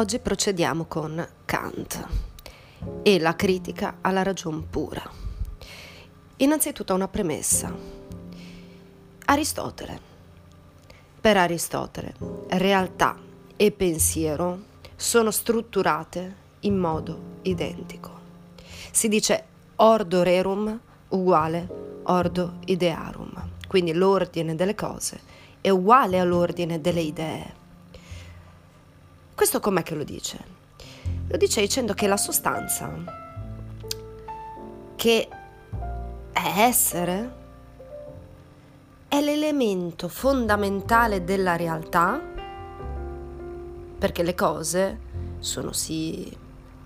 Oggi 0.00 0.18
procediamo 0.18 0.86
con 0.86 1.28
Kant 1.44 2.08
e 3.02 3.18
la 3.20 3.36
critica 3.36 3.98
alla 4.00 4.22
ragion 4.22 4.70
pura. 4.70 5.02
Innanzitutto 6.36 6.94
una 6.94 7.06
premessa. 7.06 7.70
Aristotele. 9.26 10.00
Per 11.20 11.36
Aristotele, 11.36 12.14
realtà 12.48 13.14
e 13.54 13.72
pensiero 13.72 14.60
sono 14.96 15.30
strutturate 15.30 16.34
in 16.60 16.78
modo 16.78 17.20
identico. 17.42 18.10
Si 18.90 19.06
dice 19.06 19.44
ordo 19.76 20.22
rerum 20.22 20.80
uguale 21.08 21.68
ordo 22.04 22.54
idearum, 22.64 23.50
quindi 23.68 23.92
l'ordine 23.92 24.54
delle 24.54 24.74
cose 24.74 25.20
è 25.60 25.68
uguale 25.68 26.18
all'ordine 26.18 26.80
delle 26.80 27.02
idee. 27.02 27.59
Questo 29.40 29.58
com'è 29.58 29.82
che 29.82 29.94
lo 29.94 30.04
dice? 30.04 30.38
Lo 31.26 31.38
dice 31.38 31.62
dicendo 31.62 31.94
che 31.94 32.06
la 32.06 32.18
sostanza, 32.18 32.92
che 34.96 35.28
è 36.30 36.52
essere, 36.58 37.32
è 39.08 39.18
l'elemento 39.22 40.08
fondamentale 40.08 41.24
della 41.24 41.56
realtà, 41.56 42.20
perché 43.98 44.22
le 44.22 44.34
cose 44.34 44.98
sono 45.38 45.72
sì 45.72 46.30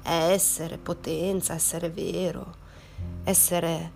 essere, 0.04 0.78
potenza, 0.78 1.54
essere 1.54 1.90
vero, 1.90 2.54
essere 3.24 3.90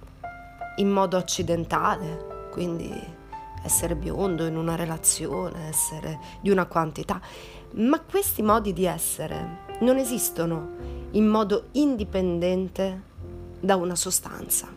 in 0.79 0.91
modo 0.91 1.17
occidentale, 1.17 2.48
quindi 2.51 2.93
essere 3.62 3.95
biondo 3.95 4.47
in 4.47 4.56
una 4.56 4.75
relazione, 4.75 5.69
essere 5.69 6.19
di 6.41 6.51
una 6.51 6.67
quantità, 6.67 7.20
ma 7.72 8.00
questi 8.00 8.42
modi 8.42 8.72
di 8.72 8.84
essere 8.84 9.66
non 9.80 9.98
esistono 9.98 10.77
in 11.12 11.27
modo 11.27 11.69
indipendente 11.72 13.02
da 13.61 13.77
una 13.77 13.94
sostanza. 13.94 14.69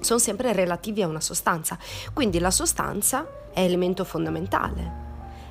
Sono 0.00 0.18
sempre 0.18 0.52
relativi 0.52 1.02
a 1.02 1.08
una 1.08 1.20
sostanza, 1.20 1.78
quindi 2.12 2.38
la 2.38 2.50
sostanza 2.50 3.26
è 3.52 3.60
elemento 3.60 4.04
fondamentale. 4.04 5.06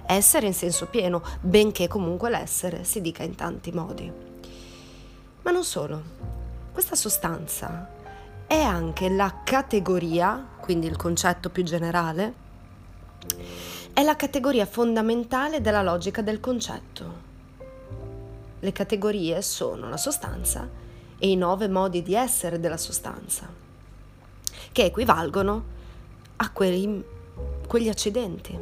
Essere 0.06 0.48
in 0.48 0.54
senso 0.54 0.86
pieno, 0.86 1.22
benché 1.42 1.88
comunque 1.88 2.30
l'essere 2.30 2.84
si 2.84 3.02
dica 3.02 3.24
in 3.24 3.36
tanti 3.36 3.72
modi. 3.72 4.12
Ma 5.42 5.52
non 5.52 5.64
solo. 5.64 6.02
Questa 6.72 6.96
sostanza 6.96 7.90
è 8.48 8.62
anche 8.62 9.10
la 9.10 9.42
categoria, 9.44 10.46
quindi 10.60 10.88
il 10.88 10.96
concetto 10.96 11.50
più 11.50 11.64
generale, 11.64 12.46
è 13.98 14.04
la 14.04 14.16
categoria 14.16 14.68
fondamentale 14.68 15.60
della 15.60 15.82
logica 15.82 16.22
del 16.22 16.40
concetto. 16.40 17.26
Le 18.60 18.72
categorie 18.72 19.42
sono 19.42 19.90
la 19.90 19.98
sostanza 19.98 20.70
e 21.18 21.32
i 21.32 21.36
nove 21.36 21.68
modi 21.68 22.04
di 22.04 22.14
essere 22.14 22.60
della 22.60 22.78
sostanza, 22.78 23.52
che 24.72 24.86
equivalgono 24.86 25.64
a 26.36 26.52
quelli, 26.52 27.04
quegli 27.68 27.90
accidenti, 27.90 28.56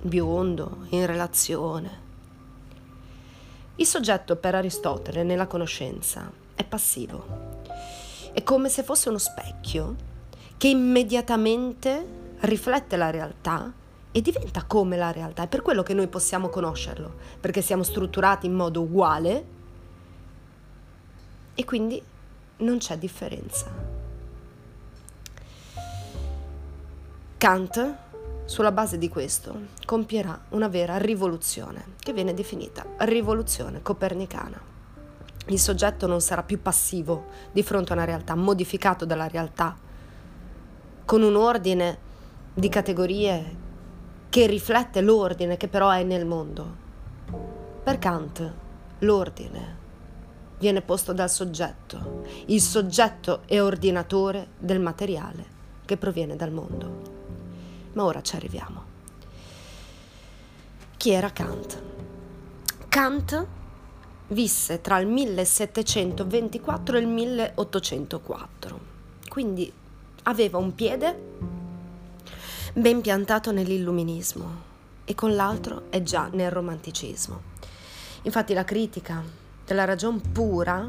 biondo, 0.00 0.78
in 0.88 1.06
relazione. 1.06 2.00
Il 3.76 3.86
soggetto 3.86 4.34
per 4.34 4.56
Aristotele 4.56 5.22
nella 5.22 5.46
conoscenza 5.46 6.28
è 6.56 6.64
passivo 6.64 7.50
è 8.32 8.42
come 8.42 8.68
se 8.68 8.82
fosse 8.82 9.08
uno 9.08 9.18
specchio 9.18 9.94
che 10.56 10.66
immediatamente 10.66 12.04
riflette 12.40 12.96
la 12.96 13.10
realtà 13.10 13.74
e 14.12 14.20
diventa 14.20 14.64
come 14.64 14.96
la 14.96 15.12
realtà. 15.12 15.44
È 15.44 15.48
per 15.48 15.62
quello 15.62 15.82
che 15.82 15.94
noi 15.94 16.08
possiamo 16.08 16.48
conoscerlo, 16.48 17.14
perché 17.40 17.62
siamo 17.62 17.82
strutturati 17.82 18.46
in 18.46 18.54
modo 18.54 18.82
uguale 18.82 19.44
e 21.54 21.64
quindi 21.64 22.02
non 22.58 22.78
c'è 22.78 22.98
differenza. 22.98 23.98
Kant, 27.38 27.94
sulla 28.44 28.72
base 28.72 28.98
di 28.98 29.08
questo, 29.08 29.58
compierà 29.86 30.38
una 30.50 30.68
vera 30.68 30.98
rivoluzione, 30.98 31.94
che 31.98 32.12
viene 32.12 32.34
definita 32.34 32.84
rivoluzione 32.98 33.80
copernicana 33.80 34.70
il 35.50 35.58
soggetto 35.58 36.06
non 36.06 36.20
sarà 36.20 36.42
più 36.42 36.62
passivo 36.62 37.26
di 37.50 37.62
fronte 37.62 37.92
a 37.92 37.96
una 37.96 38.04
realtà, 38.04 38.34
modificato 38.34 39.04
dalla 39.04 39.26
realtà, 39.26 39.76
con 41.04 41.22
un 41.22 41.34
ordine 41.34 41.98
di 42.54 42.68
categorie 42.68 43.56
che 44.30 44.46
riflette 44.46 45.00
l'ordine 45.00 45.56
che 45.56 45.66
però 45.66 45.90
è 45.90 46.04
nel 46.04 46.24
mondo. 46.24 46.88
Per 47.82 47.98
Kant 47.98 48.52
l'ordine 49.00 49.78
viene 50.58 50.82
posto 50.82 51.12
dal 51.12 51.28
soggetto, 51.28 52.22
il 52.46 52.60
soggetto 52.60 53.42
è 53.46 53.60
ordinatore 53.60 54.50
del 54.56 54.78
materiale 54.78 55.44
che 55.84 55.96
proviene 55.96 56.36
dal 56.36 56.52
mondo. 56.52 57.02
Ma 57.94 58.04
ora 58.04 58.22
ci 58.22 58.36
arriviamo. 58.36 58.84
Chi 60.96 61.10
era 61.10 61.30
Kant? 61.30 61.82
Kant 62.88 63.46
visse 64.28 64.80
tra 64.80 64.98
il 65.00 65.08
1724 65.08 66.96
e 66.96 67.00
il 67.00 67.08
1804, 67.08 68.80
quindi 69.28 69.72
aveva 70.22 70.58
un 70.58 70.72
piede 70.74 71.68
ben 72.72 73.00
piantato 73.00 73.50
nell'illuminismo 73.50 74.68
e 75.04 75.14
con 75.14 75.34
l'altro 75.34 75.84
è 75.90 76.02
già 76.02 76.28
nel 76.32 76.50
romanticismo. 76.50 77.42
Infatti 78.22 78.54
la 78.54 78.64
critica 78.64 79.22
della 79.64 79.84
ragion 79.84 80.20
pura 80.32 80.88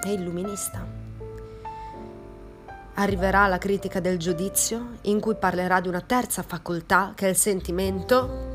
è 0.00 0.08
illuminista. 0.08 0.86
Arriverà 2.94 3.46
la 3.46 3.58
critica 3.58 4.00
del 4.00 4.18
giudizio 4.18 4.96
in 5.02 5.20
cui 5.20 5.34
parlerà 5.34 5.80
di 5.80 5.88
una 5.88 6.00
terza 6.00 6.42
facoltà 6.42 7.12
che 7.14 7.26
è 7.26 7.28
il 7.28 7.36
sentimento 7.36 8.46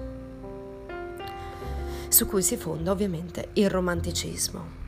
su 2.09 2.25
cui 2.25 2.41
si 2.41 2.57
fonda 2.57 2.91
ovviamente 2.91 3.49
il 3.53 3.69
romanticismo. 3.69 4.81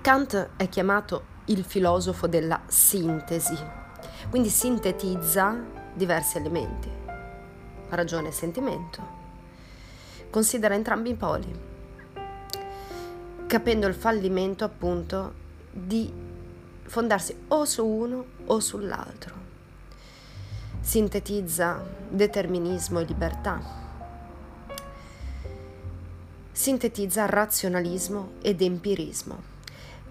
Kant 0.00 0.50
è 0.56 0.68
chiamato 0.68 1.32
il 1.46 1.64
filosofo 1.64 2.26
della 2.26 2.60
sintesi, 2.66 3.56
quindi 4.30 4.48
sintetizza 4.48 5.56
diversi 5.94 6.38
elementi, 6.38 6.90
ragione 7.90 8.28
e 8.28 8.32
sentimento. 8.32 9.22
Considera 10.30 10.74
entrambi 10.74 11.10
i 11.10 11.14
poli, 11.14 11.60
capendo 13.46 13.86
il 13.86 13.94
fallimento 13.94 14.64
appunto 14.64 15.32
di 15.70 16.12
fondarsi 16.82 17.36
o 17.48 17.64
su 17.64 17.86
uno 17.86 18.24
o 18.46 18.60
sull'altro. 18.60 19.42
Sintetizza 20.80 21.82
determinismo 22.08 22.98
e 23.00 23.04
libertà 23.04 23.82
sintetizza 26.54 27.26
razionalismo 27.26 28.34
ed 28.40 28.62
empirismo. 28.62 29.42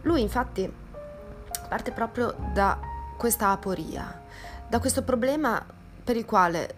Lui 0.01 0.21
infatti 0.21 0.71
parte 1.69 1.91
proprio 1.91 2.35
da 2.53 2.77
questa 3.17 3.49
aporia, 3.49 4.21
da 4.67 4.79
questo 4.79 5.03
problema 5.03 5.63
per 6.03 6.17
il 6.17 6.25
quale 6.25 6.75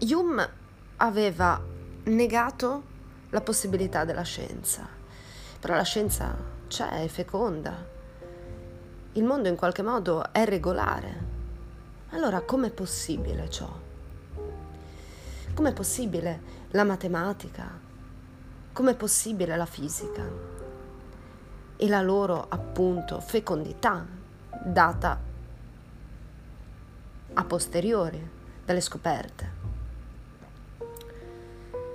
Hume 0.00 0.48
aveva 0.96 1.60
negato 2.04 2.82
la 3.30 3.40
possibilità 3.40 4.04
della 4.04 4.22
scienza. 4.22 4.86
Però 5.60 5.74
la 5.74 5.82
scienza 5.82 6.36
c'è, 6.68 7.02
è 7.02 7.08
feconda. 7.08 7.74
Il 9.12 9.24
mondo 9.24 9.48
in 9.48 9.56
qualche 9.56 9.82
modo 9.82 10.32
è 10.32 10.44
regolare. 10.44 11.26
Allora 12.10 12.40
com'è 12.40 12.70
possibile 12.70 13.50
ciò? 13.50 13.68
Com'è 15.54 15.72
possibile 15.72 16.40
la 16.70 16.84
matematica, 16.84 17.86
Com'è 18.78 18.94
possibile 18.94 19.56
la 19.56 19.66
fisica 19.66 20.22
e 21.76 21.88
la 21.88 22.00
loro 22.00 22.46
appunto 22.48 23.18
fecondità 23.18 24.06
data 24.64 25.18
a 27.34 27.44
posteriori 27.44 28.28
dalle 28.64 28.80
scoperte? 28.80 29.56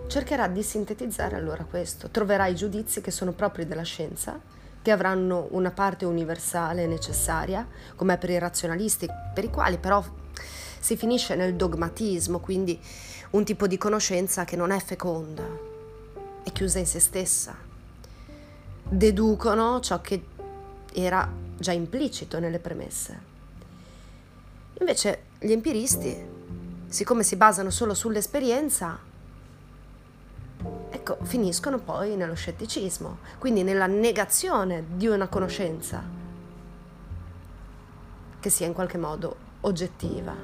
Cercherà 0.08 0.48
di 0.48 0.62
sintetizzare 0.62 1.36
allora 1.36 1.64
questo, 1.64 2.10
troverà 2.10 2.48
i 2.48 2.56
giudizi 2.56 3.02
che 3.02 3.12
sono 3.12 3.32
propri 3.32 3.66
della 3.66 3.84
scienza, 3.84 4.40
che 4.82 4.92
avranno 4.92 5.48
una 5.52 5.72
parte 5.72 6.06
universale 6.06 6.86
necessaria, 6.88 7.68
come 7.96 8.18
per 8.18 8.30
i 8.30 8.38
razionalisti, 8.38 9.08
per 9.34 9.46
i 9.46 9.50
quali 9.50 9.78
però 9.78 10.04
si 10.80 10.98
finisce 10.98 11.36
nel 11.36 11.56
dogmatismo, 11.56 12.40
quindi 12.40 12.80
un 13.32 13.46
tipo 13.46 13.66
di 13.66 13.78
conoscenza 13.78 14.44
che 14.44 14.58
non 14.58 14.72
è 14.72 14.80
feconda, 14.80 15.44
è 16.44 16.52
chiusa 16.52 16.80
in 16.80 16.86
se 16.86 17.00
stessa. 17.00 17.56
Deducono 18.84 19.80
ciò 19.80 20.02
che 20.02 20.22
era 20.94 21.30
già 21.58 21.72
implicito 21.72 22.40
nelle 22.40 22.60
premesse. 22.60 23.32
Invece 24.80 25.24
gli 25.40 25.52
empiristi, 25.52 26.16
siccome 26.88 27.24
si 27.24 27.36
basano 27.36 27.70
solo 27.70 27.94
sull'esperienza, 27.94 29.00
ecco 30.90 31.18
finiscono 31.24 31.80
poi 31.80 32.16
nello 32.16 32.36
scetticismo, 32.36 33.20
quindi 33.38 33.64
nella 33.64 33.88
negazione 33.88 34.84
di 34.96 35.08
una 35.08 35.28
conoscenza 35.28 36.04
che 38.40 38.50
sia 38.50 38.68
in 38.68 38.74
qualche 38.74 38.98
modo 38.98 39.36
oggettiva. 39.62 40.36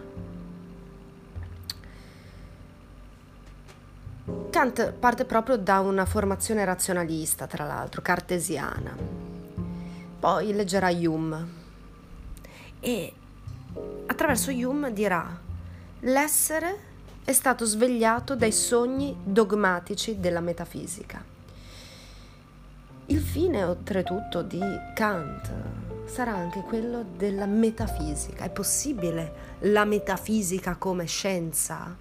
Kant 4.50 4.92
parte 4.94 5.26
proprio 5.26 5.58
da 5.58 5.80
una 5.80 6.06
formazione 6.06 6.64
razionalista, 6.66 7.48
tra 7.48 7.66
l'altro, 7.66 8.02
cartesiana. 8.02 9.29
Poi 10.20 10.54
leggerà 10.54 10.90
Hume 10.90 11.48
e 12.82 13.14
attraverso 14.08 14.52
Hume 14.52 14.92
dirà 14.92 15.40
l'essere 16.02 16.88
è 17.24 17.32
stato 17.32 17.64
svegliato 17.64 18.36
dai 18.36 18.52
sogni 18.52 19.16
dogmatici 19.24 20.20
della 20.20 20.42
metafisica. 20.42 21.24
Il 23.06 23.22
fine, 23.22 23.64
oltretutto, 23.64 24.42
di 24.42 24.60
Kant 24.94 25.52
sarà 26.06 26.36
anche 26.36 26.62
quello 26.62 27.06
della 27.16 27.46
metafisica. 27.46 28.44
È 28.44 28.50
possibile 28.50 29.58
la 29.62 29.86
metafisica 29.86 30.76
come 30.76 31.06
scienza? 31.06 31.96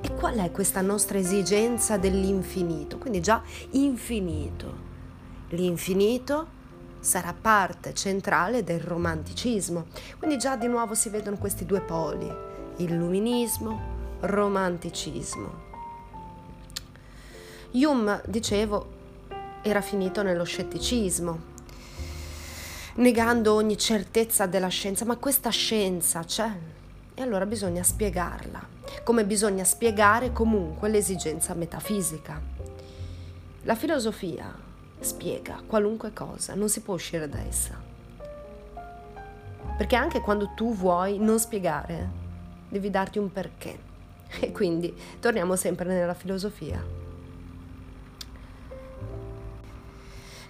E 0.00 0.14
qual 0.14 0.36
è 0.38 0.50
questa 0.50 0.80
nostra 0.80 1.18
esigenza 1.18 1.96
dell'infinito? 1.96 2.98
Quindi 2.98 3.20
già 3.20 3.42
infinito. 3.70 4.88
L'infinito 5.50 6.58
sarà 7.00 7.34
parte 7.38 7.94
centrale 7.94 8.62
del 8.62 8.80
romanticismo. 8.80 9.86
Quindi 10.18 10.38
già 10.38 10.56
di 10.56 10.66
nuovo 10.66 10.94
si 10.94 11.08
vedono 11.08 11.38
questi 11.38 11.66
due 11.66 11.80
poli, 11.80 12.30
illuminismo, 12.76 13.80
romanticismo. 14.20 15.68
Hume, 17.72 18.22
dicevo, 18.26 18.98
era 19.62 19.80
finito 19.80 20.22
nello 20.22 20.44
scetticismo, 20.44 21.48
negando 22.96 23.54
ogni 23.54 23.78
certezza 23.78 24.46
della 24.46 24.68
scienza, 24.68 25.04
ma 25.04 25.16
questa 25.16 25.50
scienza 25.50 26.24
c'è 26.24 26.50
e 27.14 27.22
allora 27.22 27.46
bisogna 27.46 27.82
spiegarla, 27.82 28.60
come 29.04 29.24
bisogna 29.24 29.64
spiegare 29.64 30.32
comunque 30.32 30.88
l'esigenza 30.88 31.54
metafisica. 31.54 32.40
La 33.64 33.74
filosofia 33.74 34.68
spiega 35.00 35.62
qualunque 35.66 36.12
cosa, 36.12 36.54
non 36.54 36.68
si 36.68 36.80
può 36.80 36.94
uscire 36.94 37.28
da 37.28 37.40
essa. 37.40 37.80
Perché 39.76 39.96
anche 39.96 40.20
quando 40.20 40.52
tu 40.54 40.74
vuoi 40.74 41.18
non 41.18 41.38
spiegare, 41.38 42.08
devi 42.68 42.90
darti 42.90 43.18
un 43.18 43.32
perché. 43.32 43.88
E 44.40 44.52
quindi 44.52 44.94
torniamo 45.18 45.56
sempre 45.56 45.86
nella 45.86 46.14
filosofia. 46.14 46.80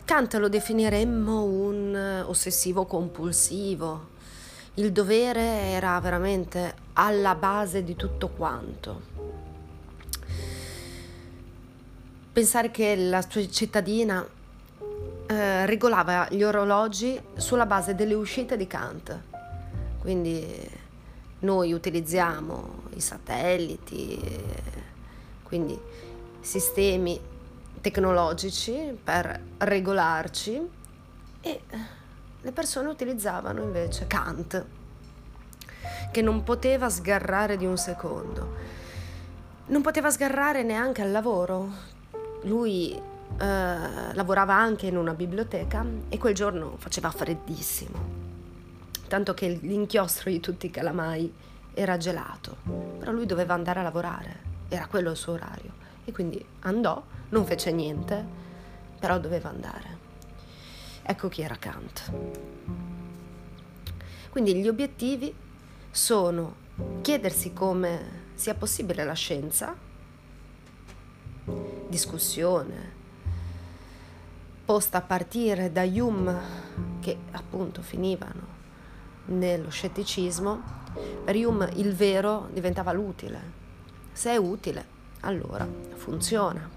Kant 0.04 0.34
lo 0.34 0.48
definiremmo 0.48 1.44
un 1.44 2.24
ossessivo 2.26 2.84
compulsivo. 2.84 4.08
Il 4.74 4.92
dovere 4.92 5.40
era 5.40 5.98
veramente 6.00 6.74
alla 6.94 7.34
base 7.36 7.84
di 7.84 7.94
tutto 7.94 8.28
quanto. 8.28 9.00
Pensare 12.32 12.70
che 12.70 12.96
la 12.96 13.24
sua 13.28 13.48
cittadina 13.48 14.26
eh, 15.30 15.64
regolava 15.64 16.26
gli 16.28 16.42
orologi 16.42 17.20
sulla 17.36 17.64
base 17.64 17.94
delle 17.94 18.14
uscite 18.14 18.56
di 18.56 18.66
Kant. 18.66 19.16
Quindi 20.00 20.68
noi 21.40 21.72
utilizziamo 21.72 22.82
i 22.96 23.00
satelliti, 23.00 24.18
quindi 25.44 25.78
sistemi 26.40 27.20
tecnologici 27.80 28.98
per 29.02 29.40
regolarci 29.58 30.68
e 31.40 31.60
le 32.40 32.52
persone 32.52 32.88
utilizzavano 32.88 33.62
invece 33.62 34.08
Kant, 34.08 34.66
che 36.10 36.22
non 36.22 36.42
poteva 36.42 36.90
sgarrare 36.90 37.56
di 37.56 37.66
un 37.66 37.76
secondo, 37.76 38.56
non 39.66 39.80
poteva 39.80 40.10
sgarrare 40.10 40.64
neanche 40.64 41.02
al 41.02 41.12
lavoro. 41.12 41.68
Lui 42.42 43.00
eh, 43.38 44.14
lavorava 44.14 44.54
anche 44.54 44.86
in 44.86 44.96
una 44.96 45.14
biblioteca 45.14 45.84
e 46.08 46.18
quel 46.18 46.34
giorno 46.34 46.74
faceva 46.78 47.10
freddissimo 47.10 48.20
tanto 49.10 49.34
che 49.34 49.48
l'inchiostro 49.48 50.30
di 50.30 50.38
tutti 50.38 50.66
i 50.66 50.70
calamai 50.70 51.34
era 51.74 51.96
gelato, 51.96 52.58
però 52.96 53.10
lui 53.10 53.26
doveva 53.26 53.54
andare 53.54 53.80
a 53.80 53.82
lavorare, 53.82 54.38
era 54.68 54.86
quello 54.86 55.10
il 55.10 55.16
suo 55.16 55.32
orario 55.32 55.72
e 56.04 56.12
quindi 56.12 56.42
andò, 56.60 57.02
non 57.30 57.44
fece 57.44 57.72
niente, 57.72 58.24
però 59.00 59.18
doveva 59.18 59.48
andare. 59.48 59.98
Ecco 61.02 61.26
chi 61.26 61.42
era 61.42 61.56
Kant. 61.56 62.12
Quindi 64.30 64.54
gli 64.54 64.68
obiettivi 64.68 65.34
sono 65.90 66.54
chiedersi 67.00 67.52
come 67.52 68.28
sia 68.34 68.54
possibile 68.54 69.02
la 69.02 69.14
scienza, 69.14 69.74
discussione, 71.88 72.98
posta 74.70 74.98
a 74.98 75.00
partire 75.00 75.72
da 75.72 75.82
Hume 75.82 76.38
che 77.00 77.16
appunto 77.32 77.82
finivano 77.82 78.46
nello 79.24 79.68
scetticismo, 79.68 80.62
per 81.24 81.34
Hume 81.34 81.72
il 81.74 81.92
vero 81.92 82.48
diventava 82.52 82.92
l'utile. 82.92 83.40
Se 84.12 84.30
è 84.30 84.36
utile, 84.36 84.84
allora 85.22 85.66
funziona. 85.96 86.70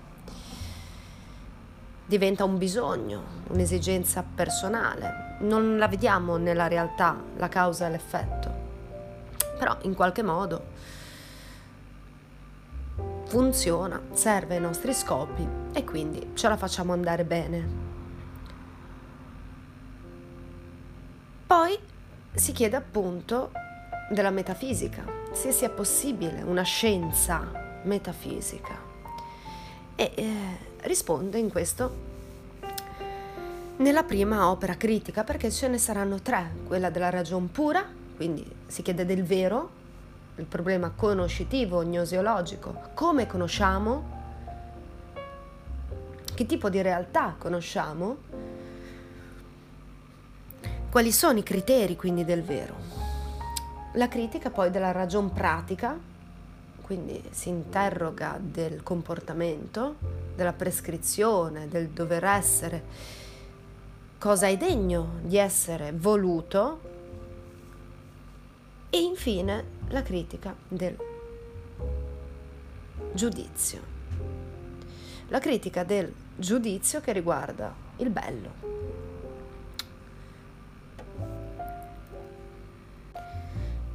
Diventa 2.03 2.43
un 2.43 2.57
bisogno, 2.57 3.21
un'esigenza 3.49 4.23
personale. 4.23 5.37
Non 5.41 5.77
la 5.77 5.87
vediamo 5.87 6.37
nella 6.37 6.67
realtà, 6.67 7.15
la 7.37 7.47
causa 7.47 7.85
e 7.85 7.89
l'effetto. 7.91 8.51
Però 9.59 9.77
in 9.81 9.93
qualche 9.93 10.23
modo 10.23 10.63
funziona, 13.33 13.99
serve 14.11 14.53
ai 14.53 14.61
nostri 14.61 14.93
scopi 14.93 15.43
e 15.73 15.83
quindi 15.83 16.33
ce 16.35 16.47
la 16.47 16.55
facciamo 16.55 16.93
andare 16.93 17.23
bene. 17.23 17.67
Poi 21.47 21.75
si 22.31 22.51
chiede 22.51 22.75
appunto 22.75 23.49
della 24.11 24.29
metafisica, 24.29 25.03
se 25.31 25.51
sia 25.51 25.71
possibile 25.71 26.43
una 26.43 26.61
scienza 26.61 27.81
metafisica. 27.85 28.77
E 29.95 30.11
eh, 30.13 30.57
risponde 30.81 31.39
in 31.39 31.49
questo 31.49 31.91
nella 33.77 34.03
prima 34.03 34.51
opera 34.51 34.77
critica, 34.77 35.23
perché 35.23 35.49
ce 35.49 35.67
ne 35.69 35.79
saranno 35.79 36.21
tre, 36.21 36.51
quella 36.67 36.91
della 36.91 37.09
ragion 37.09 37.49
pura, 37.49 37.83
quindi 38.15 38.45
si 38.67 38.83
chiede 38.83 39.07
del 39.07 39.23
vero, 39.23 39.81
il 40.35 40.45
problema 40.45 40.91
conoscitivo, 40.91 41.83
gnosiologico, 41.83 42.89
come 42.93 43.27
conosciamo, 43.27 44.21
che 46.33 46.45
tipo 46.45 46.69
di 46.69 46.81
realtà 46.81 47.35
conosciamo, 47.37 48.17
quali 50.89 51.11
sono 51.11 51.39
i 51.39 51.43
criteri 51.43 51.95
quindi 51.95 52.25
del 52.25 52.43
vero? 52.43 52.75
La 53.93 54.07
critica 54.07 54.49
poi 54.49 54.71
della 54.71 54.91
ragion 54.91 55.31
pratica, 55.31 55.97
quindi 56.81 57.23
si 57.29 57.49
interroga 57.49 58.37
del 58.41 58.81
comportamento, 58.81 59.95
della 60.35 60.53
prescrizione, 60.53 61.67
del 61.67 61.89
dover 61.89 62.23
essere, 62.23 62.83
cosa 64.17 64.47
è 64.47 64.57
degno 64.57 65.19
di 65.21 65.37
essere 65.37 65.93
voluto? 65.95 66.91
E 68.89 68.99
infine 68.99 69.72
la 69.89 70.01
critica 70.01 70.55
del 70.67 70.97
giudizio. 73.13 73.91
La 75.27 75.39
critica 75.39 75.83
del 75.83 76.13
giudizio 76.35 77.01
che 77.01 77.11
riguarda 77.11 77.73
il 77.97 78.09
bello, 78.09 78.73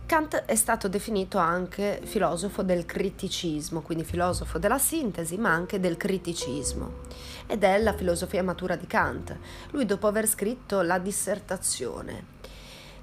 Kant 0.08 0.36
è 0.46 0.54
stato 0.54 0.88
definito 0.88 1.36
anche 1.36 2.00
filosofo 2.02 2.62
del 2.62 2.86
criticismo, 2.86 3.82
quindi 3.82 4.04
filosofo 4.04 4.58
della 4.58 4.78
sintesi, 4.78 5.36
ma 5.36 5.52
anche 5.52 5.80
del 5.80 5.98
criticismo. 5.98 7.00
Ed 7.46 7.62
è 7.62 7.76
la 7.76 7.92
filosofia 7.92 8.42
matura 8.42 8.74
di 8.74 8.86
Kant. 8.86 9.36
Lui, 9.72 9.84
dopo 9.84 10.06
aver 10.06 10.26
scritto 10.26 10.80
la 10.80 10.98
dissertazione, 10.98 12.24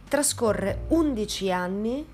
trascorre 0.09 0.85
11 0.87 1.51
anni 1.51 2.05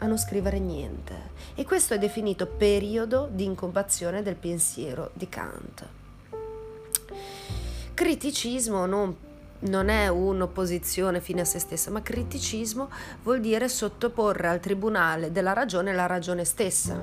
a 0.00 0.06
non 0.06 0.18
scrivere 0.18 0.58
niente. 0.58 1.30
E 1.54 1.64
questo 1.64 1.94
è 1.94 1.98
definito 1.98 2.46
periodo 2.46 3.28
di 3.30 3.44
incubazione 3.44 4.22
del 4.22 4.34
pensiero 4.34 5.10
di 5.14 5.28
Kant. 5.28 5.88
Criticismo 7.94 8.86
non 8.86 9.16
non 9.60 9.90
è 9.90 10.08
un'opposizione 10.08 11.20
fine 11.20 11.42
a 11.42 11.44
se 11.44 11.58
stessa, 11.58 11.90
ma 11.90 12.00
criticismo 12.00 12.88
vuol 13.22 13.40
dire 13.40 13.68
sottoporre 13.68 14.48
al 14.48 14.58
tribunale 14.58 15.32
della 15.32 15.52
ragione 15.52 15.92
la 15.92 16.06
ragione 16.06 16.44
stessa, 16.46 16.98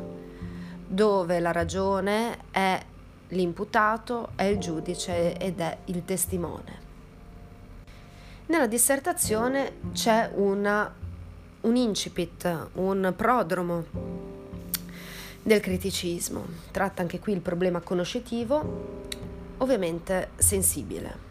dove 0.87 1.39
la 1.39 1.51
ragione 1.51 2.37
è 2.49 2.83
l'imputato, 3.29 4.29
è 4.35 4.43
il 4.43 4.57
giudice 4.57 5.37
ed 5.37 5.59
è 5.59 5.77
il 5.85 6.03
testimone. 6.05 6.85
Nella 8.47 8.67
dissertazione 8.67 9.73
c'è 9.91 10.31
una, 10.33 10.91
un 11.61 11.75
incipit, 11.75 12.69
un 12.73 13.13
prodromo 13.15 13.85
del 15.43 15.59
criticismo. 15.59 16.45
Tratta 16.71 17.01
anche 17.01 17.19
qui 17.19 17.33
il 17.33 17.41
problema 17.41 17.79
conoscitivo, 17.79 19.05
ovviamente 19.57 20.31
sensibile. 20.35 21.25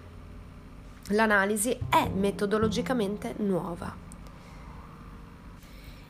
L'analisi 1.11 1.79
è 1.89 2.09
metodologicamente 2.09 3.35
nuova 3.39 4.05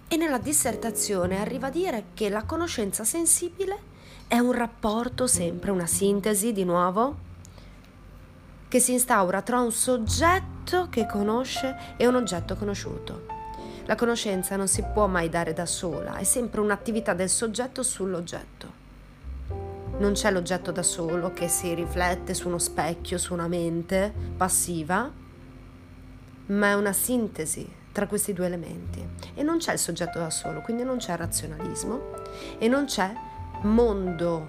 e 0.09 0.17
nella 0.17 0.39
dissertazione 0.39 1.41
arriva 1.41 1.67
a 1.67 1.71
dire 1.71 2.05
che 2.15 2.29
la 2.29 2.45
conoscenza 2.45 3.05
sensibile 3.05 3.95
è 4.29 4.39
un 4.39 4.53
rapporto 4.53 5.27
sempre, 5.27 5.71
una 5.71 5.87
sintesi 5.87 6.53
di 6.53 6.65
nuovo, 6.65 7.25
che 8.69 8.79
si 8.79 8.93
instaura 8.93 9.43
tra 9.43 9.61
un 9.61 9.73
soggetto 9.73 10.89
che 10.91 11.07
conosce 11.07 11.95
e 11.97 12.07
un 12.07 12.15
oggetto 12.15 12.57
conosciuto. 12.57 13.36
La 13.87 13.95
conoscenza 13.95 14.57
non 14.57 14.67
si 14.67 14.83
può 14.83 15.07
mai 15.07 15.29
dare 15.29 15.53
da 15.53 15.65
sola, 15.65 16.17
è 16.17 16.25
sempre 16.25 16.61
un'attività 16.61 17.15
del 17.15 17.29
soggetto 17.29 17.85
sull'oggetto. 17.85 18.85
Non 19.99 20.13
c'è 20.13 20.33
l'oggetto 20.33 20.73
da 20.73 20.83
solo 20.83 21.33
che 21.33 21.47
si 21.47 21.73
riflette 21.73 22.35
su 22.35 22.49
uno 22.49 22.59
specchio, 22.59 23.17
su 23.17 23.33
una 23.33 23.47
mente 23.47 24.13
passiva, 24.37 25.09
ma 26.47 26.67
è 26.69 26.75
una 26.75 26.93
sintesi 26.93 27.73
tra 27.93 28.09
questi 28.09 28.33
due 28.33 28.47
elementi. 28.47 29.07
E 29.35 29.45
non 29.45 29.59
c'è 29.59 29.75
il 29.75 29.79
soggetto 29.79 30.19
da 30.19 30.31
solo, 30.31 30.63
quindi 30.63 30.83
non 30.83 30.97
c'è 30.97 31.17
razionalismo 31.17 32.01
e 32.59 32.67
non 32.67 32.87
c'è 32.87 33.13
mondo 33.63 34.49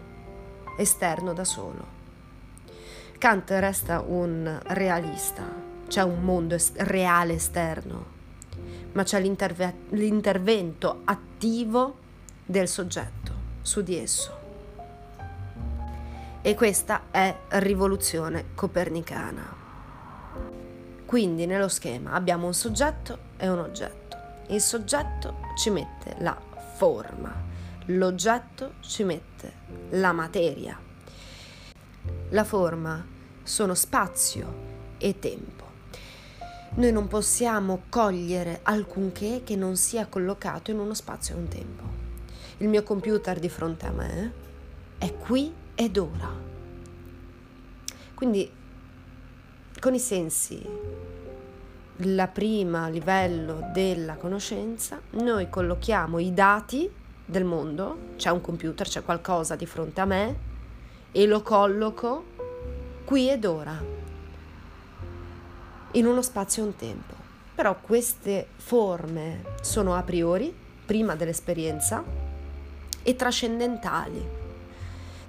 esterno 0.78 1.34
da 1.34 1.44
solo. 1.44 1.96
Kant 3.20 3.52
resta 3.52 4.02
un 4.02 4.60
realista, 4.64 5.44
c'è 5.88 6.02
un 6.02 6.24
mondo 6.24 6.56
est- 6.56 6.76
reale 6.78 7.34
esterno, 7.34 8.17
ma 8.94 9.04
c'è 9.04 9.20
l'interve- 9.20 9.76
l'intervento 9.90 11.02
attivo 11.06 11.96
del 12.46 12.68
soggetto 12.68 13.32
su 13.62 13.82
di 13.82 13.98
esso. 13.98 14.36
E 16.42 16.56
questa 16.56 17.04
è 17.12 17.36
rivoluzione 17.50 18.46
copernicana. 18.56 19.56
Quindi 21.06 21.46
nello 21.46 21.68
schema 21.68 22.12
abbiamo 22.14 22.48
un 22.48 22.54
soggetto 22.54 23.18
e 23.38 23.50
un 23.50 23.60
oggetto. 23.60 24.18
Il 24.48 24.62
soggetto 24.62 25.36
ci 25.58 25.70
mette 25.70 26.16
la 26.20 26.38
forma, 26.76 27.34
l'oggetto 27.86 28.74
ci 28.82 29.04
mette 29.04 29.54
la 29.92 30.12
materia. 30.12 30.78
La 32.30 32.44
forma 32.44 33.06
sono 33.44 33.74
spazio 33.74 34.54
e 34.98 35.18
tempo. 35.20 35.57
Noi 36.78 36.92
non 36.92 37.08
possiamo 37.08 37.86
cogliere 37.90 38.60
alcunché 38.62 39.42
che 39.44 39.56
non 39.56 39.76
sia 39.76 40.06
collocato 40.06 40.70
in 40.70 40.78
uno 40.78 40.94
spazio 40.94 41.34
e 41.34 41.40
un 41.40 41.48
tempo. 41.48 41.84
Il 42.58 42.68
mio 42.68 42.84
computer 42.84 43.40
di 43.40 43.50
fronte 43.50 43.88
a 43.88 43.92
me 43.92 44.32
è 45.00 45.12
qui 45.16 45.52
ed 45.74 45.98
ora. 45.98 46.32
Quindi 48.14 48.52
con 49.80 49.96
i 49.96 50.00
sensi, 50.00 50.64
la 51.96 52.28
prima 52.28 52.90
livello 52.90 53.72
della 53.74 54.14
conoscenza, 54.14 55.02
noi 55.14 55.50
collochiamo 55.50 56.20
i 56.20 56.32
dati 56.32 56.88
del 57.26 57.44
mondo, 57.44 58.14
c'è 58.18 58.30
un 58.30 58.42
computer, 58.42 58.88
c'è 58.88 59.02
qualcosa 59.02 59.56
di 59.56 59.66
fronte 59.66 60.00
a 60.00 60.06
me 60.06 60.36
e 61.12 61.26
lo 61.26 61.42
colloco 61.42 62.24
qui 63.04 63.32
ed 63.32 63.46
ora, 63.46 63.97
in 65.98 66.06
uno 66.06 66.22
spazio 66.22 66.64
e 66.64 66.66
un 66.68 66.76
tempo. 66.76 67.14
Però 67.54 67.76
queste 67.82 68.48
forme 68.56 69.44
sono 69.62 69.96
a 69.96 70.04
priori, 70.04 70.56
prima 70.86 71.16
dell'esperienza, 71.16 72.04
e 73.04 73.16
trascendentali. 73.16 74.26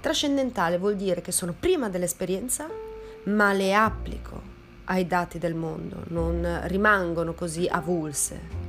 Trascendentale 0.00 0.78
vuol 0.78 0.96
dire 0.96 1.20
che 1.20 1.32
sono 1.32 1.54
prima 1.58 1.88
dell'esperienza, 1.88 2.68
ma 3.25 3.52
le 3.52 3.75
applico 3.75 4.56
ai 4.84 5.06
dati 5.06 5.38
del 5.38 5.54
mondo, 5.54 6.04
non 6.08 6.60
rimangono 6.64 7.34
così 7.34 7.66
avulse. 7.66 8.66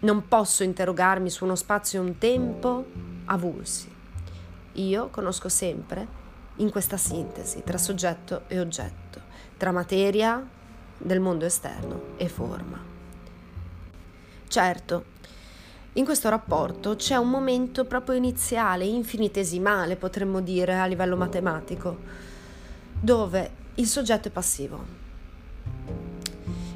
Non 0.00 0.26
posso 0.26 0.64
interrogarmi 0.64 1.30
su 1.30 1.44
uno 1.44 1.54
spazio 1.54 2.00
e 2.00 2.04
un 2.04 2.18
tempo 2.18 2.84
avulsi. 3.26 3.90
Io 4.72 5.08
conosco 5.08 5.48
sempre 5.48 6.20
in 6.56 6.70
questa 6.70 6.96
sintesi 6.96 7.62
tra 7.64 7.78
soggetto 7.78 8.42
e 8.48 8.58
oggetto, 8.60 9.20
tra 9.62 9.70
materia 9.70 10.44
del 10.98 11.20
mondo 11.20 11.44
esterno 11.44 12.16
e 12.16 12.28
forma. 12.28 12.82
Certo, 14.48 15.04
in 15.92 16.04
questo 16.04 16.28
rapporto 16.28 16.96
c'è 16.96 17.14
un 17.14 17.30
momento 17.30 17.84
proprio 17.84 18.16
iniziale, 18.16 18.86
infinitesimale, 18.86 19.94
potremmo 19.94 20.40
dire 20.40 20.80
a 20.80 20.86
livello 20.86 21.16
matematico, 21.16 21.96
dove 22.98 23.50
il 23.76 23.86
soggetto 23.86 24.26
è 24.26 24.30
passivo. 24.32 24.84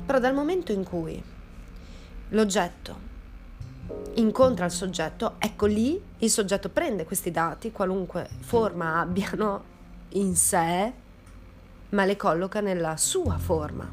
Però 0.06 0.20
dal 0.20 0.34
momento 0.34 0.70
in 0.70 0.84
cui 0.84 1.20
l'oggetto 2.28 2.98
incontra 4.14 4.64
il 4.64 4.70
soggetto, 4.70 5.34
ecco 5.40 5.66
lì 5.66 6.00
il 6.18 6.30
soggetto 6.30 6.68
prende 6.68 7.04
questi 7.04 7.32
dati, 7.32 7.72
qualunque 7.72 8.28
forma 8.42 9.00
abbiano 9.00 9.64
in 10.10 10.36
sé, 10.36 11.04
ma 11.90 12.04
le 12.04 12.16
colloca 12.16 12.60
nella 12.60 12.96
sua 12.96 13.38
forma, 13.38 13.88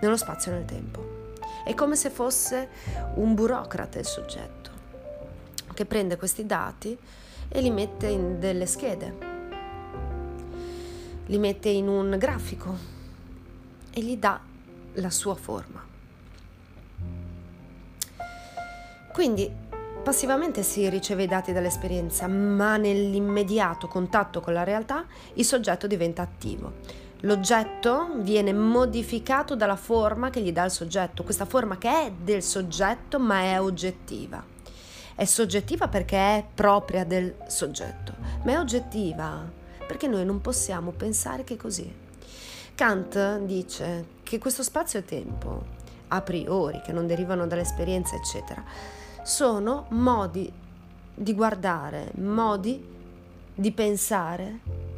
nello 0.00 0.16
spazio 0.16 0.52
e 0.52 0.54
nel 0.54 0.64
tempo. 0.64 1.28
È 1.64 1.74
come 1.74 1.96
se 1.96 2.10
fosse 2.10 2.68
un 3.14 3.34
burocrate 3.34 3.98
il 3.98 4.06
soggetto, 4.06 4.70
che 5.74 5.84
prende 5.84 6.16
questi 6.16 6.46
dati 6.46 6.96
e 7.48 7.60
li 7.60 7.70
mette 7.70 8.06
in 8.06 8.40
delle 8.40 8.66
schede, 8.66 9.16
li 11.26 11.38
mette 11.38 11.68
in 11.68 11.88
un 11.88 12.16
grafico 12.18 12.76
e 13.90 14.00
gli 14.00 14.16
dà 14.16 14.40
la 14.94 15.10
sua 15.10 15.34
forma. 15.34 15.86
Quindi 19.12 19.68
passivamente 20.10 20.64
si 20.64 20.88
riceve 20.88 21.22
i 21.22 21.26
dati 21.28 21.52
dall'esperienza, 21.52 22.26
ma 22.26 22.76
nell'immediato 22.76 23.86
contatto 23.86 24.40
con 24.40 24.52
la 24.52 24.64
realtà 24.64 25.04
il 25.34 25.44
soggetto 25.44 25.86
diventa 25.86 26.22
attivo 26.22 26.72
L'oggetto 27.20 28.08
viene 28.16 28.52
modificato 28.52 29.54
dalla 29.54 29.76
forma 29.76 30.30
che 30.30 30.40
gli 30.40 30.50
dà 30.50 30.64
il 30.64 30.72
soggetto, 30.72 31.22
questa 31.22 31.44
forma 31.44 31.78
che 31.78 31.88
è 31.88 32.10
del 32.10 32.42
soggetto 32.42 33.20
ma 33.20 33.42
è 33.42 33.60
oggettiva. 33.60 34.42
È 35.14 35.24
soggettiva 35.24 35.86
perché 35.86 36.16
è 36.16 36.44
propria 36.54 37.04
del 37.04 37.36
soggetto, 37.46 38.14
ma 38.42 38.50
è 38.50 38.58
oggettiva 38.58 39.48
perché 39.86 40.08
noi 40.08 40.24
non 40.24 40.40
possiamo 40.40 40.90
pensare 40.90 41.44
che 41.44 41.54
è 41.54 41.56
così. 41.56 41.88
Kant 42.74 43.38
dice 43.42 44.06
che 44.24 44.38
questo 44.38 44.64
spazio 44.64 44.98
e 44.98 45.04
tempo, 45.04 45.66
a 46.08 46.20
priori, 46.20 46.80
che 46.80 46.90
non 46.90 47.06
derivano 47.06 47.46
dall'esperienza, 47.46 48.16
eccetera, 48.16 48.98
sono 49.22 49.86
modi 49.90 50.50
di 51.14 51.34
guardare, 51.34 52.12
modi 52.16 52.84
di 53.54 53.72
pensare 53.72 54.88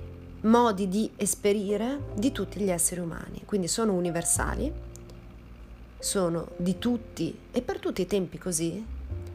modi 0.43 0.89
di 0.89 1.11
esperire 1.17 2.01
di 2.15 2.33
tutti 2.33 2.59
gli 2.61 2.71
esseri 2.71 3.01
umani, 3.01 3.43
quindi 3.45 3.69
sono 3.69 3.93
universali, 3.93 4.73
sono 5.99 6.49
di 6.57 6.79
tutti 6.79 7.39
e 7.53 7.63
per 7.63 7.79
tutti 7.79 8.03
i 8.03 8.07
tempi 8.07 8.39
così 8.39 8.85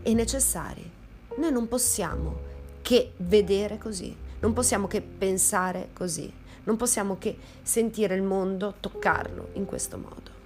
e 0.02 0.14
necessari. 0.14 0.90
Noi 1.38 1.52
non 1.52 1.68
possiamo 1.68 2.56
che 2.82 3.14
vedere 3.18 3.78
così, 3.78 4.16
non 4.40 4.54
possiamo 4.54 4.88
che 4.88 5.02
pensare 5.02 5.90
così, 5.94 6.32
non 6.64 6.76
possiamo 6.76 7.18
che 7.18 7.38
sentire 7.62 8.16
il 8.16 8.24
mondo, 8.24 8.76
toccarlo 8.80 9.50
in 9.54 9.66
questo 9.66 9.98
modo. 9.98 10.37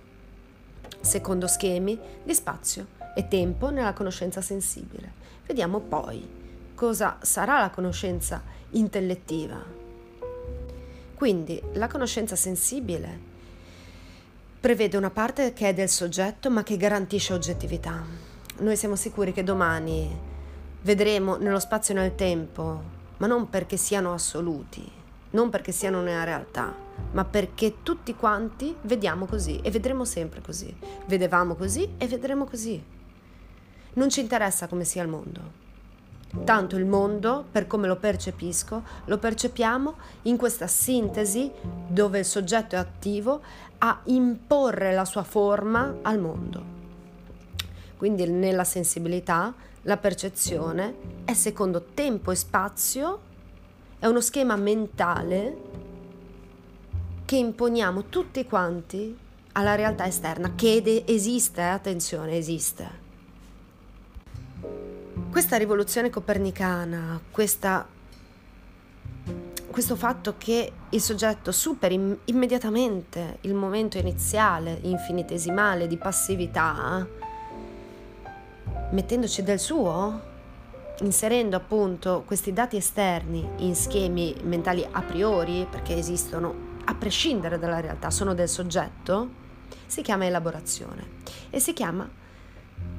Secondo 1.01 1.47
schemi 1.47 1.99
di 2.23 2.33
spazio 2.33 2.99
e 3.15 3.27
tempo 3.27 3.69
nella 3.69 3.93
conoscenza 3.93 4.41
sensibile. 4.41 5.11
Vediamo 5.45 5.79
poi 5.79 6.39
cosa 6.75 7.17
sarà 7.21 7.59
la 7.59 7.69
conoscenza 7.69 8.41
intellettiva, 8.71 9.61
quindi 11.15 11.61
la 11.73 11.87
conoscenza 11.87 12.35
sensibile 12.35 13.19
prevede 14.59 14.97
una 14.97 15.09
parte 15.09 15.53
che 15.53 15.69
è 15.69 15.73
del 15.73 15.89
soggetto 15.89 16.49
ma 16.49 16.63
che 16.63 16.77
garantisce 16.77 17.33
oggettività. 17.33 18.03
Noi 18.59 18.75
siamo 18.75 18.95
sicuri 18.95 19.33
che 19.33 19.43
domani 19.43 20.17
vedremo 20.81 21.35
nello 21.37 21.59
spazio 21.59 21.93
e 21.93 21.97
nel 21.97 22.15
tempo, 22.15 22.81
ma 23.17 23.27
non 23.27 23.49
perché 23.49 23.77
siano 23.77 24.13
assoluti, 24.13 24.89
non 25.31 25.49
perché 25.49 25.71
siano 25.71 26.01
nella 26.01 26.23
realtà, 26.23 26.73
ma 27.11 27.25
perché 27.25 27.83
tutti 27.83 28.15
quanti 28.15 28.75
vediamo 28.81 29.25
così 29.25 29.59
e 29.61 29.71
vedremo 29.71 30.05
sempre 30.05 30.41
così. 30.41 30.73
Vedevamo 31.07 31.55
così 31.55 31.95
e 31.97 32.07
vedremo 32.07 32.45
così. 32.45 32.81
Non 33.93 34.09
ci 34.09 34.21
interessa 34.21 34.67
come 34.67 34.83
sia 34.83 35.03
il 35.03 35.09
mondo. 35.09 35.59
Tanto 36.45 36.77
il 36.77 36.85
mondo, 36.85 37.45
per 37.51 37.67
come 37.67 37.87
lo 37.87 37.97
percepisco, 37.97 38.83
lo 39.05 39.17
percepiamo 39.17 39.93
in 40.23 40.37
questa 40.37 40.67
sintesi 40.67 41.51
dove 41.87 42.19
il 42.19 42.25
soggetto 42.25 42.75
è 42.75 42.77
attivo 42.77 43.41
a 43.79 43.99
imporre 44.05 44.93
la 44.93 45.03
sua 45.03 45.23
forma 45.23 45.97
al 46.01 46.19
mondo. 46.19 46.79
Quindi 47.97 48.25
nella 48.29 48.63
sensibilità 48.63 49.53
la 49.83 49.97
percezione 49.97 50.95
è 51.25 51.33
secondo 51.33 51.87
tempo 51.93 52.31
e 52.31 52.35
spazio, 52.35 53.19
è 54.01 54.07
uno 54.07 54.19
schema 54.19 54.55
mentale 54.55 55.57
che 57.23 57.35
imponiamo 57.35 58.05
tutti 58.05 58.43
quanti 58.45 59.15
alla 59.51 59.75
realtà 59.75 60.07
esterna, 60.07 60.55
che 60.55 61.03
esiste, 61.05 61.61
attenzione, 61.61 62.35
esiste. 62.35 62.89
Questa 65.29 65.55
rivoluzione 65.57 66.09
copernicana, 66.09 67.21
questa, 67.29 67.87
questo 69.69 69.95
fatto 69.95 70.33
che 70.35 70.71
il 70.89 71.01
soggetto 71.01 71.51
superi 71.51 72.21
immediatamente 72.25 73.37
il 73.41 73.53
momento 73.53 73.99
iniziale, 73.99 74.79
infinitesimale 74.81 75.85
di 75.85 75.97
passività, 75.97 77.07
mettendoci 78.89 79.43
del 79.43 79.59
suo, 79.59 80.29
inserendo 81.01 81.55
appunto 81.55 82.23
questi 82.25 82.53
dati 82.53 82.77
esterni 82.77 83.47
in 83.57 83.75
schemi 83.75 84.35
mentali 84.43 84.87
a 84.89 85.01
priori, 85.01 85.67
perché 85.69 85.95
esistono 85.95 86.69
a 86.85 86.95
prescindere 86.95 87.59
dalla 87.59 87.79
realtà, 87.79 88.09
sono 88.09 88.33
del 88.33 88.49
soggetto, 88.49 89.29
si 89.85 90.01
chiama 90.01 90.25
elaborazione 90.25 91.19
e 91.49 91.59
si 91.59 91.73
chiama 91.73 92.09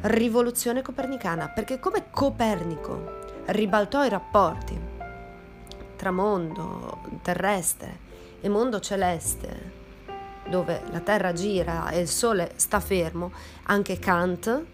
rivoluzione 0.03 0.83
copernicana, 0.83 1.49
perché 1.49 1.79
come 1.79 2.11
Copernico 2.11 3.21
ribaltò 3.47 4.05
i 4.05 4.09
rapporti 4.09 4.79
tra 5.97 6.11
mondo 6.11 7.01
terrestre 7.23 8.11
e 8.41 8.49
mondo 8.49 8.81
celeste, 8.81 9.81
dove 10.49 10.83
la 10.91 11.01
Terra 11.01 11.33
gira 11.33 11.91
e 11.91 12.01
il 12.01 12.09
Sole 12.09 12.53
sta 12.57 12.81
fermo, 12.81 13.33
anche 13.65 13.99
Kant 13.99 14.65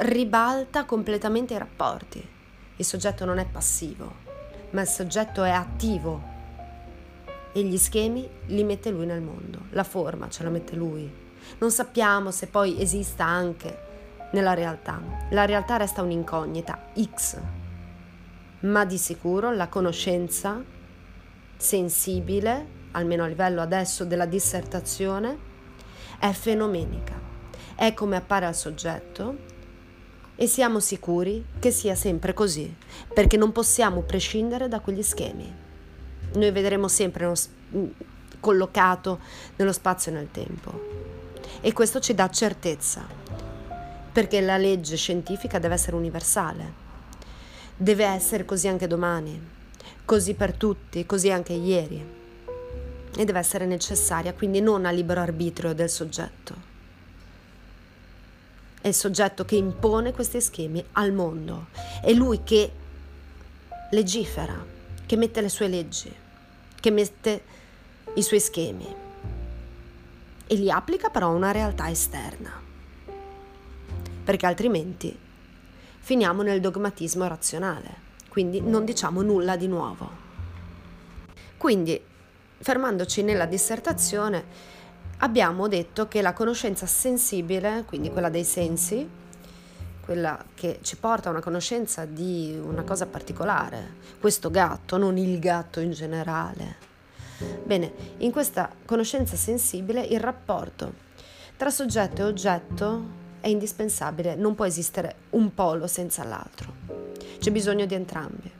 ribalta 0.00 0.84
completamente 0.84 1.54
i 1.54 1.58
rapporti. 1.58 2.36
Il 2.78 2.84
soggetto 2.84 3.24
non 3.24 3.38
è 3.38 3.44
passivo, 3.44 4.14
ma 4.70 4.82
il 4.82 4.86
soggetto 4.86 5.42
è 5.42 5.50
attivo 5.50 6.22
e 7.52 7.62
gli 7.64 7.76
schemi 7.76 8.28
li 8.46 8.62
mette 8.62 8.90
lui 8.90 9.04
nel 9.04 9.20
mondo, 9.20 9.62
la 9.70 9.82
forma 9.82 10.28
ce 10.28 10.44
la 10.44 10.50
mette 10.50 10.76
lui. 10.76 11.12
Non 11.58 11.72
sappiamo 11.72 12.30
se 12.30 12.46
poi 12.46 12.80
esista 12.80 13.24
anche 13.24 13.86
nella 14.30 14.54
realtà. 14.54 15.02
La 15.30 15.44
realtà 15.44 15.76
resta 15.76 16.02
un'incognita, 16.02 16.90
X, 17.14 17.40
ma 18.60 18.84
di 18.84 18.96
sicuro 18.96 19.50
la 19.50 19.66
conoscenza 19.66 20.62
sensibile, 21.56 22.66
almeno 22.92 23.24
a 23.24 23.26
livello 23.26 23.60
adesso 23.60 24.04
della 24.04 24.26
dissertazione, 24.26 25.36
è 26.20 26.30
fenomenica. 26.30 27.26
È 27.74 27.92
come 27.92 28.14
appare 28.14 28.46
al 28.46 28.54
soggetto 28.54 29.47
e 30.40 30.46
siamo 30.46 30.78
sicuri 30.78 31.44
che 31.58 31.72
sia 31.72 31.96
sempre 31.96 32.32
così, 32.32 32.72
perché 33.12 33.36
non 33.36 33.50
possiamo 33.50 34.02
prescindere 34.02 34.68
da 34.68 34.78
quegli 34.78 35.02
schemi. 35.02 35.52
Noi 36.34 36.52
vedremo 36.52 36.86
sempre 36.86 37.24
uno, 37.24 37.90
collocato 38.38 39.18
nello 39.56 39.72
spazio 39.72 40.12
e 40.12 40.14
nel 40.14 40.30
tempo. 40.30 40.80
E 41.60 41.72
questo 41.72 41.98
ci 41.98 42.14
dà 42.14 42.30
certezza, 42.30 43.04
perché 44.12 44.40
la 44.40 44.58
legge 44.58 44.94
scientifica 44.94 45.58
deve 45.58 45.74
essere 45.74 45.96
universale. 45.96 46.72
Deve 47.76 48.04
essere 48.04 48.44
così 48.44 48.68
anche 48.68 48.86
domani, 48.86 49.44
così 50.04 50.34
per 50.34 50.52
tutti, 50.52 51.04
così 51.04 51.32
anche 51.32 51.54
ieri. 51.54 52.16
E 53.16 53.24
deve 53.24 53.38
essere 53.40 53.66
necessaria, 53.66 54.32
quindi 54.34 54.60
non 54.60 54.84
a 54.84 54.92
libero 54.92 55.20
arbitrio 55.20 55.74
del 55.74 55.90
soggetto 55.90 56.68
è 58.80 58.88
il 58.88 58.94
soggetto 58.94 59.44
che 59.44 59.56
impone 59.56 60.12
questi 60.12 60.40
schemi 60.40 60.84
al 60.92 61.12
mondo, 61.12 61.66
è 62.02 62.12
lui 62.12 62.42
che 62.44 62.70
legifera, 63.90 64.64
che 65.06 65.16
mette 65.16 65.40
le 65.40 65.48
sue 65.48 65.68
leggi, 65.68 66.14
che 66.80 66.90
mette 66.90 67.42
i 68.14 68.22
suoi 68.22 68.40
schemi 68.40 69.06
e 70.50 70.54
li 70.54 70.70
applica 70.70 71.10
però 71.10 71.28
a 71.28 71.34
una 71.34 71.50
realtà 71.50 71.90
esterna, 71.90 72.50
perché 74.24 74.46
altrimenti 74.46 75.16
finiamo 75.98 76.42
nel 76.42 76.60
dogmatismo 76.60 77.26
razionale, 77.26 78.06
quindi 78.28 78.60
non 78.60 78.84
diciamo 78.84 79.22
nulla 79.22 79.56
di 79.56 79.66
nuovo. 79.66 80.26
Quindi, 81.58 82.00
fermandoci 82.60 83.22
nella 83.22 83.46
dissertazione, 83.46 84.76
abbiamo 85.18 85.68
detto 85.68 86.08
che 86.08 86.22
la 86.22 86.32
conoscenza 86.32 86.86
sensibile, 86.86 87.84
quindi 87.86 88.10
quella 88.10 88.28
dei 88.28 88.44
sensi, 88.44 89.08
quella 90.00 90.42
che 90.54 90.78
ci 90.82 90.96
porta 90.96 91.28
a 91.28 91.32
una 91.32 91.40
conoscenza 91.40 92.04
di 92.04 92.58
una 92.62 92.82
cosa 92.82 93.06
particolare, 93.06 93.94
questo 94.20 94.50
gatto, 94.50 94.96
non 94.96 95.16
il 95.18 95.38
gatto 95.38 95.80
in 95.80 95.92
generale. 95.92 96.86
Bene, 97.64 97.92
in 98.18 98.32
questa 98.32 98.70
conoscenza 98.84 99.36
sensibile 99.36 100.00
il 100.00 100.18
rapporto 100.18 101.06
tra 101.56 101.70
soggetto 101.70 102.22
e 102.22 102.24
oggetto 102.24 103.04
è 103.40 103.48
indispensabile, 103.48 104.34
non 104.34 104.54
può 104.54 104.64
esistere 104.64 105.14
un 105.30 105.54
polo 105.54 105.86
senza 105.86 106.24
l'altro, 106.24 106.72
c'è 107.38 107.50
bisogno 107.50 107.84
di 107.84 107.94
entrambi. 107.94 108.52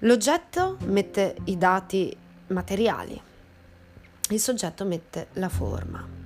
L'oggetto 0.00 0.76
mette 0.86 1.36
i 1.44 1.56
dati 1.56 2.16
materiali, 2.48 3.20
il 4.30 4.40
soggetto 4.40 4.84
mette 4.84 5.28
la 5.34 5.48
forma. 5.48 6.16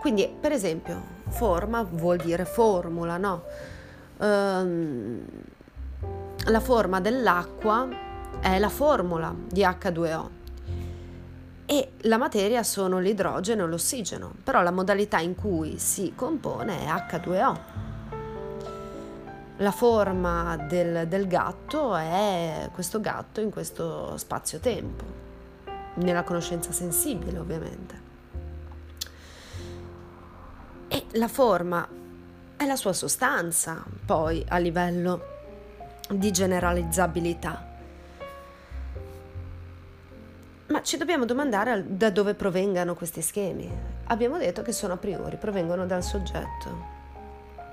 Quindi, 0.00 0.28
per 0.28 0.52
esempio, 0.52 1.00
forma 1.28 1.82
vuol 1.82 2.18
dire 2.18 2.44
formula, 2.44 3.16
no? 3.16 3.44
Um, 4.18 5.24
la 6.46 6.60
forma 6.60 7.00
dell'acqua 7.00 7.88
è 8.40 8.58
la 8.58 8.68
formula 8.68 9.34
di 9.48 9.62
H2O 9.62 10.28
e 11.66 11.92
la 12.00 12.16
materia 12.18 12.62
sono 12.64 12.98
l'idrogeno 12.98 13.64
e 13.64 13.68
l'ossigeno, 13.68 14.34
però 14.42 14.62
la 14.62 14.72
modalità 14.72 15.20
in 15.20 15.36
cui 15.36 15.78
si 15.78 16.12
compone 16.16 16.84
è 16.84 16.88
H2O. 16.88 17.58
La 19.58 19.70
forma 19.70 20.56
del, 20.56 21.06
del 21.06 21.28
gatto 21.28 21.94
è 21.94 22.68
questo 22.74 23.00
gatto 23.00 23.40
in 23.40 23.50
questo 23.50 24.16
spazio-tempo 24.16 25.21
nella 25.94 26.22
conoscenza 26.22 26.72
sensibile 26.72 27.38
ovviamente. 27.38 28.10
E 30.88 31.04
la 31.12 31.28
forma 31.28 31.86
è 32.56 32.66
la 32.66 32.76
sua 32.76 32.92
sostanza 32.92 33.82
poi 34.04 34.44
a 34.48 34.58
livello 34.58 35.30
di 36.08 36.30
generalizzabilità. 36.30 37.70
Ma 40.68 40.82
ci 40.82 40.96
dobbiamo 40.96 41.24
domandare 41.24 41.84
da 41.86 42.10
dove 42.10 42.34
provengano 42.34 42.94
questi 42.94 43.20
schemi. 43.20 43.70
Abbiamo 44.04 44.38
detto 44.38 44.62
che 44.62 44.72
sono 44.72 44.94
a 44.94 44.96
priori, 44.96 45.36
provengono 45.36 45.86
dal 45.86 46.02
soggetto 46.02 47.00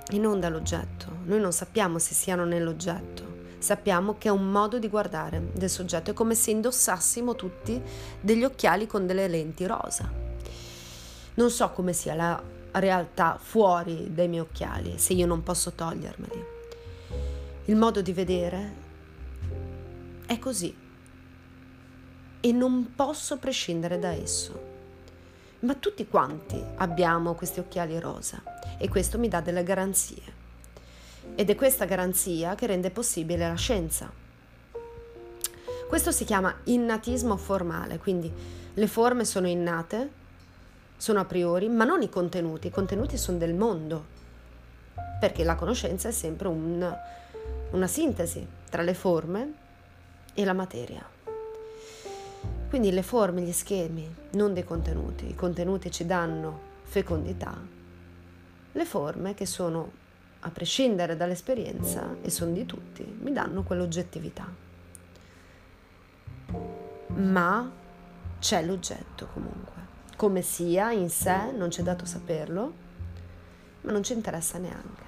e 0.10 0.18
non 0.18 0.40
dall'oggetto. 0.40 1.08
Noi 1.24 1.40
non 1.40 1.54
sappiamo 1.54 2.00
se 2.00 2.14
siano 2.14 2.44
nell'oggetto 2.44 3.39
sappiamo 3.60 4.18
che 4.18 4.30
è 4.30 4.32
un 4.32 4.50
modo 4.50 4.80
di 4.80 4.90
guardare 4.90 5.52
del 5.54 5.70
soggetto, 5.70 6.12
è 6.12 6.14
come 6.14 6.36
se 6.36 6.52
indossassimo 6.52 7.36
tutti 7.36 7.82
degli 8.20 8.44
occhiali 8.44 8.88
con 8.88 9.06
delle 9.06 9.28
lenti 9.28 9.66
rosa. 9.66 10.12
Non 11.36 11.50
so 11.52 11.70
come 11.72 11.94
sia 11.94 12.16
la 12.16 12.42
realtà 12.72 13.38
fuori 13.42 14.14
dai 14.14 14.28
miei 14.28 14.42
occhiali, 14.42 14.98
se 14.98 15.14
io 15.14 15.26
non 15.26 15.44
posso 15.44 15.72
togliermeli. 15.72 16.46
Il 17.66 17.76
modo 17.76 18.02
di 18.02 18.14
vedere 18.14 18.74
è 20.26 20.40
così 20.40 20.76
e 22.42 22.52
non 22.52 22.94
posso 22.96 23.38
prescindere 23.38 24.00
da 24.00 24.12
esso. 24.12 24.68
Ma 25.60 25.76
tutti 25.76 26.08
quanti 26.08 26.64
abbiamo 26.78 27.34
questi 27.34 27.60
occhiali 27.60 28.00
rosa 28.00 28.42
e 28.78 28.88
questo 28.88 29.20
mi 29.20 29.28
dà 29.28 29.42
delle 29.42 29.64
garanzie. 29.64 30.39
Ed 31.40 31.50
è 31.50 31.56
questa 31.56 31.86
garanzia 31.86 32.54
che 32.56 32.68
rende 32.68 32.92
possibile 32.92 33.48
la 33.48 33.56
scienza. 33.56 34.12
Questo 35.88 36.12
si 36.12 36.26
chiama 36.26 36.54
innatismo 36.66 37.38
formale, 37.38 37.98
quindi 37.98 38.30
le 38.74 38.88
forme 38.88 39.24
sono 39.24 39.48
innate, 39.48 40.10
sono 40.98 41.22
a 41.22 41.24
priori, 41.24 41.70
ma 41.70 41.86
non 41.86 42.02
i 42.02 42.10
contenuti, 42.10 42.68
i 42.68 42.72
contenuti 42.72 43.18
sono 43.18 43.38
del 43.38 43.54
mondo, 43.54 44.06
perché 45.22 45.46
la 45.46 45.56
conoscenza 45.56 46.10
è 46.10 46.12
sempre 46.12 46.50
un, 46.50 46.98
una 47.72 47.88
sintesi 47.88 48.46
tra 48.70 48.82
le 48.82 48.94
forme 48.94 49.54
e 50.34 50.44
la 50.44 50.52
materia. 50.52 51.08
Quindi 52.68 52.92
le 52.92 53.02
forme, 53.02 53.44
gli 53.44 53.54
schemi, 53.54 54.14
non 54.32 54.54
dei 54.54 54.66
contenuti, 54.66 55.30
i 55.30 55.36
contenuti 55.36 55.90
ci 55.90 56.06
danno 56.06 56.60
fecondità, 56.84 57.58
le 58.74 58.86
forme 58.86 59.34
che 59.36 59.46
sono 59.46 60.08
a 60.42 60.50
prescindere 60.50 61.18
dall'esperienza, 61.18 62.16
e 62.22 62.30
sono 62.30 62.52
di 62.52 62.66
tutti, 62.66 63.04
mi 63.04 63.32
danno 63.34 63.64
quell'oggettività. 63.64 64.48
Ma 67.16 67.72
c'è 68.40 68.64
l'oggetto 68.64 69.28
comunque. 69.34 69.78
Come 70.16 70.42
sia 70.42 70.92
in 70.92 71.10
sé, 71.10 71.52
non 71.52 71.70
c'è 71.70 71.84
dato 71.84 72.06
saperlo, 72.06 72.74
ma 73.82 73.92
non 73.92 74.04
ci 74.04 74.14
interessa 74.14 74.58
neanche. 74.58 75.08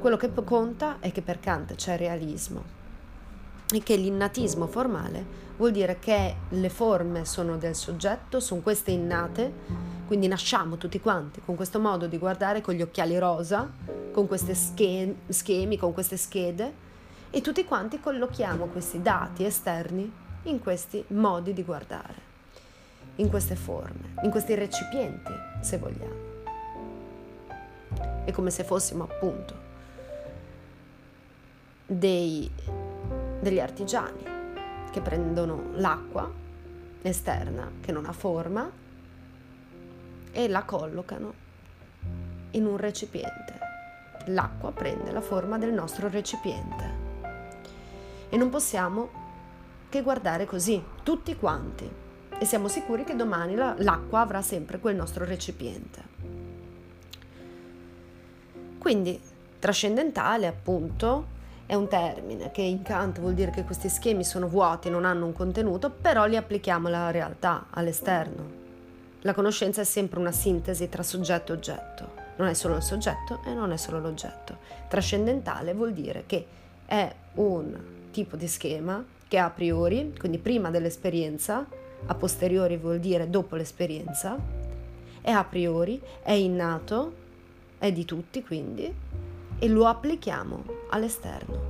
Quello 0.00 0.16
che 0.16 0.32
conta 0.44 0.96
è 1.00 1.12
che 1.12 1.22
per 1.22 1.40
Kant 1.40 1.74
c'è 1.74 1.96
realismo 1.96 2.76
e 3.70 3.82
che 3.82 3.96
l'innatismo 3.96 4.66
formale 4.66 5.46
vuol 5.58 5.72
dire 5.72 5.98
che 5.98 6.36
le 6.48 6.68
forme 6.70 7.24
sono 7.24 7.58
del 7.58 7.74
soggetto, 7.74 8.40
sono 8.40 8.62
queste 8.62 8.92
innate, 8.92 9.52
quindi 10.08 10.26
nasciamo 10.26 10.78
tutti 10.78 11.00
quanti 11.00 11.42
con 11.44 11.54
questo 11.54 11.78
modo 11.78 12.06
di 12.06 12.16
guardare 12.16 12.62
con 12.62 12.72
gli 12.72 12.80
occhiali 12.80 13.18
rosa, 13.18 13.70
con 14.10 14.26
questi 14.26 14.54
schemi, 14.54 15.76
con 15.76 15.92
queste 15.92 16.16
schede 16.16 16.72
e 17.28 17.42
tutti 17.42 17.62
quanti 17.66 18.00
collochiamo 18.00 18.68
questi 18.68 19.02
dati 19.02 19.44
esterni 19.44 20.10
in 20.44 20.60
questi 20.60 21.04
modi 21.08 21.52
di 21.52 21.62
guardare, 21.62 22.14
in 23.16 23.28
queste 23.28 23.54
forme, 23.54 24.14
in 24.22 24.30
questi 24.30 24.54
recipienti, 24.54 25.32
se 25.60 25.76
vogliamo. 25.76 26.26
È 28.24 28.30
come 28.32 28.48
se 28.48 28.64
fossimo 28.64 29.04
appunto 29.04 29.54
dei, 31.84 32.50
degli 33.40 33.60
artigiani 33.60 34.24
che 34.90 35.02
prendono 35.02 35.64
l'acqua 35.74 36.32
esterna 37.02 37.70
che 37.82 37.92
non 37.92 38.06
ha 38.06 38.12
forma 38.12 38.86
e 40.38 40.46
la 40.46 40.62
collocano 40.62 41.34
in 42.52 42.64
un 42.64 42.76
recipiente. 42.76 43.58
L'acqua 44.26 44.70
prende 44.70 45.10
la 45.10 45.20
forma 45.20 45.58
del 45.58 45.72
nostro 45.72 46.08
recipiente 46.08 47.06
e 48.28 48.36
non 48.36 48.48
possiamo 48.48 49.08
che 49.88 50.00
guardare 50.00 50.44
così, 50.44 50.80
tutti 51.02 51.34
quanti, 51.34 51.90
e 52.38 52.44
siamo 52.44 52.68
sicuri 52.68 53.02
che 53.02 53.16
domani 53.16 53.56
la, 53.56 53.74
l'acqua 53.78 54.20
avrà 54.20 54.40
sempre 54.40 54.78
quel 54.78 54.94
nostro 54.94 55.24
recipiente. 55.24 56.02
Quindi 58.78 59.20
trascendentale 59.58 60.46
appunto 60.46 61.36
è 61.66 61.74
un 61.74 61.88
termine 61.88 62.52
che 62.52 62.62
in 62.62 62.82
Kant 62.82 63.18
vuol 63.18 63.34
dire 63.34 63.50
che 63.50 63.64
questi 63.64 63.88
schemi 63.88 64.22
sono 64.22 64.46
vuoti, 64.46 64.88
non 64.88 65.04
hanno 65.04 65.26
un 65.26 65.32
contenuto, 65.32 65.90
però 65.90 66.26
li 66.26 66.36
applichiamo 66.36 66.86
alla 66.86 67.10
realtà, 67.10 67.66
all'esterno. 67.70 68.57
La 69.28 69.34
conoscenza 69.34 69.82
è 69.82 69.84
sempre 69.84 70.18
una 70.18 70.32
sintesi 70.32 70.88
tra 70.88 71.02
soggetto 71.02 71.52
e 71.52 71.56
oggetto. 71.56 72.12
Non 72.36 72.48
è 72.48 72.54
solo 72.54 72.76
il 72.76 72.82
soggetto 72.82 73.42
e 73.44 73.52
non 73.52 73.72
è 73.72 73.76
solo 73.76 74.00
l'oggetto. 74.00 74.56
Trascendentale 74.88 75.74
vuol 75.74 75.92
dire 75.92 76.24
che 76.24 76.46
è 76.86 77.14
un 77.34 77.78
tipo 78.10 78.36
di 78.36 78.48
schema 78.48 79.04
che 79.28 79.36
a 79.36 79.50
priori, 79.50 80.14
quindi 80.18 80.38
prima 80.38 80.70
dell'esperienza, 80.70 81.66
a 82.06 82.14
posteriori 82.14 82.78
vuol 82.78 83.00
dire 83.00 83.28
dopo 83.28 83.54
l'esperienza, 83.56 84.34
è 85.20 85.30
a 85.30 85.44
priori, 85.44 86.00
è 86.22 86.32
innato, 86.32 87.12
è 87.76 87.92
di 87.92 88.06
tutti 88.06 88.42
quindi, 88.42 88.90
e 89.58 89.68
lo 89.68 89.84
applichiamo 89.84 90.64
all'esterno. 90.88 91.60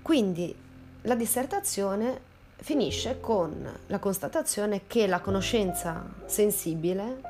Quindi 0.00 0.54
la 1.02 1.14
dissertazione 1.14 2.27
finisce 2.60 3.20
con 3.20 3.78
la 3.86 3.98
constatazione 3.98 4.86
che 4.86 5.06
la 5.06 5.20
conoscenza 5.20 6.04
sensibile 6.26 7.20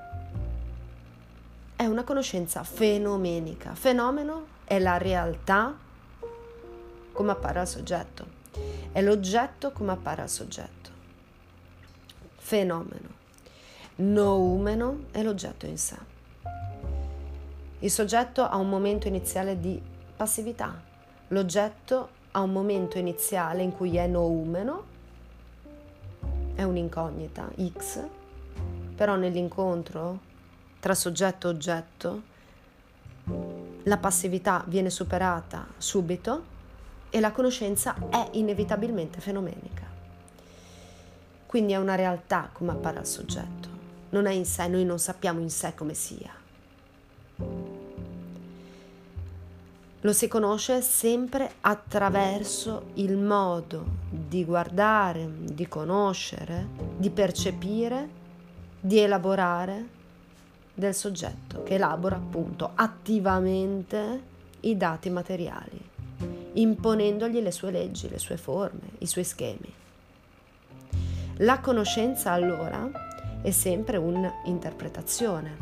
è 1.76 1.84
una 1.84 2.02
conoscenza 2.02 2.64
fenomenica. 2.64 3.74
Fenomeno 3.74 4.46
è 4.64 4.78
la 4.78 4.98
realtà 4.98 5.76
come 7.12 7.30
appare 7.30 7.60
al 7.60 7.68
soggetto, 7.68 8.26
è 8.90 9.00
l'oggetto 9.00 9.70
come 9.70 9.92
appare 9.92 10.22
al 10.22 10.28
soggetto. 10.28 10.90
Fenomeno. 12.36 13.16
Noumeno 13.96 15.04
è 15.10 15.22
l'oggetto 15.22 15.66
in 15.66 15.78
sé. 15.78 15.96
Il 17.80 17.90
soggetto 17.90 18.42
ha 18.42 18.56
un 18.56 18.68
momento 18.68 19.06
iniziale 19.06 19.60
di 19.60 19.80
passività, 20.16 20.80
l'oggetto 21.28 22.08
ha 22.32 22.40
un 22.40 22.50
momento 22.50 22.98
iniziale 22.98 23.62
in 23.62 23.72
cui 23.72 23.96
è 23.96 24.06
noumeno, 24.06 24.96
è 26.58 26.64
un'incognita, 26.64 27.48
X, 27.78 28.04
però 28.96 29.14
nell'incontro 29.14 30.18
tra 30.80 30.92
soggetto 30.92 31.46
e 31.46 31.50
oggetto 31.50 32.22
la 33.84 33.96
passività 33.96 34.64
viene 34.66 34.90
superata 34.90 35.68
subito 35.76 36.56
e 37.10 37.20
la 37.20 37.30
conoscenza 37.30 37.94
è 38.10 38.30
inevitabilmente 38.32 39.20
fenomenica. 39.20 39.84
Quindi 41.46 41.74
è 41.74 41.76
una 41.76 41.94
realtà 41.94 42.50
come 42.52 42.72
appare 42.72 42.98
al 42.98 43.06
soggetto, 43.06 43.68
non 44.08 44.26
è 44.26 44.32
in 44.32 44.44
sé, 44.44 44.66
noi 44.66 44.84
non 44.84 44.98
sappiamo 44.98 45.38
in 45.38 45.50
sé 45.50 45.76
come 45.76 45.94
sia. 45.94 46.32
Lo 50.02 50.12
si 50.12 50.28
conosce 50.28 50.80
sempre 50.80 51.50
attraverso 51.60 52.90
il 52.94 53.16
modo 53.16 53.84
di 54.08 54.44
guardare, 54.44 55.28
di 55.40 55.66
conoscere, 55.66 56.68
di 56.96 57.10
percepire, 57.10 58.08
di 58.80 58.98
elaborare 58.98 59.96
del 60.72 60.94
soggetto 60.94 61.64
che 61.64 61.74
elabora 61.74 62.16
appunto 62.16 62.70
attivamente 62.74 64.22
i 64.60 64.76
dati 64.76 65.10
materiali 65.10 65.96
imponendogli 66.54 67.40
le 67.40 67.52
sue 67.52 67.70
leggi, 67.70 68.08
le 68.08 68.18
sue 68.18 68.36
forme, 68.36 68.90
i 68.98 69.06
suoi 69.06 69.24
schemi. 69.24 69.72
La 71.38 71.60
conoscenza 71.60 72.32
allora 72.32 72.90
è 73.42 73.50
sempre 73.50 73.96
un'interpretazione, 73.96 75.56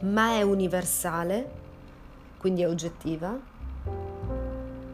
ma 0.00 0.32
è 0.32 0.42
universale, 0.42 1.57
quindi 2.38 2.62
è 2.62 2.68
oggettiva, 2.68 3.38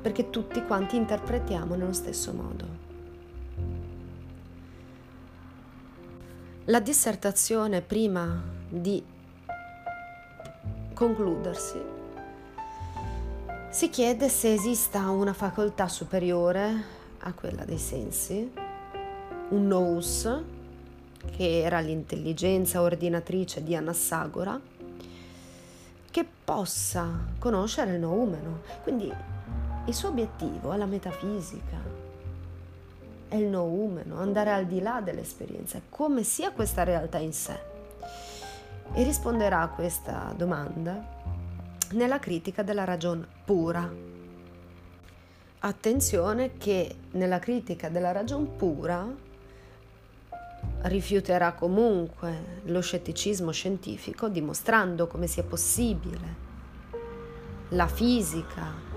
perché 0.03 0.31
tutti 0.31 0.63
quanti 0.65 0.97
interpretiamo 0.97 1.75
nello 1.75 1.93
stesso 1.93 2.33
modo. 2.33 2.83
La 6.65 6.81
dissertazione 6.81 7.83
prima 7.83 8.43
di 8.69 9.03
concludersi 10.95 11.79
si 13.71 13.91
chiede 13.91 14.29
se 14.29 14.53
esista 14.53 15.11
una 15.11 15.33
facoltà 15.33 15.89
superiore 15.89 16.85
a 17.19 17.33
quella 17.35 17.65
dei 17.65 17.79
sensi, 17.79 18.51
un 19.49 19.67
nous, 19.67 20.43
che 21.37 21.61
era 21.61 21.81
l'intelligenza 21.81 22.81
ordinatrice 22.83 23.63
di 23.63 23.75
Anassagora, 23.75 24.59
che 26.14 26.24
possa 26.44 27.09
conoscere 27.40 27.94
il 27.94 27.98
noumeno. 27.98 28.61
Quindi 28.85 29.12
il 29.87 29.92
suo 29.92 30.11
obiettivo 30.11 30.72
è 30.72 30.77
la 30.77 30.87
metafisica, 30.87 31.77
è 33.27 33.35
il 33.35 33.46
noumeno, 33.46 34.20
andare 34.20 34.53
al 34.53 34.64
di 34.64 34.81
là 34.81 35.00
dell'esperienza, 35.00 35.81
come 35.88 36.22
sia 36.22 36.53
questa 36.53 36.85
realtà 36.85 37.18
in 37.18 37.33
sé. 37.33 37.59
E 38.92 39.03
risponderà 39.03 39.62
a 39.62 39.68
questa 39.70 40.33
domanda 40.37 41.05
nella 41.94 42.20
critica 42.20 42.62
della 42.62 42.85
ragion 42.85 43.27
pura. 43.44 43.92
Attenzione 45.59 46.57
che 46.59 46.94
nella 47.11 47.40
critica 47.40 47.88
della 47.88 48.12
ragion 48.12 48.55
pura 48.55 49.05
rifiuterà 50.85 51.53
comunque 51.53 52.61
lo 52.64 52.81
scetticismo 52.81 53.51
scientifico 53.53 54.29
dimostrando 54.29 55.07
come 55.07 55.27
sia 55.27 55.42
possibile 55.42 56.42
la 57.68 57.87
fisica 57.87 58.92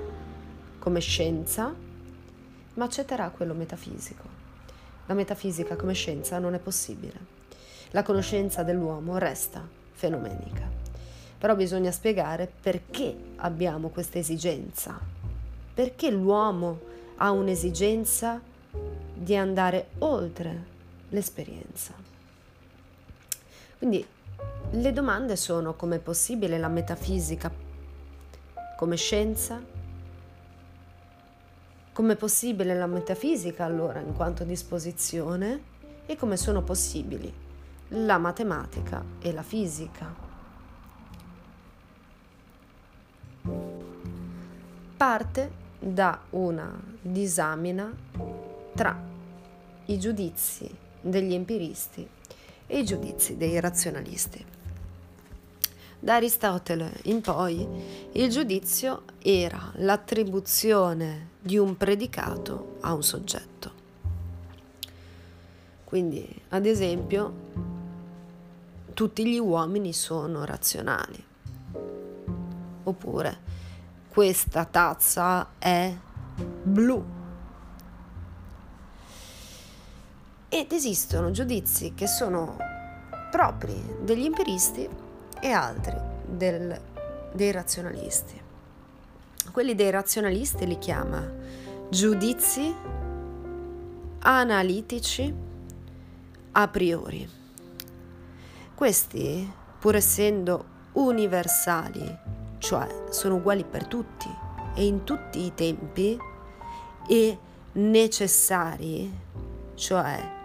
come 0.79 0.99
scienza, 0.99 1.73
ma 2.75 2.85
accetterà 2.85 3.29
quello 3.29 3.53
metafisico. 3.53 4.23
La 5.07 5.13
metafisica 5.13 5.75
come 5.75 5.93
scienza 5.93 6.39
non 6.39 6.53
è 6.53 6.59
possibile. 6.59 7.35
La 7.91 8.03
conoscenza 8.03 8.63
dell'uomo 8.63 9.17
resta 9.17 9.67
fenomenica. 9.91 10.69
Però 11.37 11.55
bisogna 11.55 11.91
spiegare 11.91 12.49
perché 12.61 13.15
abbiamo 13.37 13.89
questa 13.89 14.17
esigenza, 14.17 14.97
perché 15.73 16.09
l'uomo 16.09 16.79
ha 17.17 17.31
un'esigenza 17.31 18.39
di 19.13 19.35
andare 19.35 19.87
oltre 19.99 20.75
l'esperienza. 21.09 21.93
Quindi 23.77 24.05
le 24.71 24.93
domande 24.93 25.35
sono 25.35 25.73
come 25.75 25.97
è 25.97 25.99
possibile 25.99 26.57
la 26.57 26.67
metafisica 26.67 27.65
come 28.77 28.95
scienza? 28.95 29.59
Come 31.93 32.13
è 32.13 32.15
possibile 32.15 32.75
la 32.75 32.85
metafisica 32.85 33.65
allora 33.65 33.99
in 33.99 34.13
quanto 34.13 34.43
disposizione? 34.43 35.75
E 36.05 36.15
come 36.15 36.37
sono 36.37 36.61
possibili 36.61 37.33
la 37.87 38.19
matematica 38.19 39.03
e 39.19 39.33
la 39.33 39.41
fisica? 39.41 40.13
Parte 44.95 45.51
da 45.79 46.19
una 46.29 46.79
disamina 47.01 47.91
tra 48.75 48.95
i 49.85 49.97
giudizi 49.97 50.69
degli 51.01 51.33
empiristi 51.33 52.07
e 52.65 52.79
i 52.79 52.85
giudizi 52.85 53.37
dei 53.37 53.59
razionalisti. 53.59 54.45
Da 55.99 56.15
Aristotele 56.15 56.91
in 57.03 57.21
poi 57.21 57.67
il 58.11 58.29
giudizio 58.29 59.03
era 59.21 59.71
l'attribuzione 59.77 61.29
di 61.39 61.57
un 61.57 61.75
predicato 61.75 62.77
a 62.81 62.93
un 62.93 63.03
soggetto. 63.03 63.71
Quindi, 65.83 66.41
ad 66.49 66.65
esempio, 66.65 67.33
tutti 68.93 69.25
gli 69.25 69.39
uomini 69.39 69.93
sono 69.93 70.43
razionali. 70.43 71.23
Oppure, 72.83 73.37
questa 74.09 74.65
tazza 74.65 75.53
è 75.57 75.95
blu. 76.63 77.16
Ed 80.49 80.71
esistono 80.71 81.31
giudizi 81.31 81.93
che 81.93 82.07
sono 82.07 82.55
propri 83.29 83.97
degli 83.99 84.23
empiristi 84.23 84.87
e 85.41 85.51
altri 85.51 85.97
del, 86.25 86.79
dei 87.33 87.51
razionalisti. 87.51 88.41
Quelli 89.51 89.75
dei 89.75 89.89
razionalisti 89.89 90.65
li 90.65 90.77
chiama 90.77 91.29
giudizi 91.89 92.73
analitici 94.19 95.33
a 96.53 96.67
priori. 96.69 97.29
Questi, 98.73 99.51
pur 99.79 99.97
essendo 99.97 100.65
universali, 100.93 102.17
cioè 102.59 102.87
sono 103.09 103.35
uguali 103.35 103.65
per 103.65 103.85
tutti 103.85 104.33
e 104.75 104.85
in 104.85 105.03
tutti 105.03 105.43
i 105.43 105.53
tempi, 105.53 106.17
e 107.05 107.37
necessari, 107.73 109.11
cioè 109.75 110.35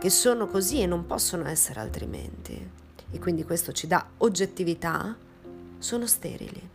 che 0.00 0.08
sono 0.08 0.46
così 0.46 0.80
e 0.80 0.86
non 0.86 1.04
possono 1.04 1.46
essere 1.46 1.78
altrimenti, 1.78 2.70
e 3.10 3.18
quindi 3.18 3.44
questo 3.44 3.72
ci 3.72 3.86
dà 3.86 4.02
oggettività, 4.16 5.14
sono 5.76 6.06
sterili. 6.06 6.68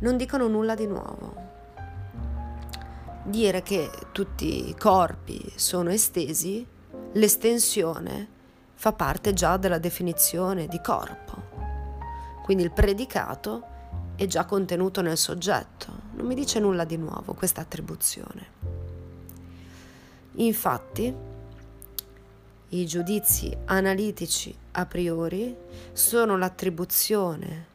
Non 0.00 0.16
dicono 0.16 0.48
nulla 0.48 0.74
di 0.74 0.86
nuovo. 0.88 1.50
Dire 3.22 3.62
che 3.62 3.88
tutti 4.10 4.68
i 4.68 4.74
corpi 4.74 5.52
sono 5.54 5.90
estesi 5.90 6.66
l'estensione 7.12 8.26
fa 8.74 8.92
parte 8.92 9.32
già 9.32 9.56
della 9.56 9.78
definizione 9.78 10.66
di 10.66 10.80
corpo. 10.80 11.40
Quindi 12.42 12.64
il 12.64 12.72
predicato 12.72 13.62
è 14.16 14.26
già 14.26 14.44
contenuto 14.44 15.02
nel 15.02 15.16
soggetto, 15.16 15.92
non 16.14 16.26
mi 16.26 16.34
dice 16.34 16.58
nulla 16.58 16.84
di 16.84 16.96
nuovo 16.96 17.34
questa 17.34 17.60
attribuzione. 17.60 18.46
Infatti, 20.32 21.30
i 22.74 22.86
giudizi 22.86 23.54
analitici 23.66 24.54
a 24.72 24.86
priori 24.86 25.54
sono 25.92 26.38
l'attribuzione 26.38 27.66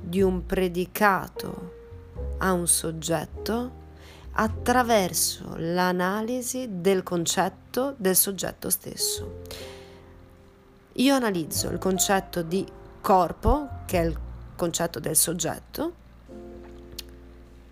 di 0.00 0.22
un 0.22 0.46
predicato 0.46 1.74
a 2.38 2.52
un 2.52 2.66
soggetto 2.66 3.86
attraverso 4.32 5.54
l'analisi 5.56 6.66
del 6.80 7.02
concetto 7.02 7.94
del 7.98 8.16
soggetto 8.16 8.70
stesso. 8.70 9.42
Io 10.94 11.14
analizzo 11.14 11.68
il 11.68 11.78
concetto 11.78 12.40
di 12.40 12.66
corpo, 13.02 13.68
che 13.84 14.00
è 14.00 14.04
il 14.06 14.18
concetto 14.56 14.98
del 14.98 15.16
soggetto, 15.16 15.92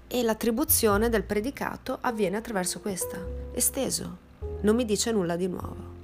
e 0.09 0.23
l'attribuzione 0.23 1.09
del 1.09 1.25
predicato 1.25 1.97
avviene 2.03 2.37
attraverso 2.37 2.81
questa, 2.81 3.19
esteso, 3.53 4.19
non 4.61 4.77
mi 4.77 4.85
dice 4.85 5.11
nulla 5.11 5.37
di 5.37 5.49
nuovo. 5.49 5.96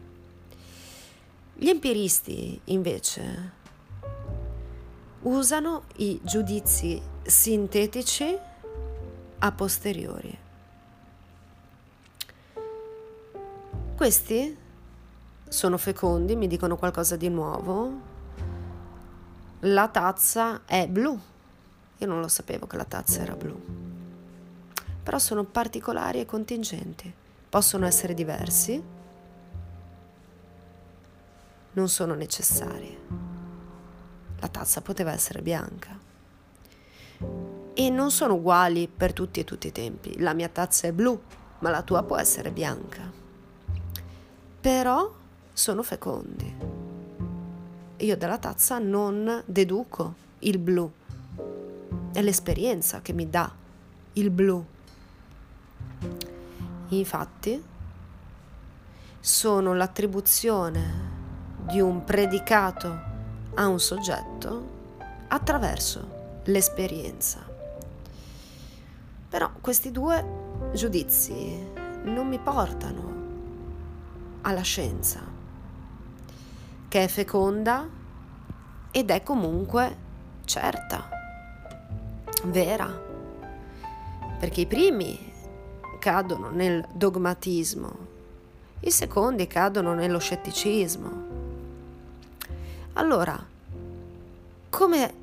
Gli 1.62 1.68
empiristi, 1.68 2.61
invece, 2.64 3.53
usano 5.20 5.85
i 5.98 6.18
giudizi 6.25 7.01
sintetici 7.22 8.37
a 9.38 9.53
posteriori. 9.53 10.37
Questi 13.94 14.57
sono 15.48 15.79
fecondi, 15.79 16.35
mi 16.35 16.48
dicono 16.48 16.77
qualcosa 16.77 17.14
di 17.14 17.29
nuovo. 17.29 17.92
La 19.61 19.87
tazza 19.87 20.62
è 20.64 20.88
blu. 20.88 21.16
Io 21.98 22.07
non 22.09 22.18
lo 22.18 22.27
sapevo 22.27 22.66
che 22.66 22.77
la 22.77 22.85
tazza 22.85 23.20
era 23.20 23.37
blu. 23.37 23.57
Però 25.01 25.18
sono 25.20 25.44
particolari 25.44 26.18
e 26.18 26.27
contingenti. 26.27 27.14
Possono 27.48 27.87
essere 27.87 28.14
diversi. 28.14 29.02
Non 31.72 31.88
sono 31.88 32.14
necessari. 32.14 32.98
La 34.40 34.48
tazza 34.48 34.80
poteva 34.80 35.12
essere 35.12 35.42
bianca. 35.42 35.98
E 37.74 37.90
non 37.90 38.11
sono 38.11 38.35
uguali 38.35 38.88
per 38.88 39.12
tutti 39.12 39.40
e 39.40 39.44
tutti 39.44 39.68
i 39.68 39.72
tempi. 39.72 40.20
La 40.20 40.35
mia 40.35 40.48
tazza 40.48 40.87
è 40.87 40.92
blu, 40.92 41.20
ma 41.61 41.70
la 41.70 41.82
tua 41.82 42.02
può 42.02 42.16
essere 42.16 42.50
bianca 42.50 43.20
però 44.62 45.12
sono 45.52 45.82
fecondi. 45.82 46.56
Io 47.96 48.16
dalla 48.16 48.38
tazza 48.38 48.78
non 48.78 49.42
deduco 49.44 50.14
il 50.40 50.58
blu, 50.58 50.90
è 52.12 52.22
l'esperienza 52.22 53.02
che 53.02 53.12
mi 53.12 53.28
dà 53.28 53.52
il 54.14 54.30
blu. 54.30 54.64
Infatti, 56.90 57.61
sono 59.18 59.74
l'attribuzione 59.74 61.12
di 61.62 61.81
un 61.81 62.05
predicato 62.05 63.11
a 63.55 63.66
un 63.66 63.81
soggetto 63.81 64.68
attraverso 65.29 66.40
l'esperienza. 66.44 67.40
Però 69.29 69.51
questi 69.61 69.90
due 69.90 70.25
giudizi 70.72 71.59
non 72.05 72.29
mi 72.29 72.38
portano 72.38 73.20
alla 74.42 74.62
scienza, 74.62 75.20
che 76.88 77.05
è 77.05 77.09
feconda 77.09 77.88
ed 78.90 79.11
è 79.11 79.22
comunque 79.22 79.96
certa, 80.44 81.09
vera, 82.44 83.01
perché 84.38 84.62
i 84.62 84.66
primi 84.66 85.33
cadono 85.98 86.51
nel 86.51 86.85
dogmatismo, 86.92 88.11
i 88.81 88.90
secondi 88.90 89.46
cadono 89.46 89.94
nello 89.94 90.18
scetticismo. 90.18 91.32
Allora, 92.94 93.42
come 94.68 95.14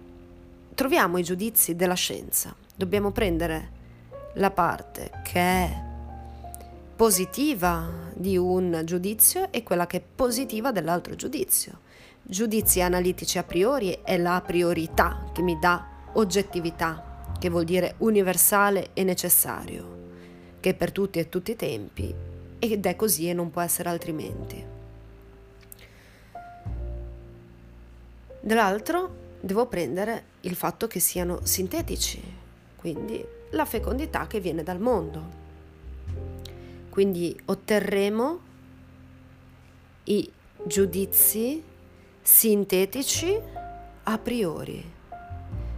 troviamo 0.73 1.19
i 1.19 1.23
giudizi 1.23 1.75
della 1.75 1.93
scienza? 1.93 2.55
Dobbiamo 2.75 3.12
prendere 3.12 3.77
la 4.34 4.49
parte 4.49 5.12
che 5.23 5.39
è 5.39 5.84
positiva 6.95 7.88
di 8.15 8.38
un 8.38 8.82
giudizio 8.86 9.51
e 9.51 9.62
quella 9.62 9.86
che 9.86 9.97
è 9.97 10.01
positiva 10.01 10.71
dell'altro 10.71 11.15
giudizio. 11.15 11.82
Giudizi 12.23 12.82
analitici 12.82 13.38
a 13.38 13.43
priori 13.43 13.99
è 14.03 14.17
la 14.17 14.41
priorità 14.43 15.29
che 15.32 15.43
mi 15.43 15.58
dà 15.60 15.86
oggettività, 16.13 17.34
che 17.38 17.49
vuol 17.49 17.65
dire 17.65 17.95
universale 17.99 18.89
e 18.93 19.03
necessario, 19.03 20.08
che 20.60 20.71
è 20.71 20.73
per 20.73 20.91
tutti 20.91 21.19
e 21.19 21.29
tutti 21.29 21.51
i 21.51 21.55
tempi 21.55 22.13
ed 22.58 22.86
è 22.86 22.95
così 22.95 23.29
e 23.29 23.34
non 23.34 23.51
può 23.51 23.62
essere 23.62 23.89
altrimenti. 23.89 24.68
Dall'altro 28.41 29.38
devo 29.41 29.67
prendere 29.67 30.23
il 30.41 30.56
fatto 30.56 30.88
che 30.88 30.99
siano 30.99 31.39
sintetici, 31.43 32.21
quindi 32.78 33.25
la 33.52 33.65
fecondità 33.65 34.28
che 34.28 34.39
viene 34.39 34.63
dal 34.63 34.80
mondo, 34.80 35.38
quindi 36.89 37.38
otterremo 37.45 38.39
i 40.06 40.32
giudizi 40.63 41.63
sintetici 42.21 43.38
a 44.04 44.17
priori. 44.17 44.97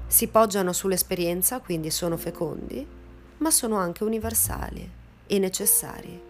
Si 0.08 0.28
poggiano 0.28 0.72
sull'esperienza, 0.72 1.62
quindi 1.62 1.90
sono 1.90 2.18
fecondi, 2.18 2.86
ma 3.38 3.50
sono 3.50 3.78
anche 3.78 4.04
universali 4.04 4.90
e 5.26 5.40
necessari, 5.40 6.22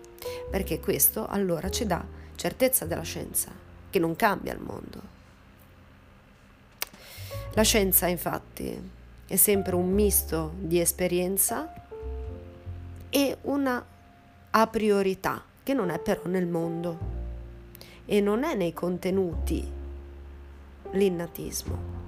perché 0.49 0.79
questo 0.79 1.27
allora 1.27 1.69
ci 1.69 1.85
dà 1.85 2.05
certezza 2.35 2.85
della 2.85 3.01
scienza, 3.01 3.51
che 3.89 3.99
non 3.99 4.15
cambia 4.15 4.53
il 4.53 4.59
mondo. 4.59 5.19
La 7.53 7.63
scienza, 7.63 8.07
infatti, 8.07 8.91
è 9.27 9.35
sempre 9.35 9.75
un 9.75 9.91
misto 9.91 10.53
di 10.57 10.79
esperienza 10.79 11.73
e 13.09 13.37
una 13.41 13.85
ha 14.51 14.67
priorità, 14.67 15.43
che 15.63 15.73
non 15.73 15.89
è 15.89 15.99
però 15.99 16.21
nel 16.25 16.47
mondo 16.47 16.97
e 18.05 18.21
non 18.21 18.43
è 18.43 18.55
nei 18.55 18.73
contenuti 18.73 19.69
l'innatismo. 20.91 21.99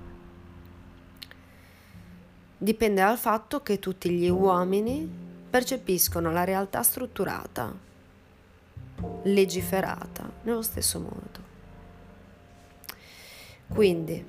dipende 2.63 3.01
dal 3.01 3.17
fatto 3.17 3.62
che 3.62 3.77
tutti 3.77 4.10
gli 4.10 4.29
uomini 4.29 5.06
percepiscono 5.49 6.32
la 6.32 6.45
realtà 6.45 6.82
strutturata, 6.82 7.75
legiferata 9.23 10.32
nello 10.43 10.62
stesso 10.62 10.99
modo. 10.99 11.51
Quindi 13.67 14.25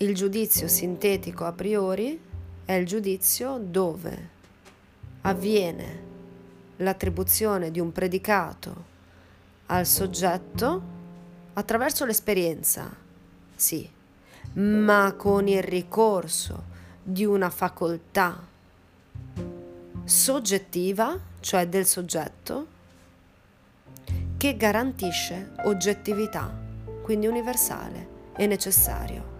il 0.00 0.14
giudizio 0.14 0.68
sintetico 0.68 1.44
a 1.44 1.52
priori 1.52 2.20
è 2.64 2.72
il 2.72 2.86
giudizio 2.86 3.58
dove 3.58 4.36
avviene 5.22 6.06
l'attribuzione 6.76 7.72
di 7.72 7.80
un 7.80 7.90
predicato 7.90 8.84
al 9.66 9.86
soggetto 9.86 10.82
attraverso 11.54 12.04
l'esperienza, 12.04 12.94
sì, 13.56 13.90
ma 14.52 15.14
con 15.16 15.48
il 15.48 15.64
ricorso 15.64 16.66
di 17.02 17.24
una 17.24 17.50
facoltà 17.50 18.40
soggettiva, 20.04 21.18
cioè 21.40 21.66
del 21.66 21.86
soggetto, 21.86 22.66
che 24.36 24.56
garantisce 24.56 25.54
oggettività, 25.64 26.56
quindi 27.02 27.26
universale 27.26 28.08
e 28.36 28.46
necessario. 28.46 29.37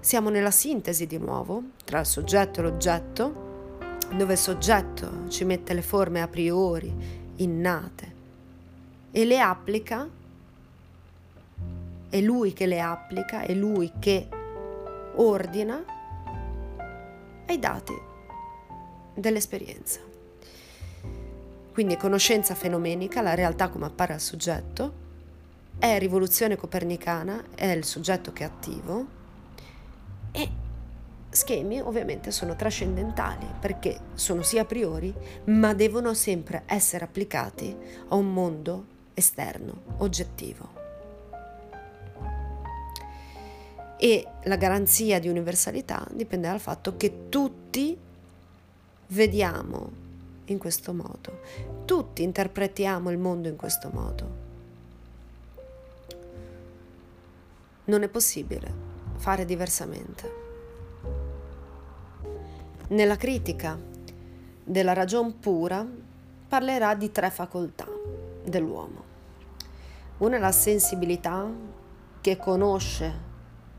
Siamo 0.00 0.30
nella 0.30 0.52
sintesi 0.52 1.06
di 1.06 1.18
nuovo 1.18 1.62
tra 1.84 2.00
il 2.00 2.06
soggetto 2.06 2.60
e 2.60 2.62
l'oggetto, 2.62 3.88
dove 4.14 4.34
il 4.34 4.38
soggetto 4.38 5.28
ci 5.28 5.44
mette 5.44 5.74
le 5.74 5.82
forme 5.82 6.22
a 6.22 6.28
priori, 6.28 6.94
innate, 7.36 8.14
e 9.10 9.24
le 9.24 9.40
applica, 9.40 10.08
è 12.08 12.20
lui 12.20 12.52
che 12.52 12.66
le 12.66 12.80
applica, 12.80 13.40
è 13.40 13.52
lui 13.54 13.92
che 13.98 14.28
ordina 15.16 15.84
ai 17.46 17.58
dati 17.58 17.94
dell'esperienza. 19.14 20.00
Quindi 21.72 21.96
conoscenza 21.96 22.54
fenomenica, 22.54 23.20
la 23.20 23.34
realtà 23.34 23.68
come 23.68 23.86
appare 23.86 24.14
al 24.14 24.20
soggetto, 24.20 25.06
è 25.78 25.98
rivoluzione 25.98 26.56
copernicana, 26.56 27.46
è 27.54 27.66
il 27.66 27.84
soggetto 27.84 28.32
che 28.32 28.44
è 28.44 28.46
attivo 28.46 29.16
e 30.32 30.48
schemi 31.30 31.80
ovviamente 31.80 32.30
sono 32.30 32.56
trascendentali 32.56 33.46
perché 33.60 33.98
sono 34.14 34.42
sia 34.42 34.62
a 34.62 34.64
priori 34.64 35.14
ma 35.44 35.74
devono 35.74 36.14
sempre 36.14 36.62
essere 36.66 37.04
applicati 37.04 37.76
a 38.08 38.14
un 38.14 38.32
mondo 38.32 38.96
esterno, 39.14 39.82
oggettivo. 39.98 40.76
E 44.00 44.26
la 44.44 44.56
garanzia 44.56 45.18
di 45.18 45.28
universalità 45.28 46.06
dipende 46.12 46.46
dal 46.46 46.60
fatto 46.60 46.96
che 46.96 47.28
tutti 47.28 47.98
vediamo 49.08 50.06
in 50.44 50.58
questo 50.58 50.94
modo, 50.94 51.40
tutti 51.84 52.22
interpretiamo 52.22 53.10
il 53.10 53.18
mondo 53.18 53.48
in 53.48 53.56
questo 53.56 53.90
modo. 53.92 54.46
Non 57.86 58.02
è 58.02 58.08
possibile 58.08 58.87
fare 59.18 59.44
diversamente. 59.44 60.46
Nella 62.88 63.16
critica 63.16 63.78
della 64.64 64.92
ragion 64.92 65.38
pura 65.38 65.86
parlerà 66.48 66.94
di 66.94 67.12
tre 67.12 67.30
facoltà 67.30 67.86
dell'uomo. 68.44 69.04
Una 70.18 70.36
è 70.36 70.38
la 70.38 70.52
sensibilità 70.52 71.46
che 72.20 72.36
conosce 72.36 73.26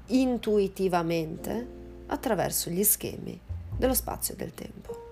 intuitivamente 0.08 1.78
attraverso 2.08 2.70
gli 2.70 2.84
schemi 2.84 3.40
dello 3.76 3.94
spazio 3.94 4.34
e 4.34 4.38
del 4.38 4.54
tempo 4.54 5.08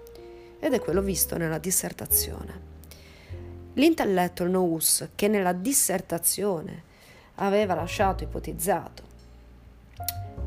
ed 0.60 0.74
è 0.74 0.80
quello 0.80 1.02
visto 1.02 1.38
nella 1.38 1.58
dissertazione. 1.58 2.66
L'intelletto, 3.74 4.44
il 4.44 4.50
nous, 4.50 5.10
che 5.16 5.28
nella 5.28 5.54
dissertazione 5.54 6.84
aveva 7.36 7.76
lasciato 7.76 8.24
ipotizzato 8.24 9.07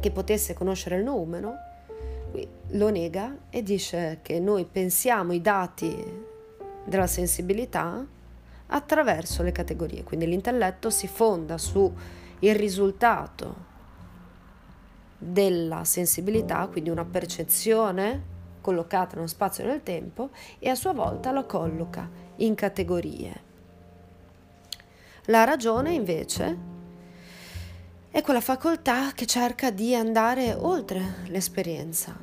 che 0.00 0.10
potesse 0.10 0.54
conoscere 0.54 0.96
il 0.96 1.04
noumeno, 1.04 1.54
lo 2.72 2.88
nega 2.90 3.36
e 3.50 3.62
dice 3.62 4.20
che 4.22 4.38
noi 4.40 4.64
pensiamo 4.64 5.32
i 5.32 5.40
dati 5.40 6.28
della 6.84 7.06
sensibilità 7.06 8.04
attraverso 8.66 9.42
le 9.42 9.52
categorie. 9.52 10.04
Quindi 10.04 10.26
l'intelletto 10.26 10.90
si 10.90 11.06
fonda 11.06 11.58
sul 11.58 11.92
risultato 12.38 13.68
della 15.18 15.84
sensibilità, 15.84 16.66
quindi 16.68 16.88
una 16.88 17.04
percezione 17.04 18.38
collocata 18.60 19.16
nello 19.16 19.26
spazio 19.26 19.64
e 19.64 19.66
nel 19.66 19.82
tempo, 19.82 20.30
e 20.58 20.68
a 20.68 20.74
sua 20.74 20.92
volta 20.92 21.32
la 21.32 21.44
colloca 21.44 22.08
in 22.36 22.54
categorie. 22.54 23.48
La 25.24 25.44
ragione 25.44 25.92
invece 25.92 26.69
è 28.10 28.22
quella 28.22 28.40
facoltà 28.40 29.12
che 29.12 29.24
cerca 29.24 29.70
di 29.70 29.94
andare 29.94 30.52
oltre 30.52 31.22
l'esperienza 31.26 32.18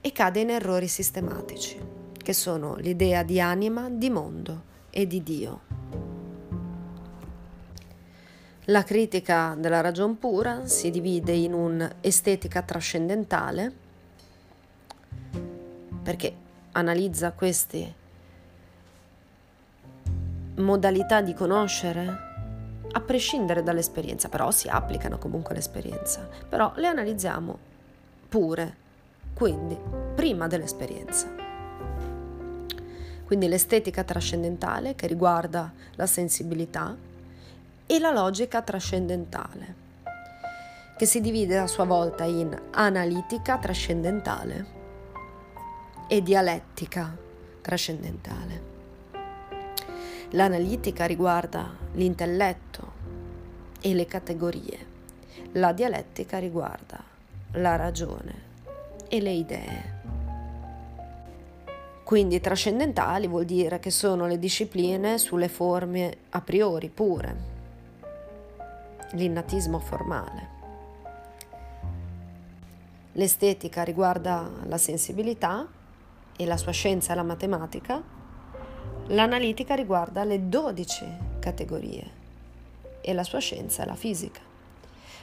e 0.00 0.12
cade 0.12 0.40
in 0.40 0.50
errori 0.50 0.88
sistematici 0.88 1.78
che 2.16 2.32
sono 2.32 2.76
l'idea 2.76 3.22
di 3.22 3.40
anima, 3.40 3.88
di 3.90 4.08
mondo 4.08 4.62
e 4.90 5.06
di 5.06 5.22
Dio. 5.22 5.60
La 8.64 8.82
critica 8.82 9.54
della 9.56 9.80
ragion 9.80 10.18
pura 10.18 10.66
si 10.66 10.90
divide 10.90 11.32
in 11.32 11.52
un'estetica 11.52 12.62
trascendentale 12.62 13.72
perché 16.02 16.34
analizza 16.72 17.32
queste 17.32 17.94
modalità 20.56 21.20
di 21.20 21.34
conoscere 21.34 22.25
a 22.92 23.00
prescindere 23.00 23.62
dall'esperienza, 23.62 24.28
però 24.28 24.50
si 24.50 24.68
applicano 24.68 25.18
comunque 25.18 25.52
all'esperienza, 25.52 26.28
però 26.48 26.72
le 26.76 26.86
analizziamo 26.86 27.58
pure, 28.28 28.76
quindi 29.34 29.78
prima 30.14 30.46
dell'esperienza 30.46 31.46
quindi 33.26 33.48
l'estetica 33.48 34.04
trascendentale 34.04 34.94
che 34.94 35.08
riguarda 35.08 35.72
la 35.96 36.06
sensibilità 36.06 36.96
e 37.84 37.98
la 37.98 38.12
logica 38.12 38.62
trascendentale, 38.62 39.74
che 40.96 41.06
si 41.06 41.20
divide 41.20 41.58
a 41.58 41.66
sua 41.66 41.84
volta 41.84 42.22
in 42.22 42.56
analitica 42.70 43.58
trascendentale 43.58 44.74
e 46.06 46.22
dialettica 46.22 47.16
trascendentale. 47.60 48.65
L'analitica 50.30 51.04
riguarda 51.04 51.70
l'intelletto 51.92 52.92
e 53.80 53.94
le 53.94 54.06
categorie, 54.06 54.86
la 55.52 55.72
dialettica 55.72 56.38
riguarda 56.38 57.02
la 57.52 57.76
ragione 57.76 58.34
e 59.08 59.20
le 59.20 59.30
idee. 59.30 59.94
Quindi 62.02 62.40
trascendentali 62.40 63.28
vuol 63.28 63.44
dire 63.44 63.78
che 63.78 63.90
sono 63.90 64.26
le 64.26 64.38
discipline 64.38 65.18
sulle 65.18 65.48
forme 65.48 66.16
a 66.30 66.40
priori 66.40 66.88
pure, 66.88 67.36
l'innatismo 69.12 69.78
formale. 69.78 70.54
L'estetica 73.12 73.82
riguarda 73.82 74.50
la 74.64 74.78
sensibilità 74.78 75.66
e 76.36 76.44
la 76.44 76.56
sua 76.56 76.72
scienza 76.72 77.12
è 77.12 77.16
la 77.16 77.22
matematica, 77.22 78.14
l'analitica 79.08 79.74
riguarda 79.74 80.24
le 80.24 80.48
12 80.48 81.06
categorie 81.38 82.10
e 83.00 83.12
la 83.12 83.22
sua 83.22 83.38
scienza 83.38 83.82
è 83.82 83.86
la 83.86 83.94
fisica. 83.94 84.40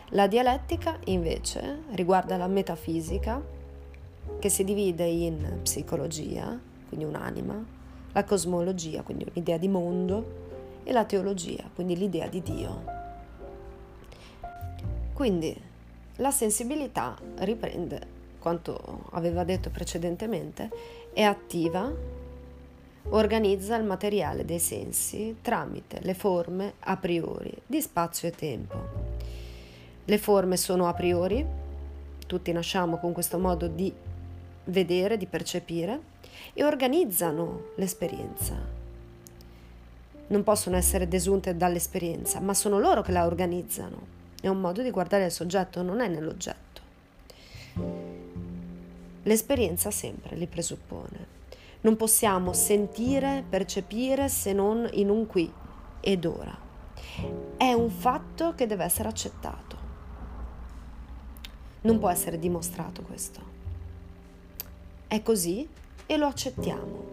La 0.10 0.28
dialettica 0.28 1.00
invece 1.06 1.84
riguarda 1.92 2.38
la 2.38 2.48
metafisica 2.48 3.42
che 4.40 4.50
si 4.50 4.64
divide 4.64 5.06
in 5.06 5.60
psicologia, 5.64 6.58
quindi 6.88 7.06
un'anima, 7.06 7.66
la 8.14 8.24
cosmologia, 8.24 9.02
quindi 9.02 9.26
un'idea 9.30 9.58
di 9.58 9.68
mondo, 9.68 10.42
e 10.84 10.92
la 10.92 11.06
teologia, 11.06 11.64
quindi 11.74 11.98
l'idea 11.98 12.28
di 12.28 12.42
Dio. 12.42 12.84
Quindi 15.14 15.56
la 16.18 16.32
sensibilità 16.32 17.18
riprende 17.38 18.22
quanto 18.40 19.06
aveva 19.12 19.44
detto 19.44 19.70
precedentemente, 19.70 20.70
è 21.14 21.22
attiva, 21.22 21.92
organizza 23.10 23.76
il 23.76 23.84
materiale 23.84 24.46
dei 24.46 24.60
sensi 24.60 25.38
tramite 25.42 26.00
le 26.02 26.14
forme 26.14 26.74
a 26.80 26.98
priori 26.98 27.54
di 27.66 27.82
spazio 27.82 28.28
e 28.28 28.32
tempo. 28.32 28.78
Le 30.06 30.18
forme 30.18 30.58
sono 30.58 30.88
a 30.88 30.94
priori, 30.94 31.46
tutti 32.26 32.52
nasciamo 32.52 32.98
con 32.98 33.14
questo 33.14 33.38
modo 33.38 33.68
di 33.68 33.94
vedere, 34.66 35.18
di 35.18 35.26
percepire, 35.26 36.12
e 36.54 36.64
organizzano 36.64 37.72
l'esperienza. 37.76 38.56
Non 40.28 40.44
possono 40.44 40.76
essere 40.76 41.08
desunte 41.08 41.56
dall'esperienza, 41.56 42.40
ma 42.40 42.54
sono 42.54 42.80
loro 42.80 43.02
che 43.02 43.12
la 43.12 43.26
organizzano. 43.26 44.22
è 44.42 44.48
un 44.48 44.60
modo 44.60 44.82
di 44.82 44.92
guardare 44.92 45.26
il 45.26 45.32
soggetto, 45.32 45.82
non 45.82 46.02
è 46.02 46.08
nell'oggetto. 46.08 46.82
L'esperienza 49.24 49.90
sempre 49.90 50.36
li 50.36 50.48
presuppone. 50.48 51.43
Non 51.84 51.98
possiamo 51.98 52.54
sentire, 52.54 53.44
percepire 53.48 54.30
se 54.30 54.54
non 54.54 54.88
in 54.94 55.10
un 55.10 55.28
qui 55.28 55.52
ed 56.00 56.24
ora. 56.24 56.58
È 57.58 57.74
un 57.74 57.90
fatto 57.90 58.56
che 58.56 58.68
deve 58.68 58.86
essere 58.86 59.10
accettato. 59.10 59.78
Non 61.82 62.00
può 62.00 62.10
essere 62.10 62.40
dimostrato 62.40 63.02
questo. 63.02 63.42
È 65.08 65.22
così 65.22 65.68
e 66.06 66.16
lo 66.16 66.26
accettiamo. 66.26 67.04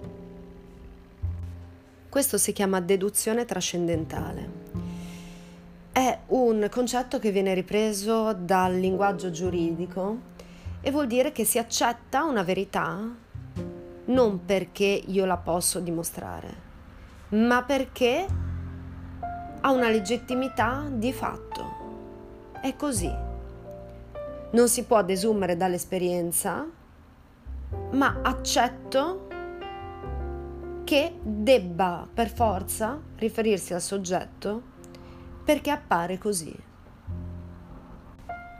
Questo 2.08 2.38
si 2.38 2.52
chiama 2.52 2.80
deduzione 2.80 3.44
trascendentale. 3.44 4.50
È 5.90 6.18
un 6.28 6.68
concetto 6.70 7.18
che 7.18 7.32
viene 7.32 7.54
ripreso 7.54 8.32
dal 8.34 8.78
linguaggio 8.78 9.32
giuridico 9.32 10.18
e 10.80 10.92
vuol 10.92 11.08
dire 11.08 11.32
che 11.32 11.44
si 11.44 11.58
accetta 11.58 12.22
una 12.22 12.44
verità 12.44 13.28
non 14.10 14.44
perché 14.44 15.02
io 15.06 15.24
la 15.24 15.36
posso 15.36 15.80
dimostrare, 15.80 16.68
ma 17.30 17.62
perché 17.62 18.26
ha 19.60 19.70
una 19.70 19.88
legittimità 19.88 20.86
di 20.90 21.12
fatto. 21.12 21.78
È 22.60 22.74
così. 22.76 23.12
Non 24.52 24.68
si 24.68 24.84
può 24.84 25.02
desumere 25.02 25.56
dall'esperienza, 25.56 26.66
ma 27.92 28.20
accetto 28.22 29.28
che 30.84 31.18
debba 31.22 32.08
per 32.12 32.30
forza 32.30 33.00
riferirsi 33.16 33.74
al 33.74 33.80
soggetto 33.80 34.62
perché 35.44 35.70
appare 35.70 36.18
così. 36.18 36.54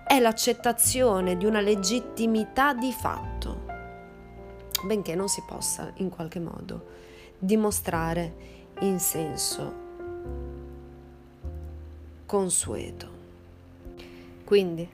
È 0.07 0.18
l'accettazione 0.20 1.36
di 1.36 1.44
una 1.44 1.61
legittimità 1.61 2.72
di 2.72 2.92
fatto, 2.92 3.70
benché 4.85 5.14
non 5.14 5.28
si 5.28 5.43
possa 5.47 5.93
in 5.97 6.09
qualche 6.09 6.41
modo 6.41 6.99
dimostrare 7.39 8.35
in 8.81 8.99
senso 8.99 9.89
consueto. 12.26 13.09
Quindi 14.45 14.89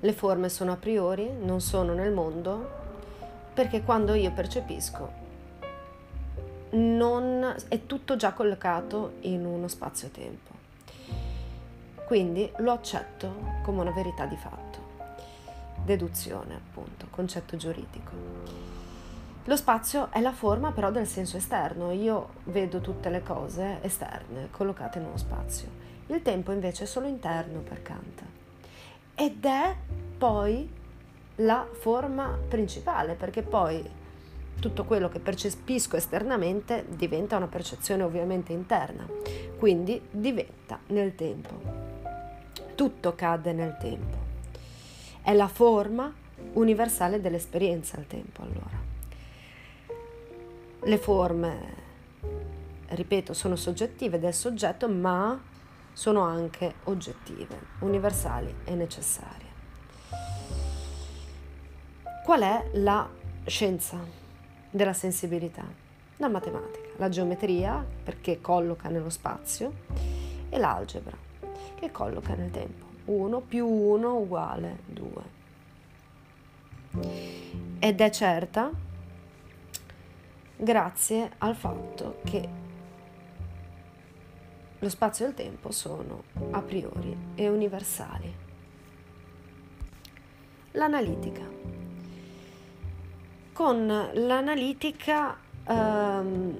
le 0.00 0.12
forme 0.12 0.48
sono 0.48 0.72
a 0.72 0.76
priori, 0.76 1.30
non 1.30 1.60
sono 1.60 1.94
nel 1.94 2.12
mondo, 2.12 2.80
perché 3.54 3.82
quando 3.82 4.14
io 4.14 4.32
percepisco 4.32 5.20
non 6.70 7.54
è 7.68 7.86
tutto 7.86 8.16
già 8.16 8.32
collocato 8.32 9.14
in 9.20 9.44
uno 9.44 9.68
spazio-tempo. 9.68 10.50
Quindi 12.06 12.50
lo 12.58 12.72
accetto 12.72 13.60
come 13.62 13.80
una 13.80 13.92
verità 13.92 14.26
di 14.26 14.36
fatto. 14.36 14.78
Deduzione, 15.84 16.54
appunto, 16.54 17.06
concetto 17.10 17.56
giuridico. 17.56 18.71
Lo 19.46 19.56
spazio 19.56 20.12
è 20.12 20.20
la 20.20 20.30
forma 20.30 20.70
però 20.70 20.92
del 20.92 21.08
senso 21.08 21.36
esterno, 21.36 21.90
io 21.90 22.28
vedo 22.44 22.80
tutte 22.80 23.10
le 23.10 23.24
cose 23.24 23.78
esterne 23.82 24.48
collocate 24.52 24.98
in 24.98 25.06
uno 25.06 25.16
spazio. 25.16 25.68
Il 26.06 26.22
tempo 26.22 26.52
invece 26.52 26.84
è 26.84 26.86
solo 26.86 27.08
interno 27.08 27.58
per 27.58 27.82
Kant. 27.82 28.22
Ed 29.16 29.44
è 29.44 29.74
poi 30.16 30.70
la 31.36 31.66
forma 31.72 32.38
principale, 32.48 33.14
perché 33.14 33.42
poi 33.42 33.84
tutto 34.60 34.84
quello 34.84 35.08
che 35.08 35.18
percepisco 35.18 35.96
esternamente 35.96 36.84
diventa 36.88 37.36
una 37.36 37.48
percezione 37.48 38.04
ovviamente 38.04 38.52
interna, 38.52 39.04
quindi 39.58 40.00
diventa 40.08 40.78
nel 40.88 41.16
tempo. 41.16 41.60
Tutto 42.76 43.14
cade 43.16 43.52
nel 43.52 43.76
tempo. 43.80 44.18
È 45.20 45.32
la 45.34 45.48
forma 45.48 46.14
universale 46.52 47.20
dell'esperienza 47.20 47.98
il 47.98 48.06
tempo 48.06 48.42
allora. 48.42 48.91
Le 50.84 50.98
forme, 50.98 51.74
ripeto, 52.88 53.32
sono 53.34 53.54
soggettive 53.54 54.18
del 54.18 54.34
soggetto, 54.34 54.88
ma 54.88 55.40
sono 55.92 56.22
anche 56.22 56.74
oggettive, 56.84 57.56
universali 57.80 58.52
e 58.64 58.74
necessarie. 58.74 59.46
Qual 62.24 62.40
è 62.40 62.70
la 62.72 63.08
scienza 63.46 63.96
della 64.70 64.92
sensibilità, 64.92 65.64
la 66.16 66.28
matematica, 66.28 66.88
la 66.96 67.08
geometria 67.08 67.86
perché 68.02 68.40
colloca 68.40 68.88
nello 68.88 69.10
spazio 69.10 69.72
e 70.48 70.58
l'algebra 70.58 71.16
che 71.76 71.92
colloca 71.92 72.34
nel 72.34 72.50
tempo. 72.50 72.86
1 73.04 73.40
più 73.40 73.68
1 73.68 74.16
uguale 74.16 74.78
2. 74.86 75.10
Ed 77.78 78.00
è 78.00 78.10
certa 78.10 78.90
grazie 80.62 81.32
al 81.38 81.56
fatto 81.56 82.20
che 82.24 82.48
lo 84.78 84.88
spazio 84.88 85.26
e 85.26 85.28
il 85.28 85.34
tempo 85.34 85.72
sono 85.72 86.22
a 86.52 86.62
priori 86.62 87.16
e 87.34 87.48
universali. 87.48 88.34
L'analitica 90.72 91.46
con 93.52 93.86
l'analitica 93.86 95.36
ehm, 95.66 96.56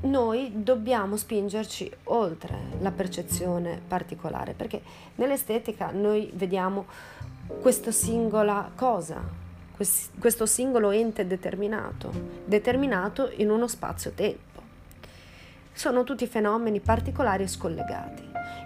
noi 0.00 0.62
dobbiamo 0.62 1.16
spingerci 1.16 1.90
oltre 2.04 2.58
la 2.80 2.90
percezione 2.90 3.80
particolare, 3.86 4.54
perché 4.54 4.82
nell'estetica 5.16 5.90
noi 5.92 6.30
vediamo 6.34 6.86
questa 7.60 7.90
singola 7.90 8.70
cosa, 8.74 9.22
questo 10.18 10.46
singolo 10.46 10.90
ente 10.90 11.26
determinato, 11.26 12.12
determinato 12.44 13.30
in 13.36 13.50
uno 13.50 13.66
spazio-tempo. 13.66 14.62
Sono 15.72 16.04
tutti 16.04 16.26
fenomeni 16.26 16.80
particolari 16.80 17.44
e 17.44 17.48
scollegati. 17.48 18.22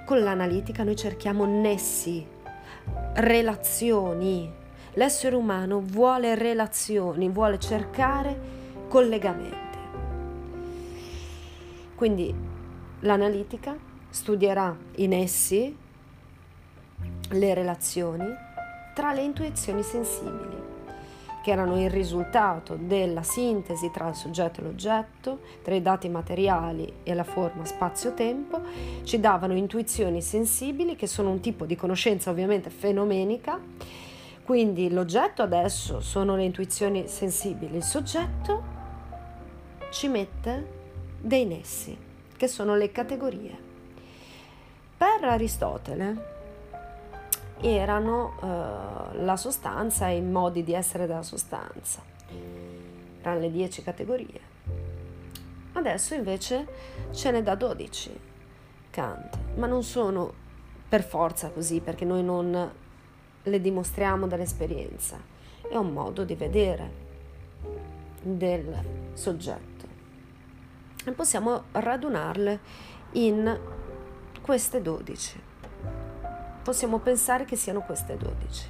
Con 0.07 0.23
l'analitica 0.23 0.83
noi 0.83 0.97
cerchiamo 0.97 1.45
nessi, 1.45 2.27
relazioni, 3.15 4.61
L'essere 4.97 5.37
umano 5.37 5.81
vuole 5.81 6.35
relazioni, 6.35 7.31
vuole 7.31 7.59
cercare 7.59 8.39
collegamenti. 8.89 9.79
Quindi 11.95 12.35
l'analitica 13.01 13.75
studierà 14.11 14.77
in 14.97 15.15
essi 15.15 15.75
le 17.31 17.55
relazioni 17.55 18.27
tra 18.95 19.15
le 19.15 19.23
intuizioni 19.23 19.83
sensibili, 19.83 20.61
che 21.43 21.51
erano 21.51 21.79
il 21.79 21.91
risultato 21.91 22.77
della 22.81 23.23
sintesi 23.23 23.91
tra 23.91 24.09
il 24.09 24.15
soggetto 24.15 24.61
e 24.61 24.63
l'oggetto, 24.63 25.41
tra 25.63 25.75
i 25.75 25.83
dati 25.83 26.09
materiali 26.09 26.91
e 27.03 27.13
la 27.13 27.25
forma 27.25 27.65
spazio-tempo, 27.65 28.61
ci 29.03 29.21
davano 29.21 29.55
intuizioni 29.55 30.23
sensibili, 30.23 30.97
che 30.97 31.07
sono 31.07 31.31
un 31.31 31.41
tipo 31.41 31.67
di 31.67 31.77
conoscenza 31.77 32.31
ovviamente 32.31 32.71
fenomenica, 32.71 33.59
quindi 34.45 34.91
l'oggetto 34.91 35.43
adesso 35.43 36.01
sono 36.01 36.37
le 36.37 36.45
intuizioni 36.45 37.07
sensibili, 37.09 37.77
il 37.77 37.83
soggetto 37.83 38.63
ci 39.91 40.09
mette 40.09 40.81
dei 41.21 41.45
nessi, 41.45 41.97
che 42.37 42.49
sono 42.49 42.77
le 42.77 42.91
categorie. 42.91 43.71
Per 44.97 45.25
Aristotele 45.25 46.32
erano 47.63 48.35
eh, 48.41 49.23
la 49.23 49.37
sostanza 49.37 50.09
e 50.09 50.17
i 50.17 50.23
modi 50.23 50.65
di 50.65 50.75
essere 50.75 51.07
della 51.07 51.23
sostanza, 51.23 52.03
erano 53.21 53.41
le 53.41 53.51
dieci 53.51 53.83
categorie. 53.83 54.51
Adesso 55.75 56.15
invece 56.15 56.67
ce 57.13 57.31
ne 57.31 57.43
dà 57.43 57.55
12 57.55 58.21
Kant, 58.91 59.39
ma 59.55 59.67
non 59.67 59.83
sono 59.83 60.33
per 60.89 61.03
forza 61.03 61.51
così, 61.51 61.81
perché 61.81 62.05
noi 62.05 62.23
non 62.23 62.71
le 63.43 63.61
dimostriamo 63.61 64.27
dall'esperienza, 64.27 65.19
è 65.69 65.77
un 65.77 65.93
modo 65.93 66.25
di 66.25 66.35
vedere 66.35 66.91
del 68.21 68.75
soggetto. 69.15 69.87
E 71.05 71.11
possiamo 71.13 71.65
radunarle 71.73 72.61
in 73.13 73.59
queste 74.43 74.83
12. 74.83 75.51
Possiamo 76.63 77.01
pensare 77.01 77.45
che 77.45 77.57
siano 77.57 77.81
queste 77.81 78.17
12. 78.17 78.69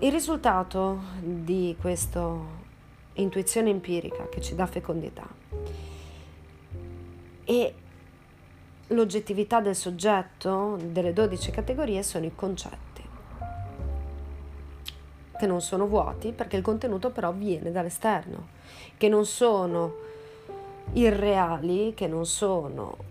Il 0.00 0.12
risultato 0.12 1.00
di 1.18 1.74
questa 1.80 2.36
intuizione 3.14 3.70
empirica 3.70 4.28
che 4.28 4.42
ci 4.42 4.54
dà 4.54 4.66
fecondità 4.66 5.26
e 7.44 7.74
l'oggettività 8.88 9.60
del 9.60 9.74
soggetto 9.74 10.78
delle 10.78 11.14
12 11.14 11.50
categorie 11.50 12.02
sono 12.02 12.26
i 12.26 12.34
concetti, 12.34 13.02
che 15.38 15.46
non 15.46 15.62
sono 15.62 15.86
vuoti 15.86 16.32
perché 16.32 16.56
il 16.56 16.62
contenuto 16.62 17.10
però 17.10 17.32
viene 17.32 17.72
dall'esterno, 17.72 18.48
che 18.98 19.08
non 19.08 19.24
sono 19.24 19.94
irreali, 20.92 21.94
che 21.94 22.06
non 22.06 22.26
sono 22.26 23.10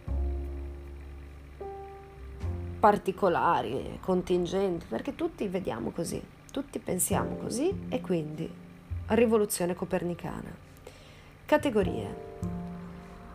particolari, 2.81 3.99
contingenti, 4.01 4.87
perché 4.89 5.13
tutti 5.13 5.47
vediamo 5.47 5.91
così, 5.91 6.19
tutti 6.51 6.79
pensiamo 6.79 7.35
così 7.35 7.85
e 7.89 8.01
quindi 8.01 8.51
rivoluzione 9.09 9.75
copernicana. 9.75 10.51
Categorie. 11.45 12.29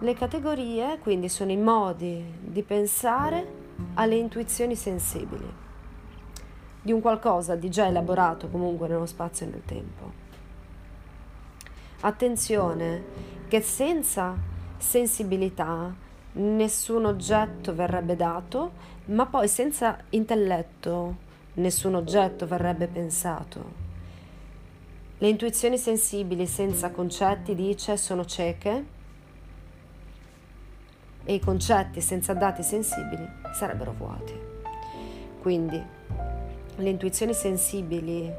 Le 0.00 0.14
categorie 0.14 0.98
quindi 0.98 1.28
sono 1.28 1.52
i 1.52 1.56
modi 1.56 2.24
di 2.40 2.62
pensare 2.62 3.64
alle 3.94 4.16
intuizioni 4.16 4.74
sensibili 4.74 5.64
di 6.82 6.90
un 6.90 7.00
qualcosa 7.00 7.54
di 7.54 7.70
già 7.70 7.86
elaborato 7.86 8.48
comunque 8.48 8.88
nello 8.88 9.06
spazio 9.06 9.46
e 9.46 9.50
nel 9.50 9.62
tempo. 9.64 10.12
Attenzione 12.00 13.04
che 13.46 13.60
senza 13.60 14.36
sensibilità 14.76 15.94
nessun 16.36 17.04
oggetto 17.04 17.74
verrebbe 17.74 18.16
dato, 18.16 18.72
ma 19.06 19.26
poi 19.26 19.48
senza 19.48 19.98
intelletto 20.10 21.24
nessun 21.54 21.94
oggetto 21.94 22.46
verrebbe 22.46 22.86
pensato. 22.86 23.84
Le 25.18 25.28
intuizioni 25.28 25.78
sensibili 25.78 26.46
senza 26.46 26.90
concetti, 26.90 27.54
dice, 27.54 27.96
sono 27.96 28.24
cieche 28.24 28.84
e 31.24 31.34
i 31.34 31.40
concetti 31.40 32.00
senza 32.00 32.34
dati 32.34 32.62
sensibili 32.62 33.26
sarebbero 33.54 33.92
vuoti. 33.96 34.34
Quindi 35.40 35.82
le 36.76 36.88
intuizioni 36.90 37.32
sensibili 37.32 38.30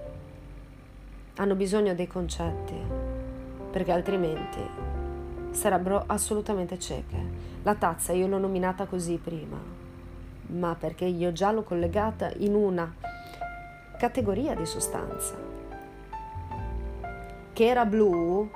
hanno 1.36 1.56
bisogno 1.56 1.95
dei 1.95 2.08
concetti 2.08 2.76
perché 3.72 3.91
altrimenti 3.91 4.60
sarebbero 5.52 6.04
assolutamente 6.06 6.78
cieche. 6.78 7.37
La 7.68 7.76
tazza 7.76 8.13
io 8.13 8.28
l'ho 8.28 8.38
nominata 8.38 8.86
così 8.86 9.20
prima, 9.22 9.61
ma 10.53 10.74
perché 10.80 11.03
io 11.03 11.34
già 11.34 11.51
l'ho 11.51 11.63
collegata 11.63 12.32
in 12.38 12.55
una 12.55 12.95
categoria 13.97 14.55
di 14.55 14.65
sostanza 14.65 15.36
che 17.51 17.65
era 17.65 17.84
blu 17.86 18.49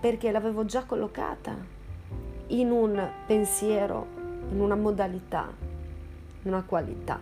perché 0.00 0.32
l'avevo 0.32 0.64
già 0.64 0.82
collocata 0.82 1.54
in 2.48 2.72
un 2.72 3.08
pensiero, 3.24 4.06
in 4.50 4.60
una 4.60 4.74
modalità, 4.74 5.46
in 6.42 6.50
una 6.50 6.64
qualità. 6.64 7.20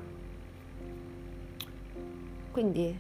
Quindi 2.51 2.99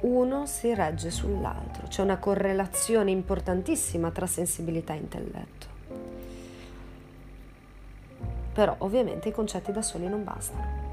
uno 0.00 0.46
si 0.46 0.74
regge 0.74 1.10
sull'altro, 1.10 1.86
c'è 1.88 2.00
una 2.00 2.16
correlazione 2.16 3.10
importantissima 3.10 4.10
tra 4.10 4.26
sensibilità 4.26 4.94
e 4.94 4.96
intelletto. 4.96 5.55
Però 8.56 8.74
ovviamente 8.78 9.28
i 9.28 9.32
concetti 9.32 9.70
da 9.70 9.82
soli 9.82 10.08
non 10.08 10.24
bastano. 10.24 10.84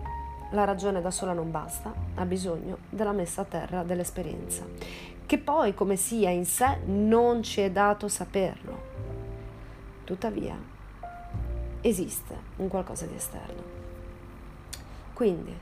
La 0.51 0.65
ragione 0.65 1.01
da 1.01 1.09
sola 1.09 1.33
non 1.33 1.49
basta, 1.49 1.91
ha 2.13 2.25
bisogno 2.25 2.77
della 2.89 3.13
messa 3.13 3.41
a 3.41 3.45
terra 3.45 3.81
dell'esperienza 3.81 4.63
che 5.25 5.37
poi 5.39 5.73
come 5.73 5.95
sia 5.95 6.29
in 6.29 6.45
sé 6.45 6.77
non 6.85 7.41
ci 7.41 7.61
è 7.61 7.71
dato 7.71 8.07
saperlo. 8.07 8.91
Tuttavia, 10.03 10.55
esiste 11.81 12.37
un 12.57 12.67
qualcosa 12.67 13.05
di 13.05 13.15
esterno. 13.15 13.63
Quindi, 15.13 15.57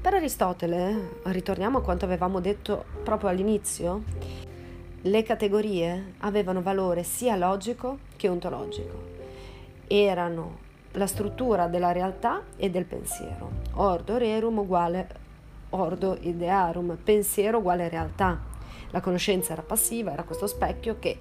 per 0.00 0.14
Aristotele, 0.14 1.18
ritorniamo 1.24 1.78
a 1.78 1.82
quanto 1.82 2.04
avevamo 2.04 2.40
detto 2.40 2.84
proprio 3.02 3.28
all'inizio, 3.28 4.04
le 5.02 5.22
categorie 5.22 6.14
avevano 6.20 6.62
valore 6.62 7.02
sia 7.02 7.36
logico 7.36 7.98
che 8.16 8.28
ontologico. 8.28 9.12
Erano 9.86 10.63
la 10.94 11.06
struttura 11.06 11.66
della 11.66 11.92
realtà 11.92 12.42
e 12.56 12.70
del 12.70 12.84
pensiero. 12.84 13.50
Ordo 13.74 14.16
rerum 14.16 14.58
uguale 14.58 15.22
ordo 15.70 16.16
idearum, 16.20 16.96
pensiero 17.02 17.58
uguale 17.58 17.88
realtà. 17.88 18.38
La 18.90 19.00
conoscenza 19.00 19.52
era 19.52 19.62
passiva, 19.62 20.12
era 20.12 20.22
questo 20.22 20.46
specchio 20.46 20.96
che 20.98 21.18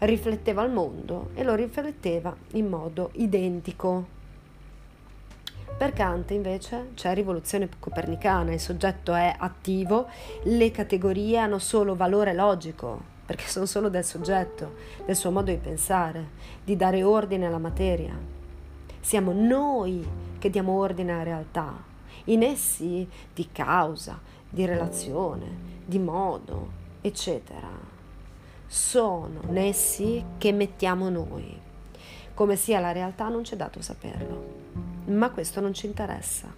rifletteva 0.00 0.62
il 0.62 0.70
mondo 0.70 1.30
e 1.34 1.42
lo 1.42 1.54
rifletteva 1.54 2.34
in 2.52 2.68
modo 2.68 3.10
identico. 3.14 4.12
Per 5.76 5.92
Kant 5.92 6.30
invece 6.30 6.90
c'è 6.94 7.14
rivoluzione 7.14 7.68
copernicana, 7.78 8.52
il 8.52 8.60
soggetto 8.60 9.14
è 9.14 9.34
attivo, 9.36 10.06
le 10.44 10.70
categorie 10.70 11.38
hanno 11.38 11.58
solo 11.58 11.96
valore 11.96 12.32
logico, 12.32 13.00
perché 13.26 13.48
sono 13.48 13.66
solo 13.66 13.88
del 13.88 14.04
soggetto, 14.04 14.74
del 15.04 15.16
suo 15.16 15.30
modo 15.30 15.50
di 15.50 15.56
pensare, 15.56 16.28
di 16.62 16.76
dare 16.76 17.02
ordine 17.02 17.46
alla 17.46 17.58
materia. 17.58 18.33
Siamo 19.04 19.32
noi 19.34 20.02
che 20.38 20.48
diamo 20.48 20.78
ordine 20.78 21.12
alla 21.12 21.24
realtà, 21.24 21.74
in 22.24 22.42
essi 22.42 23.06
di 23.34 23.50
causa, 23.52 24.18
di 24.48 24.64
relazione, 24.64 25.46
di 25.84 25.98
modo, 25.98 26.70
eccetera. 27.02 27.68
Sono 28.66 29.40
nessi 29.50 30.24
che 30.38 30.52
mettiamo 30.52 31.10
noi. 31.10 31.54
Come 32.32 32.56
sia 32.56 32.80
la 32.80 32.92
realtà 32.92 33.28
non 33.28 33.42
c'è 33.42 33.56
dato 33.56 33.82
saperlo, 33.82 34.54
ma 35.08 35.30
questo 35.32 35.60
non 35.60 35.74
ci 35.74 35.84
interessa. 35.84 36.50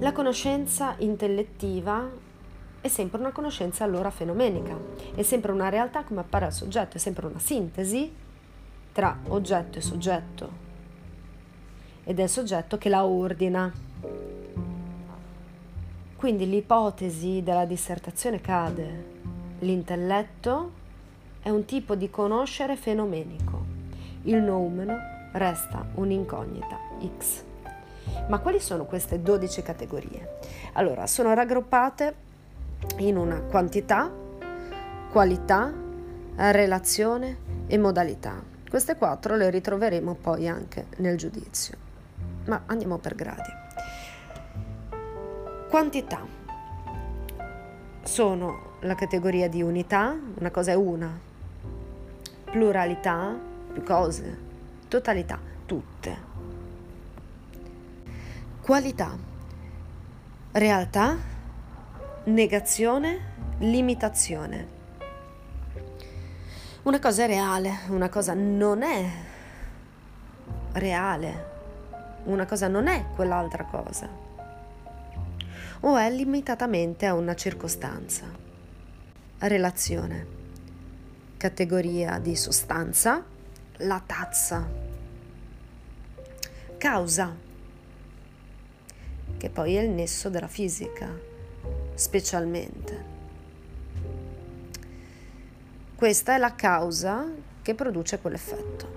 La 0.00 0.12
conoscenza 0.12 0.96
intellettiva 0.98 2.06
è 2.82 2.88
sempre 2.88 3.20
una 3.20 3.32
conoscenza 3.32 3.84
allora 3.84 4.10
fenomenica, 4.10 4.76
è 5.14 5.22
sempre 5.22 5.50
una 5.50 5.70
realtà 5.70 6.04
come 6.04 6.20
appare 6.20 6.44
al 6.44 6.52
soggetto, 6.52 6.98
è 6.98 7.00
sempre 7.00 7.24
una 7.24 7.38
sintesi 7.38 8.22
tra 8.94 9.18
oggetto 9.26 9.78
e 9.78 9.80
soggetto, 9.80 10.50
ed 12.04 12.20
è 12.20 12.22
il 12.22 12.28
soggetto 12.28 12.78
che 12.78 12.88
la 12.88 13.04
ordina. 13.04 13.72
Quindi 16.14 16.48
l'ipotesi 16.48 17.42
della 17.42 17.64
dissertazione 17.64 18.40
cade. 18.40 19.12
L'intelletto 19.58 20.70
è 21.40 21.50
un 21.50 21.64
tipo 21.64 21.96
di 21.96 22.08
conoscere 22.08 22.76
fenomenico. 22.76 23.64
Il 24.22 24.36
noumeno 24.36 24.96
resta 25.32 25.84
un'incognita 25.94 26.78
X. 27.18 27.42
Ma 28.28 28.38
quali 28.38 28.60
sono 28.60 28.84
queste 28.84 29.20
12 29.20 29.62
categorie? 29.62 30.38
Allora, 30.74 31.08
sono 31.08 31.34
raggruppate 31.34 32.14
in 32.98 33.16
una 33.16 33.40
quantità, 33.40 34.08
qualità, 35.10 35.72
relazione 36.36 37.38
e 37.66 37.76
modalità. 37.76 38.53
Queste 38.74 38.96
quattro 38.96 39.36
le 39.36 39.50
ritroveremo 39.50 40.14
poi 40.14 40.48
anche 40.48 40.86
nel 40.96 41.16
giudizio. 41.16 41.76
Ma 42.46 42.64
andiamo 42.66 42.98
per 42.98 43.14
gradi. 43.14 43.52
Quantità. 45.70 46.26
Sono 48.02 48.72
la 48.80 48.96
categoria 48.96 49.48
di 49.48 49.62
unità, 49.62 50.18
una 50.40 50.50
cosa 50.50 50.72
è 50.72 50.74
una, 50.74 51.16
pluralità, 52.46 53.38
più 53.72 53.84
cose, 53.84 54.38
totalità, 54.88 55.38
tutte. 55.66 56.16
Qualità, 58.60 59.16
realtà, 60.50 61.16
negazione, 62.24 63.20
limitazione. 63.58 64.73
Una 66.84 66.98
cosa 66.98 67.24
è 67.24 67.26
reale, 67.26 67.80
una 67.88 68.08
cosa 68.08 68.34
non 68.34 68.82
è 68.82 69.10
reale 70.72 71.52
una 72.24 72.46
cosa 72.46 72.68
non 72.68 72.86
è 72.86 73.04
quell'altra 73.14 73.64
cosa, 73.64 74.08
o 75.80 75.96
è 75.96 76.10
limitatamente 76.10 77.06
a 77.06 77.14
una 77.14 77.34
circostanza. 77.34 78.42
Relazione, 79.38 80.26
categoria 81.36 82.18
di 82.18 82.34
sostanza, 82.34 83.22
la 83.78 84.02
tazza. 84.04 84.66
Causa, 86.78 87.34
che 89.36 89.50
poi 89.50 89.74
è 89.74 89.82
il 89.82 89.90
nesso 89.90 90.30
della 90.30 90.48
fisica, 90.48 91.10
specialmente. 91.94 93.13
Questa 95.96 96.34
è 96.34 96.38
la 96.38 96.56
causa 96.56 97.24
che 97.62 97.76
produce 97.76 98.18
quell'effetto, 98.18 98.88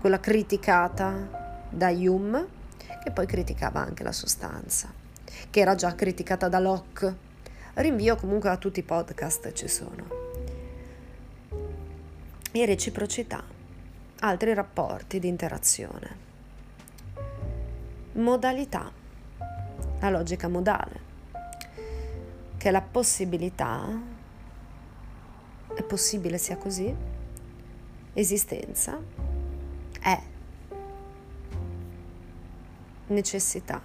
quella 0.00 0.18
criticata 0.18 1.66
da 1.68 1.90
Hume, 1.90 2.46
che 3.02 3.10
poi 3.10 3.26
criticava 3.26 3.80
anche 3.80 4.02
la 4.02 4.10
sostanza, 4.10 4.90
che 5.50 5.60
era 5.60 5.74
già 5.74 5.94
criticata 5.94 6.48
da 6.48 6.58
Locke. 6.58 7.14
Rinvio 7.74 8.16
comunque 8.16 8.48
a 8.48 8.56
tutti 8.56 8.78
i 8.78 8.82
podcast 8.82 9.52
ci 9.52 9.68
sono. 9.68 10.06
E 12.50 12.64
reciprocità, 12.64 13.44
altri 14.20 14.54
rapporti 14.54 15.18
di 15.18 15.28
interazione. 15.28 16.16
Modalità, 18.12 18.90
la 20.00 20.08
logica 20.08 20.48
modale, 20.48 21.00
che 22.56 22.68
è 22.68 22.72
la 22.72 22.80
possibilità, 22.80 24.13
è 25.74 25.82
possibile 25.82 26.38
sia 26.38 26.56
così, 26.56 26.94
esistenza, 28.12 28.98
è 30.00 30.22
necessità 33.08 33.80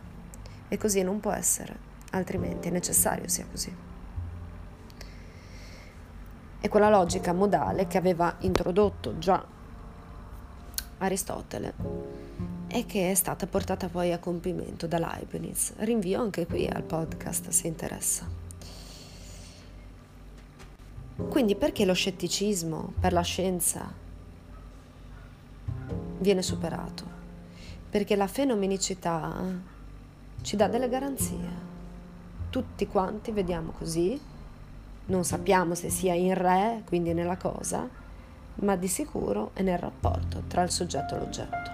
e 0.67 0.77
così 0.77 1.01
non 1.01 1.19
può 1.19 1.31
essere, 1.31 1.75
altrimenti 2.11 2.67
è 2.67 2.71
necessario 2.71 3.27
sia 3.27 3.45
così. 3.49 3.75
E 6.61 6.67
quella 6.67 6.89
logica 6.89 7.33
modale 7.33 7.87
che 7.87 7.97
aveva 7.97 8.35
introdotto 8.39 9.17
già 9.17 9.57
Aristotele 10.97 11.73
e 12.67 12.85
che 12.85 13.09
è 13.09 13.15
stata 13.15 13.47
portata 13.47 13.87
poi 13.87 14.11
a 14.11 14.19
compimento 14.19 14.85
da 14.85 14.99
Leibniz. 14.99 15.73
Rinvio 15.77 16.21
anche 16.21 16.45
qui 16.45 16.67
al 16.67 16.83
podcast 16.83 17.49
se 17.49 17.67
interessa. 17.67 18.48
Quindi 21.27 21.55
perché 21.55 21.85
lo 21.85 21.93
scetticismo 21.93 22.93
per 22.99 23.13
la 23.13 23.21
scienza 23.21 23.91
viene 26.19 26.41
superato? 26.41 27.03
Perché 27.89 28.15
la 28.15 28.27
fenomenicità 28.27 29.35
ci 30.41 30.55
dà 30.55 30.67
delle 30.67 30.89
garanzie. 30.89 31.67
Tutti 32.49 32.87
quanti 32.87 33.31
vediamo 33.31 33.71
così, 33.71 34.19
non 35.05 35.23
sappiamo 35.23 35.75
se 35.75 35.89
sia 35.89 36.13
in 36.13 36.33
re, 36.33 36.83
quindi 36.85 37.13
nella 37.13 37.37
cosa, 37.37 37.87
ma 38.55 38.75
di 38.75 38.87
sicuro 38.87 39.51
è 39.53 39.61
nel 39.61 39.77
rapporto 39.77 40.43
tra 40.47 40.63
il 40.63 40.71
soggetto 40.71 41.15
e 41.15 41.19
l'oggetto. 41.19 41.71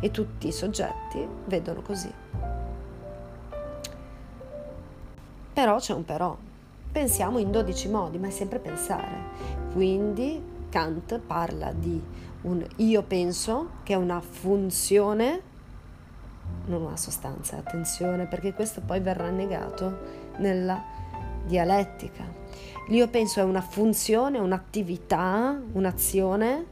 E 0.00 0.10
tutti 0.10 0.48
i 0.48 0.52
soggetti 0.52 1.26
vedono 1.46 1.80
così. 1.82 2.12
Però 5.52 5.78
c'è 5.78 5.92
un 5.92 6.04
però. 6.04 6.36
Pensiamo 6.92 7.38
in 7.38 7.50
12 7.50 7.88
modi, 7.88 8.18
ma 8.18 8.26
è 8.26 8.30
sempre 8.30 8.58
pensare. 8.58 9.16
Quindi 9.72 10.42
Kant 10.68 11.18
parla 11.20 11.72
di 11.72 11.98
un 12.42 12.62
io 12.76 13.02
penso, 13.02 13.70
che 13.82 13.94
è 13.94 13.96
una 13.96 14.20
funzione, 14.20 15.40
non 16.66 16.82
una 16.82 16.98
sostanza, 16.98 17.56
attenzione, 17.56 18.26
perché 18.26 18.52
questo 18.52 18.82
poi 18.82 19.00
verrà 19.00 19.30
negato 19.30 20.00
nella 20.36 20.84
dialettica. 21.46 22.24
L'io 22.88 23.08
penso 23.08 23.40
è 23.40 23.42
una 23.42 23.62
funzione, 23.62 24.38
un'attività, 24.38 25.58
un'azione 25.72 26.66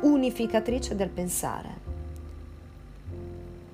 unificatrice 0.00 0.96
del 0.96 1.10
pensare. 1.10 1.86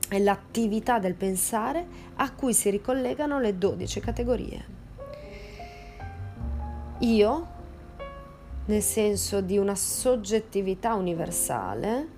È 0.09 0.19
l'attività 0.19 0.99
del 0.99 1.15
pensare 1.15 1.87
a 2.17 2.31
cui 2.33 2.53
si 2.53 2.69
ricollegano 2.69 3.41
le 3.41 3.57
12 3.57 4.01
categorie. 4.01 4.84
Io, 7.01 7.47
nel 8.67 8.83
senso 8.83 9.41
di 9.41 9.59
una 9.59 9.75
soggettività 9.75 10.95
universale, 10.95 12.09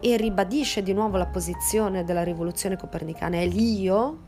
e 0.00 0.16
ribadisce 0.16 0.82
di 0.82 0.92
nuovo 0.92 1.16
la 1.16 1.26
posizione 1.26 2.04
della 2.04 2.22
rivoluzione 2.22 2.76
copernicana, 2.76 3.36
è 3.36 3.46
l'io, 3.46 4.18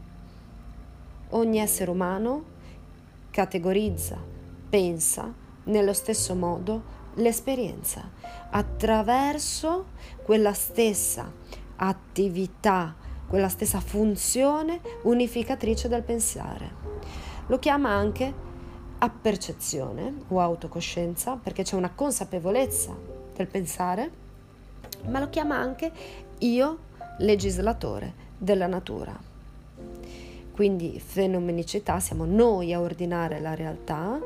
ogni 1.31 1.59
essere 1.59 1.91
umano 1.91 2.45
categorizza, 3.31 4.17
pensa 4.69 5.31
nello 5.65 5.93
stesso 5.93 6.35
modo 6.35 6.95
l'esperienza 7.15 8.11
attraverso 8.51 9.87
quella 10.23 10.53
stessa 10.55 11.31
attività, 11.77 12.95
quella 13.27 13.49
stessa 13.49 13.81
funzione 13.81 14.81
unificatrice 15.03 15.89
del 15.89 16.03
pensare. 16.03 16.85
Lo 17.47 17.59
chiama 17.59 17.91
anche 17.91 18.45
appercezione 18.99 20.15
o 20.29 20.41
autocoscienza 20.41 21.39
perché 21.41 21.63
c'è 21.63 21.77
una 21.77 21.91
consapevolezza 21.95 22.95
del 23.35 23.47
pensare, 23.47 24.11
ma 25.09 25.21
lo 25.21 25.29
chiama 25.29 25.57
anche 25.57 25.93
io 26.39 26.79
legislatore 27.19 28.25
della 28.37 28.67
natura. 28.67 29.17
Quindi 30.53 30.99
fenomenicità 30.99 32.01
siamo 32.01 32.25
noi 32.25 32.73
a 32.73 32.81
ordinare 32.81 33.41
la 33.41 33.55
realtà, 33.55 34.19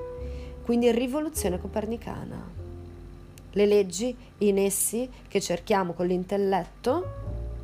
quindi 0.62 0.90
rivoluzione 0.92 1.60
copernicana. 1.60 2.58
Le 3.52 3.66
leggi 3.66 4.16
in 4.38 4.58
essi 4.58 5.10
che 5.26 5.40
cerchiamo 5.40 5.92
con 5.92 6.06
l'intelletto, 6.06 7.04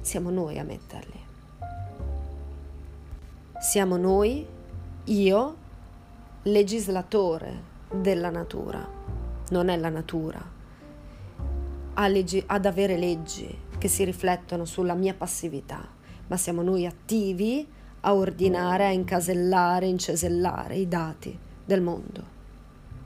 siamo 0.00 0.30
noi 0.30 0.58
a 0.58 0.64
metterli. 0.64 1.24
Siamo 3.60 3.96
noi, 3.96 4.44
io, 5.06 5.56
legislatore 6.42 7.74
della 7.92 8.30
natura, 8.30 8.84
non 9.50 9.68
è 9.68 9.76
la 9.76 9.88
natura, 9.88 10.42
ad 11.94 12.66
avere 12.66 12.96
leggi 12.96 13.56
che 13.78 13.88
si 13.88 14.04
riflettono 14.04 14.64
sulla 14.64 14.94
mia 14.94 15.14
passività, 15.14 15.86
ma 16.26 16.36
siamo 16.36 16.62
noi 16.62 16.86
attivi 16.86 17.66
a 18.00 18.14
ordinare, 18.14 18.86
a 18.86 18.90
incasellare, 18.90 19.86
incesellare 19.86 20.76
i 20.76 20.88
dati 20.88 21.38
del 21.64 21.82
mondo 21.82 22.34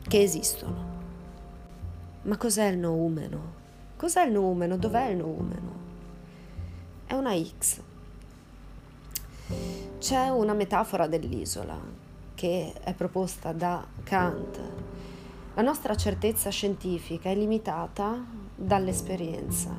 che 0.02 0.22
esistono. 0.22 0.98
Ma 2.22 2.36
cos'è 2.36 2.66
il 2.66 2.78
noumeno? 2.78 3.58
Cos'è 3.96 4.24
il 4.24 4.32
noumeno? 4.32 4.76
Dov'è 4.76 5.10
il 5.10 5.18
noumeno? 5.18 5.78
È 7.04 7.14
una 7.14 7.34
X. 7.36 7.80
C'è 9.98 10.28
una 10.28 10.54
metafora 10.54 11.06
dell'isola 11.06 11.78
che 12.34 12.72
è 12.82 12.94
proposta 12.94 13.52
da 13.52 13.84
Kant. 14.02 14.60
La 15.54 15.62
nostra 15.62 15.94
certezza 15.94 16.50
scientifica 16.50 17.28
è 17.28 17.34
limitata 17.34 18.24
dall'esperienza. 18.54 19.70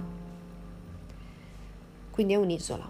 Quindi 2.12 2.34
è 2.34 2.36
un'isola. 2.36 2.90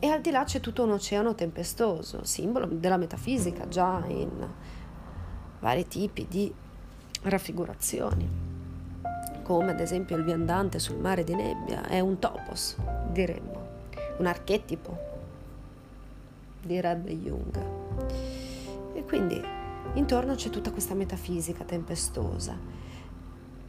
E 0.00 0.06
al 0.06 0.20
di 0.20 0.30
là 0.30 0.44
c'è 0.44 0.60
tutto 0.60 0.84
un 0.84 0.92
oceano 0.92 1.34
tempestoso, 1.34 2.24
simbolo 2.24 2.66
della 2.66 2.96
metafisica 2.96 3.66
già 3.66 4.04
in 4.06 4.46
vari 5.60 5.88
tipi 5.88 6.26
di 6.28 6.52
raffigurazioni, 7.22 8.28
come 9.42 9.70
ad 9.70 9.80
esempio 9.80 10.16
il 10.16 10.24
viandante 10.24 10.78
sul 10.78 10.98
mare 10.98 11.24
di 11.24 11.34
nebbia, 11.34 11.86
è 11.86 11.98
un 12.00 12.18
topos, 12.18 12.76
diremmo, 13.10 13.57
un 14.18 14.26
archetipo, 14.26 14.96
direbbe 16.62 17.12
Jung. 17.16 17.62
E 18.94 19.04
quindi 19.04 19.42
intorno 19.94 20.34
c'è 20.34 20.50
tutta 20.50 20.70
questa 20.70 20.94
metafisica 20.94 21.64
tempestosa. 21.64 22.56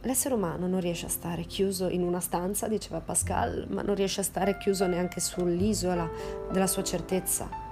L'essere 0.02 0.34
umano 0.34 0.66
non 0.66 0.80
riesce 0.80 1.06
a 1.06 1.10
stare 1.10 1.44
chiuso 1.44 1.88
in 1.88 2.02
una 2.02 2.20
stanza, 2.20 2.68
diceva 2.68 3.00
Pascal, 3.00 3.66
ma 3.68 3.82
non 3.82 3.94
riesce 3.94 4.20
a 4.20 4.24
stare 4.24 4.56
chiuso 4.56 4.86
neanche 4.86 5.20
sull'isola 5.20 6.08
della 6.50 6.66
sua 6.66 6.82
certezza 6.82 7.68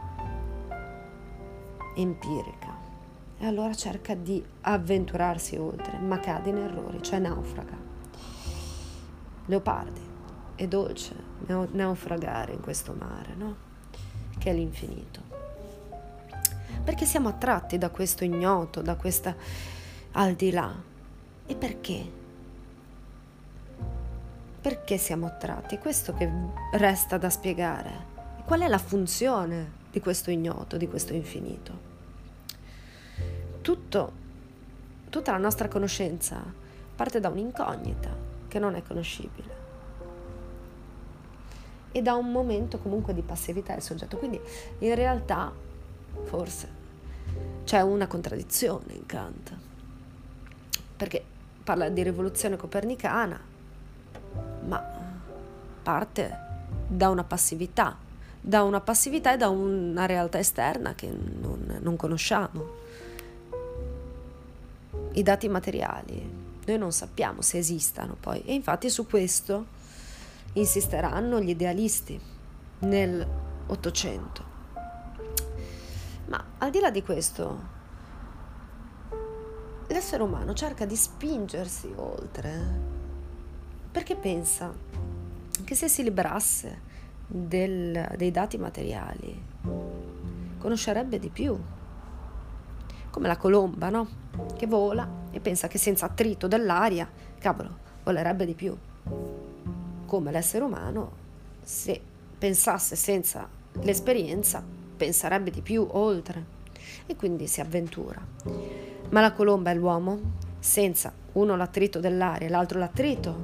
empirica 1.96 2.76
e 3.38 3.46
allora 3.46 3.74
cerca 3.74 4.14
di 4.14 4.44
avventurarsi 4.62 5.56
oltre, 5.56 5.98
ma 5.98 6.18
cade 6.20 6.50
in 6.50 6.58
errori, 6.58 7.02
cioè 7.02 7.18
naufraga. 7.18 7.76
Leopardi, 9.46 10.00
è 10.58 10.66
dolce 10.66 11.14
naufragare 11.46 12.52
in 12.52 12.60
questo 12.60 12.92
mare, 12.92 13.34
no? 13.36 13.56
Che 14.36 14.50
è 14.50 14.52
l'infinito. 14.52 15.22
Perché 16.82 17.04
siamo 17.04 17.28
attratti 17.28 17.78
da 17.78 17.90
questo 17.90 18.24
ignoto, 18.24 18.82
da 18.82 18.96
questa 18.96 19.34
al 20.12 20.34
di 20.34 20.50
là. 20.50 20.74
E 21.46 21.54
perché? 21.54 22.10
Perché 24.60 24.98
siamo 24.98 25.26
attratti? 25.26 25.78
Questo 25.78 26.12
che 26.14 26.28
resta 26.72 27.18
da 27.18 27.30
spiegare. 27.30 28.06
Qual 28.44 28.60
è 28.60 28.68
la 28.68 28.78
funzione 28.78 29.72
di 29.92 30.00
questo 30.00 30.30
ignoto, 30.30 30.76
di 30.76 30.88
questo 30.88 31.12
infinito? 31.12 31.88
tutto, 33.68 34.12
tutta 35.10 35.32
la 35.32 35.36
nostra 35.36 35.68
conoscenza 35.68 36.42
parte 36.96 37.20
da 37.20 37.28
un'incognita 37.28 38.08
che 38.48 38.58
non 38.58 38.74
è 38.74 38.82
conoscibile 38.82 39.57
e 41.92 42.02
da 42.02 42.14
un 42.14 42.30
momento 42.30 42.78
comunque 42.78 43.14
di 43.14 43.22
passività 43.22 43.72
del 43.72 43.82
soggetto. 43.82 44.16
Quindi 44.16 44.40
in 44.78 44.94
realtà 44.94 45.52
forse 46.24 46.76
c'è 47.64 47.80
una 47.80 48.06
contraddizione 48.06 48.94
in 48.94 49.06
Kant, 49.06 49.56
perché 50.96 51.22
parla 51.62 51.88
di 51.88 52.02
rivoluzione 52.02 52.56
copernicana, 52.56 53.38
ma 54.66 54.82
parte 55.82 56.46
da 56.86 57.10
una 57.10 57.24
passività, 57.24 57.96
da 58.40 58.62
una 58.62 58.80
passività 58.80 59.34
e 59.34 59.36
da 59.36 59.48
una 59.48 60.06
realtà 60.06 60.38
esterna 60.38 60.94
che 60.94 61.08
non, 61.08 61.78
non 61.80 61.96
conosciamo 61.96 62.86
i 65.12 65.22
dati 65.22 65.48
materiali. 65.48 66.46
Noi 66.64 66.78
non 66.78 66.92
sappiamo 66.92 67.42
se 67.42 67.58
esistano 67.58 68.16
poi 68.18 68.42
e 68.44 68.54
infatti 68.54 68.90
su 68.90 69.06
questo 69.06 69.76
insisteranno 70.54 71.40
gli 71.40 71.50
idealisti 71.50 72.20
nel 72.80 73.26
Ottocento. 73.66 74.44
Ma 76.26 76.42
al 76.58 76.70
di 76.70 76.80
là 76.80 76.90
di 76.90 77.02
questo, 77.02 77.58
l'essere 79.88 80.22
umano 80.22 80.54
cerca 80.54 80.86
di 80.86 80.96
spingersi 80.96 81.92
oltre 81.96 82.96
perché 83.90 84.16
pensa 84.16 84.72
che 85.64 85.74
se 85.74 85.88
si 85.88 86.02
liberasse 86.02 86.80
del, 87.26 88.14
dei 88.16 88.30
dati 88.30 88.56
materiali 88.58 89.42
conoscerebbe 90.58 91.18
di 91.18 91.28
più. 91.28 91.58
Come 93.10 93.26
la 93.26 93.36
colomba, 93.36 93.88
no? 93.88 94.08
Che 94.56 94.66
vola 94.66 95.08
e 95.30 95.40
pensa 95.40 95.68
che 95.68 95.78
senza 95.78 96.06
attrito 96.06 96.46
dell'aria, 96.46 97.10
cavolo, 97.38 97.78
volerebbe 98.04 98.44
di 98.44 98.54
più. 98.54 98.76
Come 100.08 100.30
l'essere 100.30 100.64
umano, 100.64 101.10
se 101.62 102.00
pensasse 102.38 102.96
senza 102.96 103.46
l'esperienza, 103.82 104.64
penserebbe 104.96 105.50
di 105.50 105.60
più 105.60 105.86
oltre 105.86 106.42
e 107.04 107.14
quindi 107.14 107.46
si 107.46 107.60
avventura. 107.60 108.18
Ma 109.10 109.20
la 109.20 109.32
colomba 109.32 109.70
e 109.70 109.74
l'uomo, 109.74 110.18
senza 110.58 111.12
uno 111.32 111.56
l'attrito 111.56 112.00
dell'aria 112.00 112.46
e 112.46 112.50
l'altro 112.50 112.78
l'attrito 112.78 113.36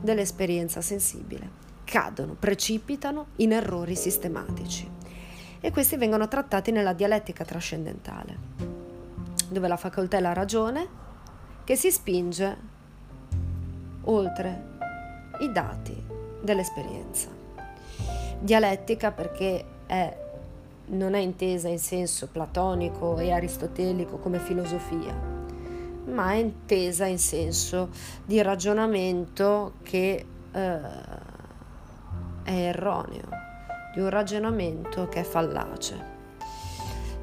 dell'esperienza 0.00 0.80
sensibile, 0.80 1.48
cadono, 1.84 2.34
precipitano 2.36 3.26
in 3.36 3.52
errori 3.52 3.94
sistematici. 3.94 4.90
E 5.60 5.70
questi 5.70 5.94
vengono 5.94 6.26
trattati 6.26 6.72
nella 6.72 6.92
dialettica 6.92 7.44
trascendentale, 7.44 8.36
dove 9.48 9.68
la 9.68 9.76
facoltà 9.76 10.16
è 10.16 10.20
la 10.20 10.32
ragione 10.32 10.88
che 11.62 11.76
si 11.76 11.92
spinge 11.92 12.56
oltre 14.02 14.69
i 15.40 15.52
dati 15.52 15.96
dell'esperienza. 16.40 17.28
Dialettica 18.38 19.10
perché 19.10 19.64
è 19.86 20.16
non 20.90 21.14
è 21.14 21.18
intesa 21.18 21.68
in 21.68 21.78
senso 21.78 22.28
platonico 22.28 23.18
e 23.18 23.30
aristotelico 23.30 24.16
come 24.16 24.38
filosofia, 24.38 25.14
ma 26.06 26.32
è 26.32 26.36
intesa 26.36 27.06
in 27.06 27.18
senso 27.18 27.90
di 28.24 28.40
ragionamento 28.42 29.74
che 29.82 30.24
eh, 30.52 30.80
è 32.42 32.52
erroneo, 32.52 33.28
di 33.94 34.00
un 34.00 34.08
ragionamento 34.08 35.08
che 35.08 35.20
è 35.20 35.24
fallace. 35.24 36.18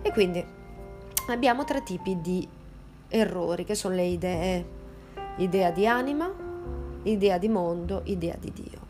E 0.02 0.12
quindi 0.12 0.46
abbiamo 1.28 1.66
tre 1.66 1.84
tipi 1.84 2.22
di 2.22 2.48
errori 3.10 3.66
che 3.66 3.76
sono 3.76 3.96
le 3.96 4.06
idee, 4.06 4.66
idea 5.38 5.72
di 5.72 5.86
anima, 5.86 6.32
idea 7.10 7.38
di 7.38 7.48
mondo, 7.48 8.02
idea 8.06 8.36
di 8.40 8.52
Dio. 8.54 8.86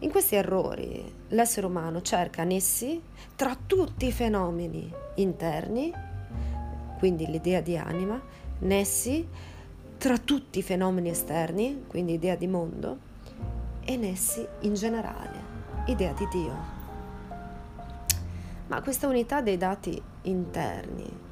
In 0.00 0.10
questi 0.10 0.34
errori 0.34 1.12
l'essere 1.28 1.66
umano 1.66 2.00
cerca 2.00 2.44
nessi 2.44 3.00
tra 3.36 3.56
tutti 3.66 4.06
i 4.06 4.12
fenomeni 4.12 4.92
interni, 5.16 5.92
quindi 6.98 7.26
l'idea 7.26 7.60
di 7.60 7.76
anima, 7.76 8.20
nessi 8.60 9.26
tra 9.98 10.16
tutti 10.16 10.58
i 10.58 10.62
fenomeni 10.62 11.10
esterni, 11.10 11.84
quindi 11.86 12.14
idea 12.14 12.34
di 12.34 12.46
mondo, 12.46 12.98
e 13.84 13.96
nessi 13.96 14.46
in 14.60 14.74
generale, 14.74 15.38
idea 15.86 16.12
di 16.12 16.26
Dio. 16.30 16.78
Ma 18.68 18.80
questa 18.82 19.06
unità 19.06 19.42
dei 19.42 19.56
dati 19.56 20.00
interni 20.22 21.28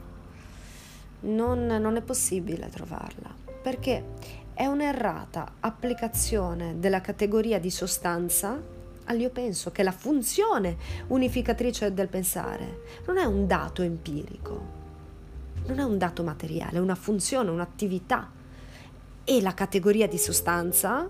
non, 1.21 1.67
non 1.67 1.97
è 1.97 2.03
possibile 2.03 2.69
trovarla, 2.69 3.35
perché 3.63 4.05
è 4.59 4.67
un'errata 4.67 5.53
applicazione 5.61 6.81
della 6.81 7.01
categoria 7.01 7.61
di 7.61 7.71
sostanza 7.71 8.61
all'io 9.05 9.31
penso, 9.31 9.71
che 9.71 9.85
la 9.85 9.93
funzione 9.93 10.77
unificatrice 11.07 11.95
del 11.95 12.09
pensare 12.09 12.81
non 13.07 13.19
è 13.19 13.25
un 13.25 13.47
dato 13.47 13.83
empirico, 13.83 14.61
non 15.67 15.79
è 15.79 15.85
un 15.85 15.97
dato 15.97 16.25
materiale, 16.25 16.79
è 16.79 16.81
una 16.81 16.97
funzione, 16.97 17.51
un'attività. 17.51 18.29
E 19.23 19.41
la 19.41 19.55
categoria 19.55 20.09
di 20.09 20.19
sostanza 20.19 21.09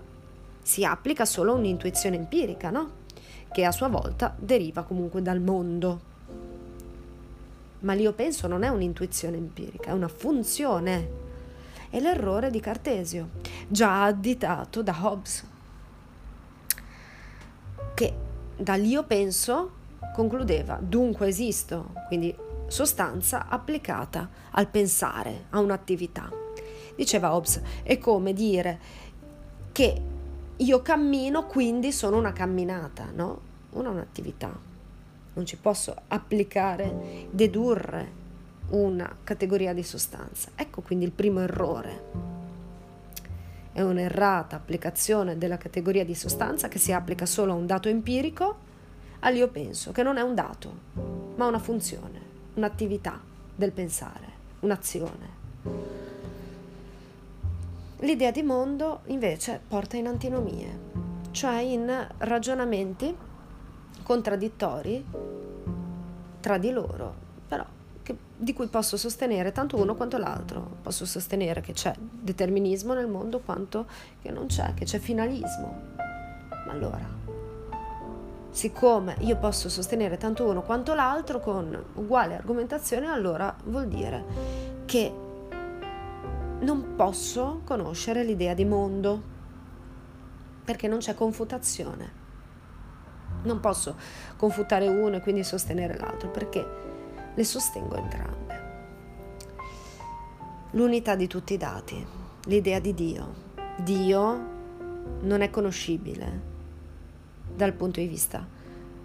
si 0.61 0.85
applica 0.85 1.25
solo 1.25 1.53
a 1.53 1.55
un'intuizione 1.55 2.17
empirica, 2.17 2.69
no? 2.69 2.91
Che 3.51 3.65
a 3.65 3.71
sua 3.71 3.87
volta 3.87 4.31
deriva 4.37 4.83
comunque 4.83 5.23
dal 5.23 5.41
mondo. 5.41 6.01
Ma 7.79 7.95
l'io 7.95 8.13
penso 8.13 8.45
non 8.45 8.61
è 8.61 8.67
un'intuizione 8.67 9.37
empirica, 9.37 9.89
è 9.89 9.93
una 9.93 10.07
funzione 10.07 11.28
è 11.89 11.99
l'errore 11.99 12.49
di 12.49 12.59
Cartesio, 12.59 13.29
già 13.67 14.03
additato 14.03 14.83
da 14.83 14.95
Hobbes, 15.01 15.45
che 17.93 18.13
dall'io 18.55 19.03
penso 19.03 19.71
concludeva 20.13 20.77
dunque 20.81 21.27
esisto, 21.27 21.93
quindi 22.07 22.35
sostanza 22.67 23.47
applicata 23.47 24.29
al 24.51 24.67
pensare, 24.67 25.45
a 25.49 25.59
un'attività. 25.59 26.29
Diceva 26.95 27.33
Hobbes, 27.33 27.61
è 27.83 27.97
come 27.97 28.33
dire 28.33 28.79
che 29.71 30.01
io 30.55 30.81
cammino, 30.81 31.45
quindi 31.45 31.91
sono 31.91 32.17
una 32.17 32.33
camminata, 32.33 33.07
no? 33.13 33.47
Una 33.71 33.89
un'attività. 33.89 34.51
Non 35.33 35.45
ci 35.45 35.57
posso 35.57 35.95
applicare, 36.07 37.27
dedurre 37.31 38.18
una 38.69 39.17
categoria 39.23 39.73
di 39.73 39.83
sostanza. 39.83 40.51
Ecco 40.55 40.81
quindi 40.81 41.05
il 41.05 41.11
primo 41.11 41.39
errore. 41.41 42.37
È 43.71 43.81
un'errata 43.81 44.55
applicazione 44.55 45.37
della 45.37 45.57
categoria 45.57 46.03
di 46.03 46.15
sostanza 46.15 46.67
che 46.67 46.79
si 46.79 46.91
applica 46.91 47.25
solo 47.25 47.53
a 47.53 47.55
un 47.55 47.65
dato 47.65 47.87
empirico, 47.87 48.67
all'io 49.19 49.47
penso, 49.49 49.91
che 49.91 50.03
non 50.03 50.17
è 50.17 50.21
un 50.21 50.35
dato, 50.35 50.73
ma 51.35 51.47
una 51.47 51.59
funzione, 51.59 52.19
un'attività 52.55 53.19
del 53.55 53.71
pensare, 53.71 54.27
un'azione. 54.61 55.37
L'idea 57.99 58.31
di 58.31 58.43
mondo 58.43 59.01
invece 59.07 59.59
porta 59.67 59.97
in 59.97 60.07
antinomie, 60.07 60.79
cioè 61.31 61.59
in 61.59 62.07
ragionamenti 62.17 63.15
contraddittori 64.03 65.05
tra 66.39 66.57
di 66.57 66.71
loro, 66.71 67.27
che, 68.09 68.17
di 68.35 68.53
cui 68.53 68.67
posso 68.67 68.97
sostenere 68.97 69.51
tanto 69.51 69.77
uno 69.77 69.93
quanto 69.93 70.17
l'altro. 70.17 70.77
Posso 70.81 71.05
sostenere 71.05 71.61
che 71.61 71.73
c'è 71.73 71.93
determinismo 71.99 72.95
nel 72.95 73.07
mondo 73.07 73.39
quanto 73.39 73.85
che 74.19 74.31
non 74.31 74.47
c'è, 74.47 74.73
che 74.73 74.85
c'è 74.85 74.97
finalismo. 74.97 75.81
Ma 76.65 76.71
allora, 76.71 77.07
siccome 78.49 79.15
io 79.19 79.37
posso 79.37 79.69
sostenere 79.69 80.17
tanto 80.17 80.45
uno 80.45 80.63
quanto 80.63 80.95
l'altro 80.95 81.39
con 81.39 81.83
uguale 81.95 82.35
argomentazione, 82.35 83.07
allora 83.07 83.55
vuol 83.65 83.87
dire 83.87 84.25
che 84.85 85.13
non 86.61 86.95
posso 86.95 87.61
conoscere 87.63 88.23
l'idea 88.23 88.55
di 88.55 88.65
mondo, 88.65 89.21
perché 90.65 90.87
non 90.87 90.97
c'è 90.97 91.13
confutazione. 91.13 92.17
Non 93.43 93.59
posso 93.59 93.95
confutare 94.35 94.87
uno 94.87 95.17
e 95.17 95.21
quindi 95.21 95.43
sostenere 95.43 95.97
l'altro, 95.97 96.29
perché 96.29 96.88
le 97.33 97.43
sostengo 97.43 97.95
entrambe. 97.95 98.67
L'unità 100.71 101.15
di 101.15 101.27
tutti 101.27 101.53
i 101.53 101.57
dati, 101.57 102.05
l'idea 102.45 102.79
di 102.79 102.93
Dio. 102.93 103.47
Dio 103.77 104.57
non 105.21 105.41
è 105.41 105.49
conoscibile 105.49 106.41
dal 107.55 107.73
punto 107.73 107.99
di 107.99 108.07
vista 108.07 108.45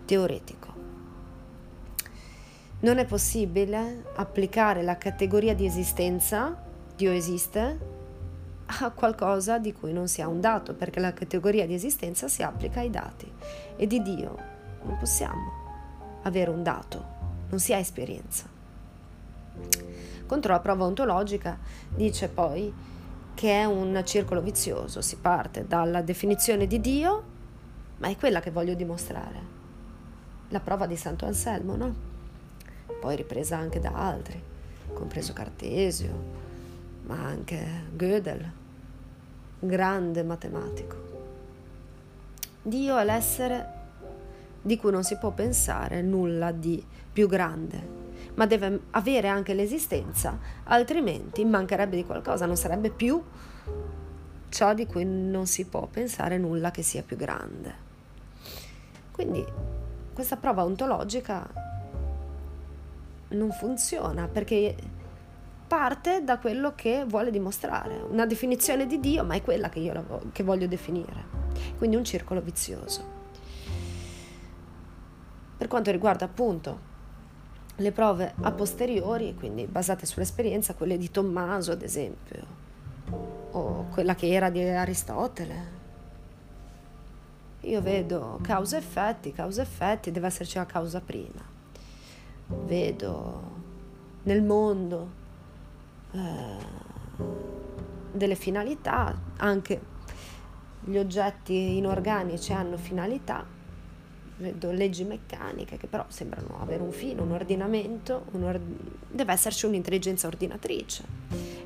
teoretico. 0.05 0.73
Non 2.81 2.99
è 2.99 3.07
possibile 3.07 4.05
applicare 4.17 4.83
la 4.83 4.99
categoria 4.99 5.55
di 5.55 5.65
esistenza, 5.65 6.63
Dio 6.97 7.11
esiste, 7.11 7.93
a 8.67 8.91
qualcosa 8.91 9.59
di 9.59 9.73
cui 9.73 9.93
non 9.93 10.09
si 10.09 10.21
ha 10.21 10.29
un 10.29 10.41
dato, 10.41 10.75
perché 10.75 11.01
la 11.01 11.15
categoria 11.15 11.67
di 11.67 11.75
esistenza 11.75 12.29
si 12.29 12.43
applica 12.43 12.81
ai 12.81 12.91
dati 12.91 13.31
e 13.77 13.87
di 13.87 14.03
Dio 14.03 14.37
non 14.83 14.99
possiamo 14.99 15.63
avere 16.23 16.51
un 16.51 16.63
dato 16.63 17.14
non 17.55 17.63
si 17.63 17.73
ha 17.73 17.79
esperienza. 17.79 18.49
Contro 20.27 20.53
la 20.53 20.59
prova 20.59 20.87
ontologica 20.87 21.57
dice 21.89 22.29
poi 22.29 22.73
che 23.33 23.61
è 23.61 23.65
un 23.65 24.03
circolo 24.05 24.41
vizioso, 24.41 25.01
si 25.01 25.17
parte 25.17 25.65
dalla 25.65 26.03
definizione 26.03 26.67
di 26.67 26.81
Dio, 26.81 27.23
ma 27.99 28.09
è 28.09 28.17
quella 28.17 28.41
che 28.41 28.51
voglio 28.51 28.75
dimostrare. 28.75 29.53
La 30.49 30.59
prova 30.59 30.87
di 30.87 30.97
Santo 30.97 31.27
Anselmo, 31.27 31.77
no? 31.77 31.95
Poi 33.01 33.15
ripresa 33.15 33.57
anche 33.57 33.79
da 33.79 33.93
altri, 33.93 34.43
compreso 34.93 35.33
Cartesio, 35.33 36.13
ma 37.03 37.23
anche 37.23 37.85
Gödel, 37.95 38.51
grande 39.61 40.23
matematico. 40.25 41.03
Dio 42.63 42.99
è 42.99 43.05
l'essere 43.05 43.83
di 44.65 44.79
cui 44.79 44.91
non 44.91 45.05
si 45.05 45.19
può 45.19 45.31
pensare 45.31 46.01
nulla 46.01 46.51
di 46.51 46.83
più 47.13 47.29
grande, 47.29 47.87
ma 48.35 48.47
deve 48.47 48.81
avere 48.93 49.29
anche 49.29 49.53
l'esistenza, 49.53 50.39
altrimenti 50.65 51.45
mancherebbe 51.45 51.97
di 51.97 52.05
qualcosa, 52.07 52.47
non 52.47 52.57
sarebbe 52.57 52.89
più 52.89 53.23
ciò 54.49 54.73
di 54.73 54.87
cui 54.87 55.05
non 55.05 55.47
si 55.47 55.67
può 55.67 55.87
pensare 55.87 56.39
nulla 56.39 56.71
che 56.71 56.83
sia 56.83 57.03
più 57.03 57.17
grande. 57.19 57.83
Quindi 59.13 59.45
questa 60.15 60.37
prova 60.37 60.65
ontologica 60.65 61.47
non 63.29 63.51
funziona 63.53 64.29
perché 64.29 64.75
parte 65.67 66.25
da 66.25 66.39
quello 66.39 66.73
che 66.75 67.05
vuole 67.07 67.31
dimostrare, 67.31 68.01
una 68.09 68.25
definizione 68.25 68.87
di 68.87 68.99
Dio, 68.99 69.25
ma 69.25 69.35
è 69.35 69.43
quella 69.43 69.69
che 69.69 69.81
io 69.81 70.05
voglio 70.43 70.67
definire. 70.67 71.43
Quindi 71.77 71.97
un 71.97 72.05
circolo 72.05 72.41
vizioso. 72.41 73.24
Per 75.57 75.69
quanto 75.69 75.91
riguarda 75.91 76.25
appunto 76.25 76.93
le 77.77 77.93
prove 77.93 78.35
a 78.41 78.53
posteriori, 78.53 79.35
quindi 79.35 79.67
basate 79.67 80.07
sull'esperienza, 80.07 80.75
quelle 80.75 80.97
di 80.97 81.11
Tommaso 81.11 81.73
ad 81.73 81.83
esempio, 81.83 82.47
o 83.51 83.87
quella 83.91 84.15
che 84.15 84.29
era 84.29 84.51
di 84.51 84.63
Aristotele. 84.63 85.83
Io 87.61 87.81
vedo 87.81 88.39
causa-effetti, 88.43 89.33
causa-effetti, 89.33 90.11
deve 90.11 90.27
esserci 90.27 90.59
la 90.59 90.67
causa 90.67 91.01
prima. 91.01 91.43
Vedo 92.47 93.53
nel 94.25 94.43
mondo 94.43 95.11
eh, 96.13 96.57
delle 98.13 98.35
finalità, 98.35 99.17
anche 99.39 99.81
gli 100.81 100.97
oggetti 100.99 101.77
inorganici 101.77 102.53
hanno 102.53 102.77
finalità, 102.77 103.45
vedo 104.37 104.73
leggi 104.73 105.05
meccaniche 105.05 105.77
che 105.77 105.87
però 105.87 106.05
sembrano 106.09 106.59
avere 106.61 106.83
un 106.83 106.93
fine, 106.93 107.21
un 107.21 107.33
ordinamento, 107.33 108.27
un 108.33 108.43
or- 108.45 108.61
deve 109.09 109.33
esserci 109.33 109.67
un'intelligenza 109.67 110.27
ordinatrice, 110.27 111.05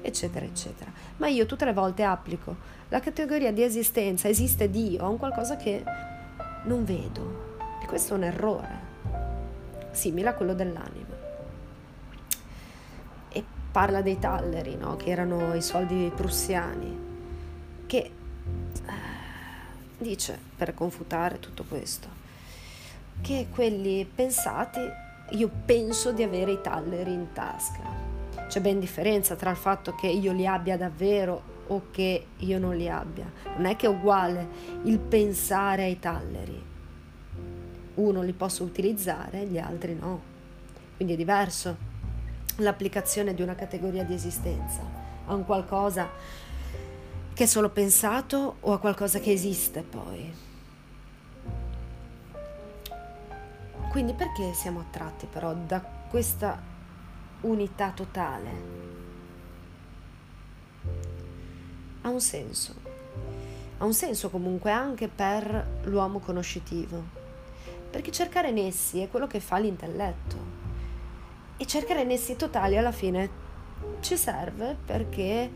eccetera, 0.02 0.44
eccetera. 0.44 0.90
Ma 1.16 1.28
io 1.28 1.46
tutte 1.46 1.64
le 1.64 1.72
volte 1.72 2.02
applico 2.02 2.76
la 2.90 3.00
categoria 3.00 3.52
di 3.52 3.62
esistenza, 3.62 4.28
esiste 4.28 4.70
Dio, 4.70 5.02
a 5.02 5.08
un 5.08 5.18
qualcosa 5.18 5.56
che 5.56 5.84
non 6.64 6.84
vedo. 6.84 7.56
E 7.82 7.86
questo 7.86 8.14
è 8.14 8.16
un 8.16 8.24
errore, 8.24 8.78
simile 9.90 10.28
a 10.28 10.34
quello 10.34 10.54
dell'anima. 10.54 11.16
E 13.28 13.44
parla 13.70 14.00
dei 14.00 14.18
talleri, 14.18 14.76
no? 14.76 14.96
che 14.96 15.10
erano 15.10 15.54
i 15.54 15.60
soldi 15.60 16.10
prussiani, 16.14 16.98
che 17.84 17.98
eh, 17.98 18.10
dice, 19.98 20.38
per 20.56 20.72
confutare 20.72 21.38
tutto 21.40 21.64
questo, 21.68 22.08
che 23.20 23.48
quelli 23.50 24.08
pensati, 24.12 24.80
io 25.30 25.50
penso 25.64 26.12
di 26.12 26.22
avere 26.22 26.52
i 26.52 26.60
talleri 26.60 27.12
in 27.12 27.32
tasca. 27.32 28.06
C'è 28.48 28.60
ben 28.60 28.80
differenza 28.80 29.34
tra 29.34 29.50
il 29.50 29.56
fatto 29.56 29.94
che 29.94 30.06
io 30.06 30.32
li 30.32 30.46
abbia 30.46 30.76
davvero 30.76 31.56
o 31.66 31.84
che 31.90 32.26
io 32.36 32.58
non 32.58 32.76
li 32.76 32.88
abbia. 32.88 33.30
Non 33.56 33.66
è 33.66 33.76
che 33.76 33.86
è 33.86 33.90
uguale 33.90 34.48
il 34.84 34.98
pensare 34.98 35.82
ai 35.82 35.98
talleri. 35.98 36.64
Uno 37.94 38.22
li 38.22 38.32
posso 38.32 38.64
utilizzare, 38.64 39.44
gli 39.46 39.58
altri 39.58 39.94
no. 39.94 40.20
Quindi 40.96 41.14
è 41.14 41.16
diverso 41.16 41.76
l'applicazione 42.56 43.34
di 43.34 43.42
una 43.42 43.54
categoria 43.54 44.04
di 44.04 44.14
esistenza 44.14 44.80
a 45.26 45.34
un 45.34 45.44
qualcosa 45.44 46.08
che 47.34 47.44
è 47.44 47.46
solo 47.46 47.68
pensato 47.68 48.56
o 48.60 48.72
a 48.72 48.78
qualcosa 48.78 49.20
che 49.20 49.30
esiste 49.30 49.82
poi. 49.82 50.47
Quindi 53.90 54.12
perché 54.12 54.52
siamo 54.52 54.80
attratti 54.80 55.26
però 55.26 55.54
da 55.54 55.80
questa 55.80 56.60
unità 57.40 57.90
totale? 57.90 58.50
Ha 62.02 62.08
un 62.08 62.20
senso. 62.20 62.74
Ha 63.78 63.84
un 63.84 63.94
senso 63.94 64.28
comunque 64.28 64.70
anche 64.70 65.08
per 65.08 65.80
l'uomo 65.84 66.18
conoscitivo. 66.18 67.02
Perché 67.90 68.12
cercare 68.12 68.50
nessi 68.50 69.00
è 69.00 69.08
quello 69.08 69.26
che 69.26 69.40
fa 69.40 69.58
l'intelletto. 69.58 70.36
E 71.56 71.66
cercare 71.66 72.04
nessi 72.04 72.36
totali 72.36 72.76
alla 72.76 72.92
fine 72.92 73.46
ci 74.00 74.16
serve 74.16 74.76
perché 74.84 75.50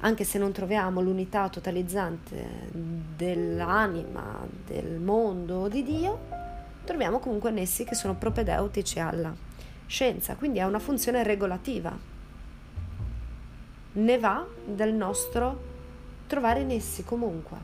anche 0.00 0.24
se 0.24 0.38
non 0.38 0.52
troviamo 0.52 1.00
l'unità 1.00 1.48
totalizzante 1.48 2.68
dell'anima, 2.72 4.46
del 4.66 4.98
mondo, 4.98 5.68
di 5.68 5.82
Dio, 5.82 6.46
troviamo 6.88 7.18
comunque 7.18 7.50
nessi 7.50 7.84
che 7.84 7.94
sono 7.94 8.14
propedeutici 8.14 8.98
alla 8.98 9.34
scienza, 9.84 10.36
quindi 10.36 10.58
ha 10.58 10.66
una 10.66 10.78
funzione 10.78 11.22
regolativa. 11.22 11.94
Ne 13.92 14.18
va 14.18 14.46
del 14.64 14.94
nostro 14.94 15.66
trovare 16.26 16.64
nessi 16.64 17.04
comunque, 17.04 17.58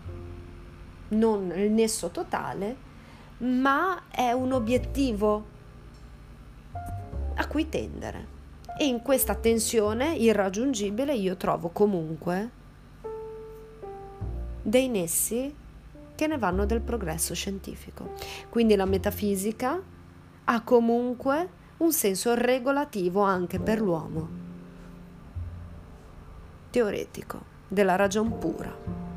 non 1.08 1.50
il 1.56 1.70
nesso 1.70 2.10
totale, 2.10 2.76
ma 3.38 4.02
è 4.10 4.32
un 4.32 4.52
obiettivo 4.52 5.44
a 7.36 7.46
cui 7.46 7.66
tendere. 7.70 8.26
E 8.78 8.84
in 8.84 9.00
questa 9.00 9.34
tensione 9.36 10.16
irraggiungibile 10.16 11.14
io 11.14 11.38
trovo 11.38 11.70
comunque 11.70 12.50
dei 14.60 14.88
nessi 14.88 15.62
che 16.14 16.26
ne 16.26 16.38
vanno 16.38 16.64
del 16.66 16.80
progresso 16.80 17.34
scientifico. 17.34 18.12
Quindi 18.48 18.76
la 18.76 18.84
metafisica 18.84 19.80
ha 20.44 20.62
comunque 20.62 21.62
un 21.78 21.92
senso 21.92 22.34
regolativo 22.34 23.22
anche 23.22 23.58
per 23.58 23.80
l'uomo, 23.80 24.28
teoretico, 26.70 27.52
della 27.68 27.96
ragion 27.96 28.38
pura. 28.38 29.13